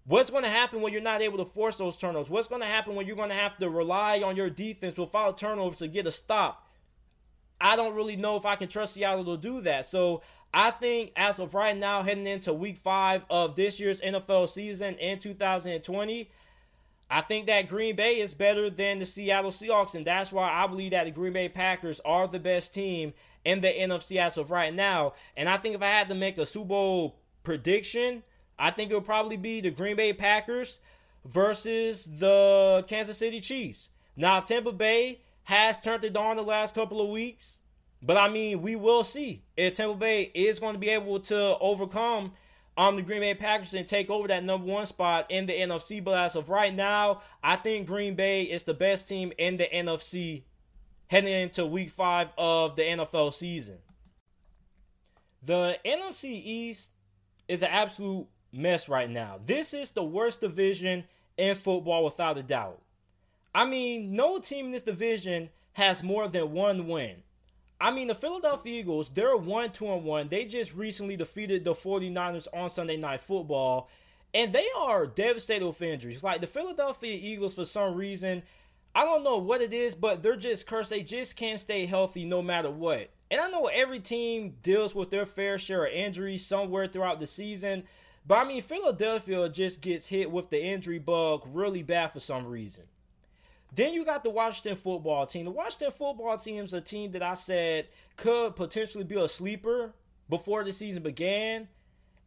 What's 0.08 0.30
going 0.30 0.44
to 0.44 0.48
happen 0.48 0.82
when 0.82 0.92
you're 0.92 1.02
not 1.02 1.20
able 1.20 1.38
to 1.38 1.44
force 1.44 1.74
those 1.74 1.96
turnovers? 1.96 2.30
What's 2.30 2.46
going 2.46 2.60
to 2.60 2.66
happen 2.68 2.94
when 2.94 3.08
you're 3.08 3.16
going 3.16 3.30
to 3.30 3.34
have 3.34 3.58
to 3.58 3.68
rely 3.68 4.22
on 4.22 4.36
your 4.36 4.48
defense 4.48 4.96
without 4.96 5.36
turnovers 5.36 5.78
to 5.78 5.88
get 5.88 6.06
a 6.06 6.12
stop? 6.12 6.65
I 7.60 7.76
don't 7.76 7.94
really 7.94 8.16
know 8.16 8.36
if 8.36 8.44
I 8.44 8.56
can 8.56 8.68
trust 8.68 8.94
Seattle 8.94 9.24
to 9.24 9.36
do 9.36 9.60
that. 9.62 9.86
So 9.86 10.22
I 10.52 10.70
think 10.70 11.12
as 11.16 11.38
of 11.38 11.54
right 11.54 11.76
now, 11.76 12.02
heading 12.02 12.26
into 12.26 12.52
week 12.52 12.76
five 12.76 13.24
of 13.30 13.56
this 13.56 13.80
year's 13.80 14.00
NFL 14.00 14.48
season 14.48 14.96
in 14.96 15.18
2020, 15.18 16.30
I 17.08 17.20
think 17.20 17.46
that 17.46 17.68
Green 17.68 17.94
Bay 17.94 18.20
is 18.20 18.34
better 18.34 18.68
than 18.68 18.98
the 18.98 19.06
Seattle 19.06 19.52
Seahawks, 19.52 19.94
and 19.94 20.04
that's 20.04 20.32
why 20.32 20.50
I 20.50 20.66
believe 20.66 20.90
that 20.90 21.04
the 21.04 21.12
Green 21.12 21.32
Bay 21.32 21.48
Packers 21.48 22.00
are 22.04 22.26
the 22.26 22.40
best 22.40 22.74
team 22.74 23.12
in 23.44 23.60
the 23.60 23.68
NFC 23.68 24.16
as 24.16 24.36
of 24.36 24.50
right 24.50 24.74
now. 24.74 25.12
And 25.36 25.48
I 25.48 25.56
think 25.56 25.76
if 25.76 25.82
I 25.82 25.86
had 25.86 26.08
to 26.08 26.14
make 26.16 26.36
a 26.36 26.44
Super 26.44 26.68
Bowl 26.68 27.16
prediction, 27.44 28.24
I 28.58 28.72
think 28.72 28.90
it 28.90 28.94
would 28.94 29.04
probably 29.04 29.36
be 29.36 29.60
the 29.60 29.70
Green 29.70 29.96
Bay 29.96 30.12
Packers 30.12 30.80
versus 31.24 32.08
the 32.18 32.84
Kansas 32.88 33.18
City 33.18 33.40
Chiefs. 33.40 33.90
Now, 34.16 34.40
Tampa 34.40 34.72
Bay 34.72 35.20
has 35.46 35.78
turned 35.78 36.04
it 36.04 36.16
on 36.16 36.34
the 36.34 36.42
last 36.42 36.74
couple 36.74 37.00
of 37.00 37.08
weeks. 37.08 37.60
But 38.02 38.16
I 38.16 38.28
mean, 38.28 38.62
we 38.62 38.74
will 38.74 39.04
see 39.04 39.44
if 39.56 39.74
Tampa 39.74 39.94
Bay 39.94 40.32
is 40.34 40.58
going 40.58 40.74
to 40.74 40.78
be 40.78 40.90
able 40.90 41.20
to 41.20 41.56
overcome 41.58 42.32
um, 42.76 42.96
the 42.96 43.02
Green 43.02 43.20
Bay 43.20 43.34
Packers 43.34 43.72
and 43.72 43.86
take 43.86 44.10
over 44.10 44.26
that 44.26 44.42
number 44.42 44.66
one 44.66 44.86
spot 44.86 45.26
in 45.30 45.46
the 45.46 45.52
NFC. 45.52 46.02
But 46.02 46.18
as 46.18 46.34
of 46.34 46.48
right 46.48 46.74
now, 46.74 47.22
I 47.44 47.54
think 47.54 47.86
Green 47.86 48.16
Bay 48.16 48.42
is 48.42 48.64
the 48.64 48.74
best 48.74 49.08
team 49.08 49.32
in 49.38 49.56
the 49.56 49.68
NFC 49.72 50.42
heading 51.06 51.32
into 51.32 51.64
week 51.64 51.90
five 51.90 52.32
of 52.36 52.74
the 52.74 52.82
NFL 52.82 53.32
season. 53.32 53.78
The 55.44 55.78
NFC 55.86 56.24
East 56.24 56.90
is 57.46 57.62
an 57.62 57.68
absolute 57.70 58.26
mess 58.52 58.88
right 58.88 59.08
now. 59.08 59.38
This 59.44 59.72
is 59.72 59.92
the 59.92 60.02
worst 60.02 60.40
division 60.40 61.04
in 61.36 61.54
football 61.54 62.04
without 62.04 62.36
a 62.36 62.42
doubt. 62.42 62.82
I 63.56 63.64
mean, 63.64 64.14
no 64.14 64.38
team 64.38 64.66
in 64.66 64.72
this 64.72 64.82
division 64.82 65.48
has 65.72 66.02
more 66.02 66.28
than 66.28 66.52
one 66.52 66.88
win. 66.88 67.22
I 67.80 67.90
mean, 67.90 68.08
the 68.08 68.14
Philadelphia 68.14 68.80
Eagles, 68.80 69.08
they're 69.08 69.34
1 69.34 69.72
2 69.72 69.92
and 69.92 70.04
1. 70.04 70.26
They 70.26 70.44
just 70.44 70.74
recently 70.74 71.16
defeated 71.16 71.64
the 71.64 71.72
49ers 71.72 72.48
on 72.52 72.68
Sunday 72.68 72.98
Night 72.98 73.22
Football, 73.22 73.88
and 74.34 74.52
they 74.52 74.66
are 74.76 75.06
devastated 75.06 75.66
with 75.66 75.80
injuries. 75.80 76.22
Like 76.22 76.42
the 76.42 76.46
Philadelphia 76.46 77.18
Eagles, 77.18 77.54
for 77.54 77.64
some 77.64 77.94
reason, 77.94 78.42
I 78.94 79.06
don't 79.06 79.24
know 79.24 79.38
what 79.38 79.62
it 79.62 79.72
is, 79.72 79.94
but 79.94 80.22
they're 80.22 80.36
just 80.36 80.66
cursed. 80.66 80.90
They 80.90 81.02
just 81.02 81.34
can't 81.34 81.58
stay 81.58 81.86
healthy 81.86 82.26
no 82.26 82.42
matter 82.42 82.70
what. 82.70 83.08
And 83.30 83.40
I 83.40 83.48
know 83.48 83.70
every 83.72 84.00
team 84.00 84.56
deals 84.62 84.94
with 84.94 85.08
their 85.08 85.24
fair 85.24 85.56
share 85.56 85.86
of 85.86 85.94
injuries 85.94 86.44
somewhere 86.44 86.88
throughout 86.88 87.20
the 87.20 87.26
season, 87.26 87.84
but 88.26 88.36
I 88.36 88.44
mean, 88.44 88.60
Philadelphia 88.60 89.48
just 89.48 89.80
gets 89.80 90.08
hit 90.08 90.30
with 90.30 90.50
the 90.50 90.62
injury 90.62 90.98
bug 90.98 91.48
really 91.50 91.82
bad 91.82 92.12
for 92.12 92.20
some 92.20 92.46
reason. 92.46 92.84
Then 93.74 93.94
you 93.94 94.04
got 94.04 94.24
the 94.24 94.30
Washington 94.30 94.76
football 94.76 95.26
team. 95.26 95.44
The 95.44 95.50
Washington 95.50 95.90
football 95.90 96.38
team 96.38 96.64
is 96.64 96.72
a 96.72 96.80
team 96.80 97.12
that 97.12 97.22
I 97.22 97.34
said 97.34 97.88
could 98.16 98.56
potentially 98.56 99.04
be 99.04 99.20
a 99.20 99.28
sleeper 99.28 99.92
before 100.28 100.64
the 100.64 100.72
season 100.72 101.02
began. 101.02 101.68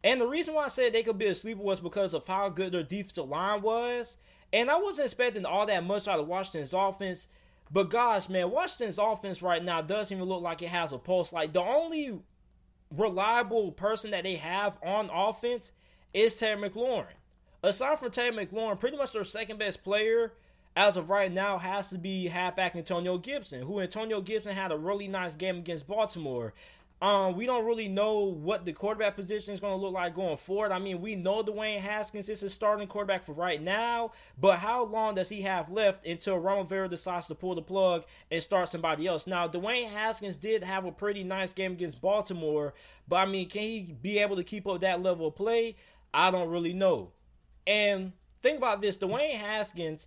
And 0.02 0.20
the 0.20 0.26
reason 0.26 0.54
why 0.54 0.64
I 0.64 0.68
said 0.68 0.92
they 0.92 1.02
could 1.02 1.18
be 1.18 1.26
a 1.26 1.34
sleeper 1.34 1.62
was 1.62 1.80
because 1.80 2.14
of 2.14 2.26
how 2.26 2.48
good 2.48 2.72
their 2.72 2.82
defensive 2.82 3.28
line 3.28 3.62
was. 3.62 4.16
And 4.52 4.70
I 4.70 4.78
wasn't 4.78 5.06
expecting 5.06 5.44
all 5.44 5.66
that 5.66 5.84
much 5.84 6.08
out 6.08 6.20
of 6.20 6.28
Washington's 6.28 6.72
offense. 6.72 7.28
But 7.70 7.90
gosh, 7.90 8.28
man, 8.28 8.50
Washington's 8.50 8.98
offense 8.98 9.42
right 9.42 9.62
now 9.62 9.82
doesn't 9.82 10.16
even 10.16 10.28
look 10.28 10.42
like 10.42 10.62
it 10.62 10.68
has 10.68 10.92
a 10.92 10.98
pulse. 10.98 11.32
Like 11.32 11.52
the 11.52 11.60
only 11.60 12.18
reliable 12.96 13.72
person 13.72 14.10
that 14.10 14.24
they 14.24 14.36
have 14.36 14.78
on 14.82 15.10
offense 15.12 15.72
is 16.12 16.36
Terry 16.36 16.60
McLaurin. 16.60 17.06
Aside 17.62 17.98
from 17.98 18.10
Terry 18.10 18.32
McLaurin, 18.32 18.80
pretty 18.80 18.96
much 18.96 19.12
their 19.12 19.24
second 19.24 19.58
best 19.58 19.84
player 19.84 20.32
as 20.76 20.96
of 20.96 21.10
right 21.10 21.32
now 21.32 21.58
has 21.58 21.90
to 21.90 21.98
be 21.98 22.26
halfback 22.26 22.76
Antonio 22.76 23.18
Gibson, 23.18 23.62
who 23.62 23.80
Antonio 23.80 24.20
Gibson 24.20 24.54
had 24.54 24.72
a 24.72 24.78
really 24.78 25.08
nice 25.08 25.34
game 25.34 25.58
against 25.58 25.86
Baltimore. 25.86 26.54
Um, 27.02 27.34
we 27.34 27.46
don't 27.46 27.64
really 27.64 27.88
know 27.88 28.18
what 28.18 28.66
the 28.66 28.74
quarterback 28.74 29.16
position 29.16 29.54
is 29.54 29.60
going 29.60 29.72
to 29.72 29.82
look 29.82 29.94
like 29.94 30.14
going 30.14 30.36
forward. 30.36 30.70
I 30.70 30.78
mean, 30.78 31.00
we 31.00 31.14
know 31.14 31.42
Dwayne 31.42 31.80
Haskins 31.80 32.28
is 32.28 32.42
a 32.42 32.50
starting 32.50 32.86
quarterback 32.86 33.24
for 33.24 33.32
right 33.32 33.60
now, 33.60 34.12
but 34.38 34.58
how 34.58 34.84
long 34.84 35.14
does 35.14 35.30
he 35.30 35.40
have 35.42 35.70
left 35.70 36.06
until 36.06 36.36
Ron 36.38 36.58
Rivera 36.58 36.88
decides 36.88 37.26
to 37.28 37.34
pull 37.34 37.54
the 37.54 37.62
plug 37.62 38.04
and 38.30 38.42
start 38.42 38.68
somebody 38.68 39.06
else? 39.06 39.26
Now, 39.26 39.48
Dwayne 39.48 39.88
Haskins 39.88 40.36
did 40.36 40.62
have 40.62 40.84
a 40.84 40.92
pretty 40.92 41.24
nice 41.24 41.54
game 41.54 41.72
against 41.72 42.02
Baltimore, 42.02 42.74
but 43.08 43.16
I 43.16 43.24
mean, 43.24 43.48
can 43.48 43.62
he 43.62 43.96
be 44.02 44.18
able 44.18 44.36
to 44.36 44.44
keep 44.44 44.66
up 44.66 44.80
that 44.80 45.02
level 45.02 45.28
of 45.28 45.34
play? 45.34 45.76
I 46.12 46.30
don't 46.30 46.50
really 46.50 46.74
know. 46.74 47.12
And 47.66 48.12
think 48.42 48.58
about 48.58 48.82
this 48.82 48.98
Dwayne 48.98 49.36
Haskins 49.36 50.06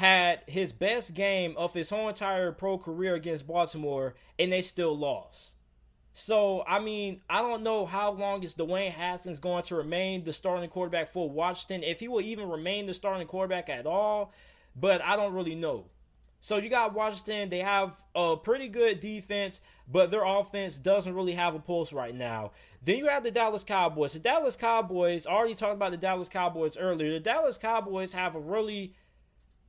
had 0.00 0.40
his 0.46 0.72
best 0.72 1.12
game 1.12 1.54
of 1.58 1.74
his 1.74 1.90
whole 1.90 2.08
entire 2.08 2.52
pro 2.52 2.78
career 2.78 3.14
against 3.14 3.46
Baltimore, 3.46 4.14
and 4.38 4.50
they 4.50 4.62
still 4.62 4.96
lost. 4.96 5.50
So, 6.14 6.64
I 6.66 6.78
mean, 6.78 7.20
I 7.28 7.42
don't 7.42 7.62
know 7.62 7.84
how 7.84 8.12
long 8.12 8.42
is 8.42 8.54
Dwayne 8.54 8.92
Haskins 8.92 9.38
going 9.38 9.62
to 9.64 9.74
remain 9.74 10.24
the 10.24 10.32
starting 10.32 10.70
quarterback 10.70 11.10
for 11.10 11.28
Washington, 11.28 11.82
if 11.82 12.00
he 12.00 12.08
will 12.08 12.22
even 12.22 12.48
remain 12.48 12.86
the 12.86 12.94
starting 12.94 13.26
quarterback 13.26 13.68
at 13.68 13.84
all, 13.84 14.32
but 14.74 15.02
I 15.02 15.16
don't 15.16 15.34
really 15.34 15.54
know. 15.54 15.84
So 16.40 16.56
you 16.56 16.70
got 16.70 16.94
Washington, 16.94 17.50
they 17.50 17.58
have 17.58 18.02
a 18.14 18.38
pretty 18.38 18.68
good 18.68 19.00
defense, 19.00 19.60
but 19.86 20.10
their 20.10 20.24
offense 20.24 20.76
doesn't 20.76 21.14
really 21.14 21.34
have 21.34 21.54
a 21.54 21.58
pulse 21.58 21.92
right 21.92 22.14
now. 22.14 22.52
Then 22.82 22.96
you 22.96 23.08
have 23.08 23.22
the 23.22 23.30
Dallas 23.30 23.64
Cowboys. 23.64 24.14
The 24.14 24.20
Dallas 24.20 24.56
Cowboys, 24.56 25.26
I 25.26 25.32
already 25.32 25.54
talked 25.54 25.76
about 25.76 25.90
the 25.90 25.98
Dallas 25.98 26.30
Cowboys 26.30 26.78
earlier. 26.78 27.12
The 27.12 27.20
Dallas 27.20 27.58
Cowboys 27.58 28.14
have 28.14 28.34
a 28.34 28.40
really 28.40 28.94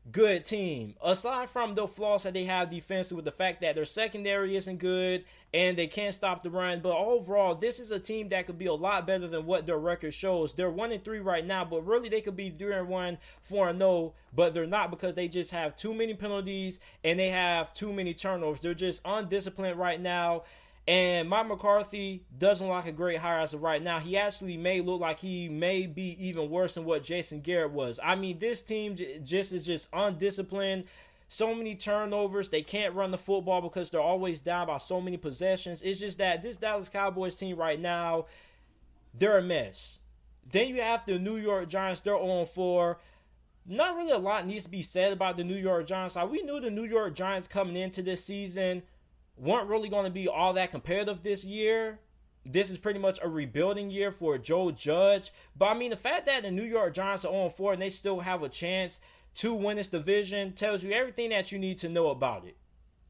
good 0.09 0.45
team. 0.45 0.95
Aside 1.03 1.49
from 1.49 1.75
the 1.75 1.87
flaws 1.87 2.23
that 2.23 2.33
they 2.33 2.45
have 2.45 2.69
defensively 2.69 3.17
with 3.17 3.25
the 3.25 3.31
fact 3.31 3.61
that 3.61 3.75
their 3.75 3.85
secondary 3.85 4.55
isn't 4.55 4.79
good 4.79 5.25
and 5.53 5.77
they 5.77 5.87
can't 5.87 6.15
stop 6.15 6.41
the 6.41 6.49
run, 6.49 6.79
but 6.79 6.97
overall, 6.97 7.55
this 7.55 7.79
is 7.79 7.91
a 7.91 7.99
team 7.99 8.29
that 8.29 8.47
could 8.47 8.57
be 8.57 8.65
a 8.65 8.73
lot 8.73 9.05
better 9.05 9.27
than 9.27 9.45
what 9.45 9.65
their 9.65 9.77
record 9.77 10.13
shows. 10.13 10.53
They're 10.53 10.71
one 10.71 10.91
and 10.91 11.03
three 11.03 11.19
right 11.19 11.45
now, 11.45 11.65
but 11.65 11.85
really 11.85 12.09
they 12.09 12.21
could 12.21 12.35
be 12.35 12.49
three 12.49 12.73
and 12.73 12.87
one, 12.87 13.19
four 13.41 13.69
and 13.69 13.79
no, 13.79 13.89
oh, 13.89 14.13
but 14.33 14.53
they're 14.53 14.65
not 14.65 14.89
because 14.89 15.15
they 15.15 15.27
just 15.27 15.51
have 15.51 15.75
too 15.75 15.93
many 15.93 16.13
penalties 16.13 16.79
and 17.03 17.19
they 17.19 17.29
have 17.29 17.73
too 17.73 17.93
many 17.93 18.13
turnovers. 18.13 18.61
They're 18.61 18.73
just 18.73 19.01
undisciplined 19.05 19.77
right 19.77 20.01
now. 20.01 20.43
And 20.87 21.29
Mike 21.29 21.47
McCarthy 21.47 22.25
doesn't 22.37 22.65
look 22.65 22.75
like 22.75 22.87
a 22.87 22.91
great 22.91 23.19
hire 23.19 23.39
as 23.39 23.53
of 23.53 23.61
right 23.61 23.81
now. 23.81 23.99
He 23.99 24.17
actually 24.17 24.57
may 24.57 24.81
look 24.81 24.99
like 24.99 25.19
he 25.19 25.47
may 25.47 25.85
be 25.85 26.17
even 26.27 26.49
worse 26.49 26.73
than 26.73 26.85
what 26.85 27.03
Jason 27.03 27.41
Garrett 27.41 27.71
was. 27.71 27.99
I 28.03 28.15
mean, 28.15 28.39
this 28.39 28.61
team 28.61 28.97
just 29.23 29.53
is 29.53 29.65
just 29.65 29.87
undisciplined. 29.93 30.85
So 31.27 31.55
many 31.55 31.75
turnovers. 31.75 32.49
They 32.49 32.63
can't 32.63 32.95
run 32.95 33.11
the 33.11 33.17
football 33.17 33.61
because 33.61 33.89
they're 33.89 34.01
always 34.01 34.41
down 34.41 34.67
by 34.67 34.77
so 34.77 34.99
many 34.99 35.17
possessions. 35.17 35.81
It's 35.81 35.99
just 35.99 36.17
that 36.17 36.41
this 36.41 36.57
Dallas 36.57 36.89
Cowboys 36.89 37.35
team 37.35 37.57
right 37.57 37.79
now, 37.79 38.25
they're 39.13 39.37
a 39.37 39.41
mess. 39.41 39.99
Then 40.51 40.69
you 40.69 40.81
have 40.81 41.05
the 41.05 41.19
New 41.19 41.37
York 41.37 41.69
Giants. 41.69 42.01
They're 42.01 42.15
on 42.15 42.47
4 42.47 42.97
not 43.65 43.95
really 43.95 44.11
a 44.11 44.17
lot 44.17 44.47
needs 44.47 44.63
to 44.63 44.69
be 44.69 44.81
said 44.81 45.13
about 45.13 45.37
the 45.37 45.43
New 45.43 45.55
York 45.55 45.85
Giants. 45.85 46.15
Like 46.15 46.31
we 46.31 46.41
knew 46.41 46.59
the 46.59 46.71
New 46.71 46.83
York 46.83 47.13
Giants 47.13 47.47
coming 47.47 47.75
into 47.75 48.01
this 48.01 48.25
season 48.25 48.83
weren't 49.37 49.67
really 49.67 49.89
going 49.89 50.05
to 50.05 50.11
be 50.11 50.27
all 50.27 50.53
that 50.53 50.71
competitive 50.71 51.23
this 51.23 51.43
year. 51.43 51.99
This 52.45 52.69
is 52.69 52.77
pretty 52.77 52.99
much 52.99 53.19
a 53.21 53.29
rebuilding 53.29 53.91
year 53.91 54.11
for 54.11 54.37
Joe 54.37 54.71
Judge. 54.71 55.31
But 55.55 55.65
I 55.67 55.73
mean, 55.75 55.91
the 55.91 55.97
fact 55.97 56.25
that 56.25 56.43
the 56.43 56.51
New 56.51 56.63
York 56.63 56.93
Giants 56.93 57.25
are 57.25 57.33
on 57.33 57.49
4 57.49 57.73
and 57.73 57.81
they 57.81 57.89
still 57.89 58.21
have 58.21 58.43
a 58.43 58.49
chance 58.49 58.99
to 59.35 59.53
win 59.53 59.77
this 59.77 59.87
division 59.87 60.53
tells 60.53 60.83
you 60.83 60.91
everything 60.91 61.29
that 61.29 61.51
you 61.51 61.59
need 61.59 61.77
to 61.79 61.89
know 61.89 62.09
about 62.09 62.45
it. 62.45 62.57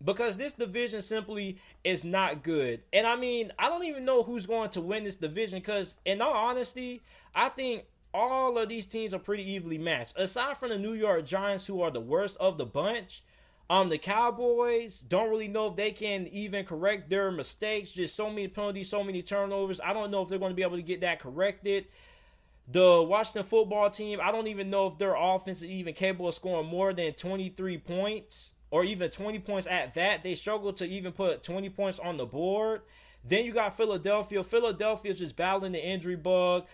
Because 0.03 0.35
this 0.35 0.53
division 0.53 1.01
simply 1.01 1.59
is 1.83 2.03
not 2.03 2.43
good. 2.43 2.81
And 2.91 3.05
I 3.05 3.15
mean, 3.15 3.51
I 3.59 3.69
don't 3.69 3.83
even 3.83 4.03
know 4.03 4.23
who's 4.23 4.47
going 4.47 4.71
to 4.71 4.81
win 4.81 5.03
this 5.03 5.15
division 5.15 5.59
because, 5.59 5.95
in 6.05 6.21
all 6.21 6.33
honesty, 6.33 7.01
I 7.35 7.49
think 7.49 7.83
all 8.13 8.57
of 8.57 8.67
these 8.67 8.87
teams 8.87 9.13
are 9.13 9.19
pretty 9.19 9.49
evenly 9.49 9.77
matched. 9.77 10.17
Aside 10.17 10.57
from 10.57 10.69
the 10.69 10.77
New 10.79 10.93
York 10.93 11.25
Giants, 11.25 11.67
who 11.67 11.81
are 11.81 11.91
the 11.91 11.99
worst 11.99 12.35
of 12.39 12.57
the 12.57 12.65
bunch, 12.65 13.23
um, 13.71 13.87
the 13.87 13.97
Cowboys 13.97 14.99
don't 14.99 15.29
really 15.29 15.47
know 15.47 15.67
if 15.67 15.77
they 15.77 15.91
can 15.91 16.27
even 16.27 16.65
correct 16.65 17.09
their 17.09 17.31
mistakes. 17.31 17.91
Just 17.91 18.17
so 18.17 18.29
many 18.29 18.49
penalties, 18.49 18.89
so 18.89 19.01
many 19.01 19.21
turnovers. 19.21 19.79
I 19.79 19.93
don't 19.93 20.11
know 20.11 20.21
if 20.21 20.27
they're 20.27 20.37
going 20.37 20.51
to 20.51 20.55
be 20.57 20.61
able 20.61 20.75
to 20.75 20.81
get 20.81 20.99
that 21.01 21.21
corrected. 21.21 21.85
The 22.69 23.01
Washington 23.01 23.45
football 23.45 23.89
team, 23.89 24.19
I 24.21 24.33
don't 24.33 24.47
even 24.47 24.69
know 24.69 24.87
if 24.87 24.97
their 24.97 25.15
offense 25.15 25.59
is 25.59 25.69
even 25.69 25.93
capable 25.93 26.27
of 26.27 26.35
scoring 26.35 26.67
more 26.67 26.91
than 26.91 27.13
23 27.13 27.77
points 27.77 28.51
or 28.71 28.83
even 28.83 29.09
20 29.09 29.39
points 29.39 29.67
at 29.67 29.93
that. 29.93 30.21
They 30.21 30.35
struggle 30.35 30.73
to 30.73 30.85
even 30.85 31.13
put 31.13 31.41
20 31.41 31.69
points 31.69 31.97
on 31.97 32.17
the 32.17 32.25
board. 32.25 32.81
Then 33.23 33.45
you 33.45 33.53
got 33.53 33.77
Philadelphia. 33.77 34.43
Philadelphia 34.43 35.13
just 35.13 35.37
battling 35.37 35.71
the 35.71 35.81
injury 35.81 36.17
bug. 36.17 36.65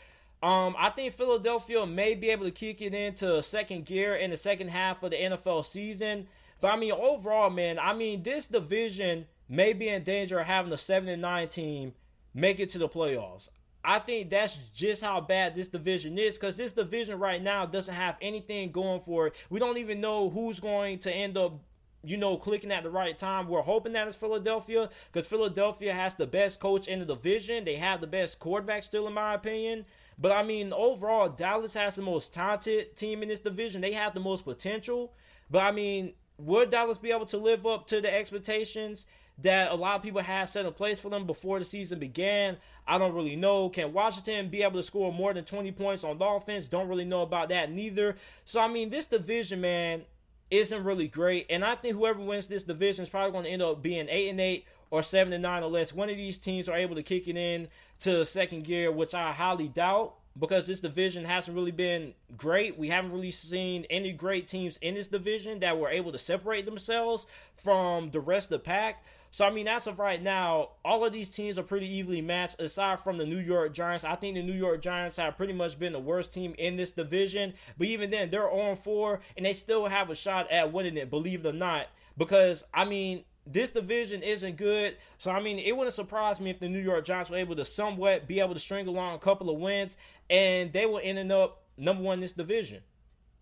Um, 0.42 0.76
I 0.76 0.90
think 0.90 1.14
Philadelphia 1.14 1.86
may 1.86 2.16
be 2.16 2.32
able 2.32 2.46
to 2.46 2.52
kick 2.52 2.82
it 2.82 2.96
into 2.96 3.44
second 3.44 3.86
gear 3.86 4.16
in 4.16 4.32
the 4.32 4.38
second 4.38 4.70
half 4.70 5.04
of 5.04 5.12
the 5.12 5.18
NFL 5.18 5.64
season. 5.64 6.28
But 6.60 6.74
I 6.74 6.78
mean, 6.78 6.92
overall, 6.92 7.50
man, 7.50 7.80
I 7.80 7.94
mean, 7.94 8.24
this 8.24 8.48
division 8.48 9.28
may 9.48 9.74
be 9.74 9.90
in 9.90 10.04
danger 10.04 10.40
of 10.40 10.48
having 10.48 10.74
a 10.74 10.78
seven 10.78 11.10
and 11.10 11.22
nine 11.22 11.48
team 11.48 11.94
make 12.34 12.60
it 12.60 12.70
to 12.70 12.78
the 12.78 12.90
playoffs. 12.90 13.50
I 13.84 14.00
think 14.00 14.30
that's 14.30 14.58
just 14.76 15.02
how 15.02 15.22
bad 15.22 15.56
this 15.56 15.70
division 15.70 16.18
is 16.18 16.36
because 16.36 16.58
this 16.58 16.74
division 16.74 17.20
right 17.20 17.42
now 17.42 17.66
doesn't 17.66 17.94
have 17.94 18.18
anything 18.22 18.72
going 18.72 19.00
for 19.00 19.28
it. 19.28 19.36
We 19.50 19.60
don't 19.60 19.78
even 19.78 20.02
know 20.02 20.30
who's 20.30 20.60
going 20.60 21.00
to 21.00 21.12
end 21.12 21.38
up 21.38 21.62
you 22.04 22.16
know, 22.16 22.38
clicking 22.38 22.72
at 22.72 22.84
the 22.84 22.90
right 22.90 23.18
time. 23.18 23.48
We're 23.48 23.62
hoping 23.62 23.94
that 23.94 24.08
it's 24.08 24.16
Philadelphia 24.16 24.90
because 25.12 25.28
Philadelphia 25.28 25.94
has 25.94 26.16
the 26.16 26.28
best 26.28 26.60
coach 26.60 26.88
in 26.88 27.00
the 27.00 27.06
division. 27.06 27.66
They 27.66 27.76
have 27.76 28.02
the 28.02 28.08
best 28.08 28.40
quarterback 28.40 28.84
still, 28.84 29.08
in 29.08 29.14
my 29.14 29.34
opinion. 29.34 29.86
But 30.18 30.32
I 30.32 30.44
mean, 30.44 30.74
overall, 30.74 31.30
Dallas 31.30 31.74
has 31.74 31.96
the 31.96 32.02
most 32.02 32.34
talented 32.34 32.96
team 32.96 33.24
in 33.24 33.30
this 33.30 33.40
division. 33.40 33.82
They 33.82 33.94
have 33.94 34.14
the 34.14 34.20
most 34.20 34.46
potential. 34.46 35.14
But 35.50 35.64
I 35.64 35.72
mean, 35.72 36.14
would 36.38 36.70
Dallas 36.70 36.98
be 36.98 37.12
able 37.12 37.26
to 37.28 37.38
live 37.38 37.66
up 37.66 37.88
to 37.88 38.02
the 38.02 38.14
expectations 38.14 39.06
that 39.40 39.72
a 39.72 39.76
lot 39.76 39.96
of 39.96 40.04
people 40.04 40.22
had 40.22 40.46
set 40.46 40.66
in 40.66 40.74
place 40.74 41.00
for 41.00 41.10
them 41.10 41.26
before 41.26 41.60
the 41.60 41.66
season 41.66 42.00
began? 42.00 42.58
I 42.88 42.98
don't 42.98 43.14
really 43.14 43.36
know. 43.36 43.70
Can 43.70 43.94
Washington 43.94 44.50
be 44.50 44.64
able 44.64 44.80
to 44.80 44.84
score 44.84 45.12
more 45.12 45.34
than 45.34 45.46
20 45.46 45.72
points 45.74 46.04
on 46.04 46.18
the 46.18 46.26
offense? 46.26 46.68
Don't 46.68 46.88
really 46.88 47.06
know 47.06 47.22
about 47.22 47.50
that 47.50 47.72
neither. 47.72 48.16
So, 48.46 48.60
I 48.60 48.68
mean, 48.68 48.90
this 48.90 49.06
division, 49.08 49.62
man, 49.62 50.04
isn't 50.50 50.84
really 50.84 51.08
great. 51.08 51.48
And 51.50 51.66
I 51.66 51.76
think 51.76 51.96
whoever 51.96 52.20
wins 52.20 52.48
this 52.48 52.64
division 52.64 53.04
is 53.04 53.10
probably 53.10 53.32
going 53.32 53.44
to 53.46 53.50
end 53.50 53.62
up 53.62 53.82
being 53.82 54.08
8 54.10 54.30
and 54.30 54.40
8 54.40 54.66
or 54.90 55.04
7 55.04 55.34
and 55.34 55.44
9 55.44 55.64
or 55.64 55.70
less. 55.70 55.94
One 55.94 56.10
of 56.10 56.18
these 56.18 56.38
teams 56.38 56.70
are 56.70 56.78
able 56.78 56.96
to 56.96 57.04
kick 57.04 57.28
it 57.28 57.36
in 57.36 57.68
to 58.00 58.18
the 58.18 58.26
second 58.26 58.64
gear, 58.64 58.92
which 58.92 59.14
I 59.14 59.34
highly 59.34 59.68
doubt 59.68 60.16
because 60.40 60.68
this 60.68 60.80
division 60.80 61.26
hasn't 61.26 61.56
really 61.56 61.72
been 61.72 62.14
great. 62.36 62.78
We 62.78 62.90
haven't 62.90 63.12
really 63.12 63.32
seen 63.32 63.86
any 63.90 64.12
great 64.12 64.48
teams 64.48 64.78
in 64.78 64.96
this 64.96 65.08
division 65.08 65.60
that 65.60 65.78
were 65.78 65.90
able 65.90 66.12
to 66.12 66.18
separate 66.18 66.66
themselves 66.66 67.26
from 67.56 68.12
the 68.12 68.20
rest 68.20 68.48
of 68.48 68.52
the 68.52 68.60
pack. 68.60 69.04
So 69.32 69.46
I 69.46 69.52
mean, 69.52 69.68
as 69.68 69.88
of 69.88 70.00
right 70.00 70.22
now, 70.22 70.70
all 70.86 71.06
of 71.06 71.14
these 71.14 71.30
teams 71.30 71.60
are 71.60 71.64
pretty 71.64 71.88
evenly 71.88 72.22
matched. 72.22 72.62
Aside 72.62 73.00
from 73.02 73.18
the 73.18 73.26
New 73.26 73.40
York 73.40 73.74
Giants, 73.74 74.04
I 74.04 74.16
think 74.16 74.36
the 74.36 74.44
New 74.44 74.54
York 74.54 74.82
Giants 74.82 75.18
have 75.18 75.38
pretty 75.38 75.54
much 75.54 75.78
been 75.78 75.94
the 75.94 76.00
worst 76.00 76.34
team 76.34 76.56
in 76.58 76.78
this 76.78 76.92
division. 76.92 77.54
But 77.78 77.88
even 77.88 78.10
then, 78.10 78.30
they're 78.30 78.50
on 78.50 78.78
four, 78.78 79.20
and 79.36 79.46
they 79.46 79.54
still 79.54 79.88
have 79.88 80.10
a 80.10 80.16
shot 80.16 80.50
at 80.50 80.72
winning 80.72 80.98
it. 80.98 81.10
Believe 81.10 81.46
it 81.46 81.50
or 81.50 81.54
not, 81.54 81.88
because 82.18 82.64
I 82.74 82.86
mean, 82.86 83.26
this 83.52 83.70
division 83.70 84.24
isn't 84.24 84.58
good. 84.58 84.98
So 85.18 85.32
I 85.32 85.42
mean, 85.42 85.60
it 85.60 85.76
wouldn't 85.76 85.94
surprise 85.94 86.40
me 86.40 86.50
if 86.50 86.60
the 86.60 86.70
New 86.70 86.80
York 86.80 87.06
Giants 87.06 87.30
were 87.30 87.38
able 87.38 87.56
to 87.56 87.66
somewhat 87.66 88.28
be 88.28 88.40
able 88.40 88.54
to 88.54 88.60
string 88.60 88.88
along 88.88 89.16
a 89.16 89.20
couple 89.20 89.50
of 89.50 89.60
wins, 89.60 89.98
and 90.30 90.72
they 90.74 90.86
will 90.86 91.02
end 91.04 91.32
up 91.32 91.64
number 91.78 92.04
one 92.04 92.16
in 92.16 92.22
this 92.22 92.34
division. 92.34 92.82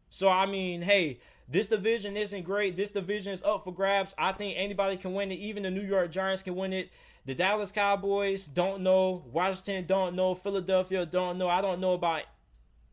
So 0.09 0.29
I 0.29 0.45
mean, 0.45 0.81
hey, 0.81 1.19
this 1.47 1.67
division 1.67 2.17
isn't 2.17 2.43
great. 2.43 2.75
This 2.75 2.91
division 2.91 3.33
is 3.33 3.43
up 3.43 3.63
for 3.63 3.73
grabs. 3.73 4.13
I 4.17 4.31
think 4.31 4.55
anybody 4.57 4.97
can 4.97 5.13
win 5.13 5.31
it. 5.31 5.35
Even 5.35 5.63
the 5.63 5.71
New 5.71 5.81
York 5.81 6.11
Giants 6.11 6.43
can 6.43 6.55
win 6.55 6.73
it. 6.73 6.89
The 7.25 7.35
Dallas 7.35 7.71
Cowboys 7.71 8.45
don't 8.45 8.81
know. 8.81 9.23
Washington 9.31 9.85
don't 9.85 10.15
know. 10.15 10.35
Philadelphia 10.35 11.05
don't 11.05 11.37
know. 11.37 11.49
I 11.49 11.61
don't 11.61 11.79
know 11.79 11.93
about 11.93 12.23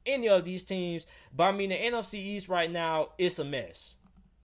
any 0.07 0.29
of 0.29 0.45
these 0.45 0.65
teams. 0.65 1.07
But 1.35 1.45
I 1.45 1.53
mean, 1.53 1.71
the 1.71 1.77
NFC 1.77 2.15
East 2.15 2.49
right 2.49 2.71
now, 2.71 3.11
it's 3.19 3.39
a 3.39 3.45
mess. 3.45 3.95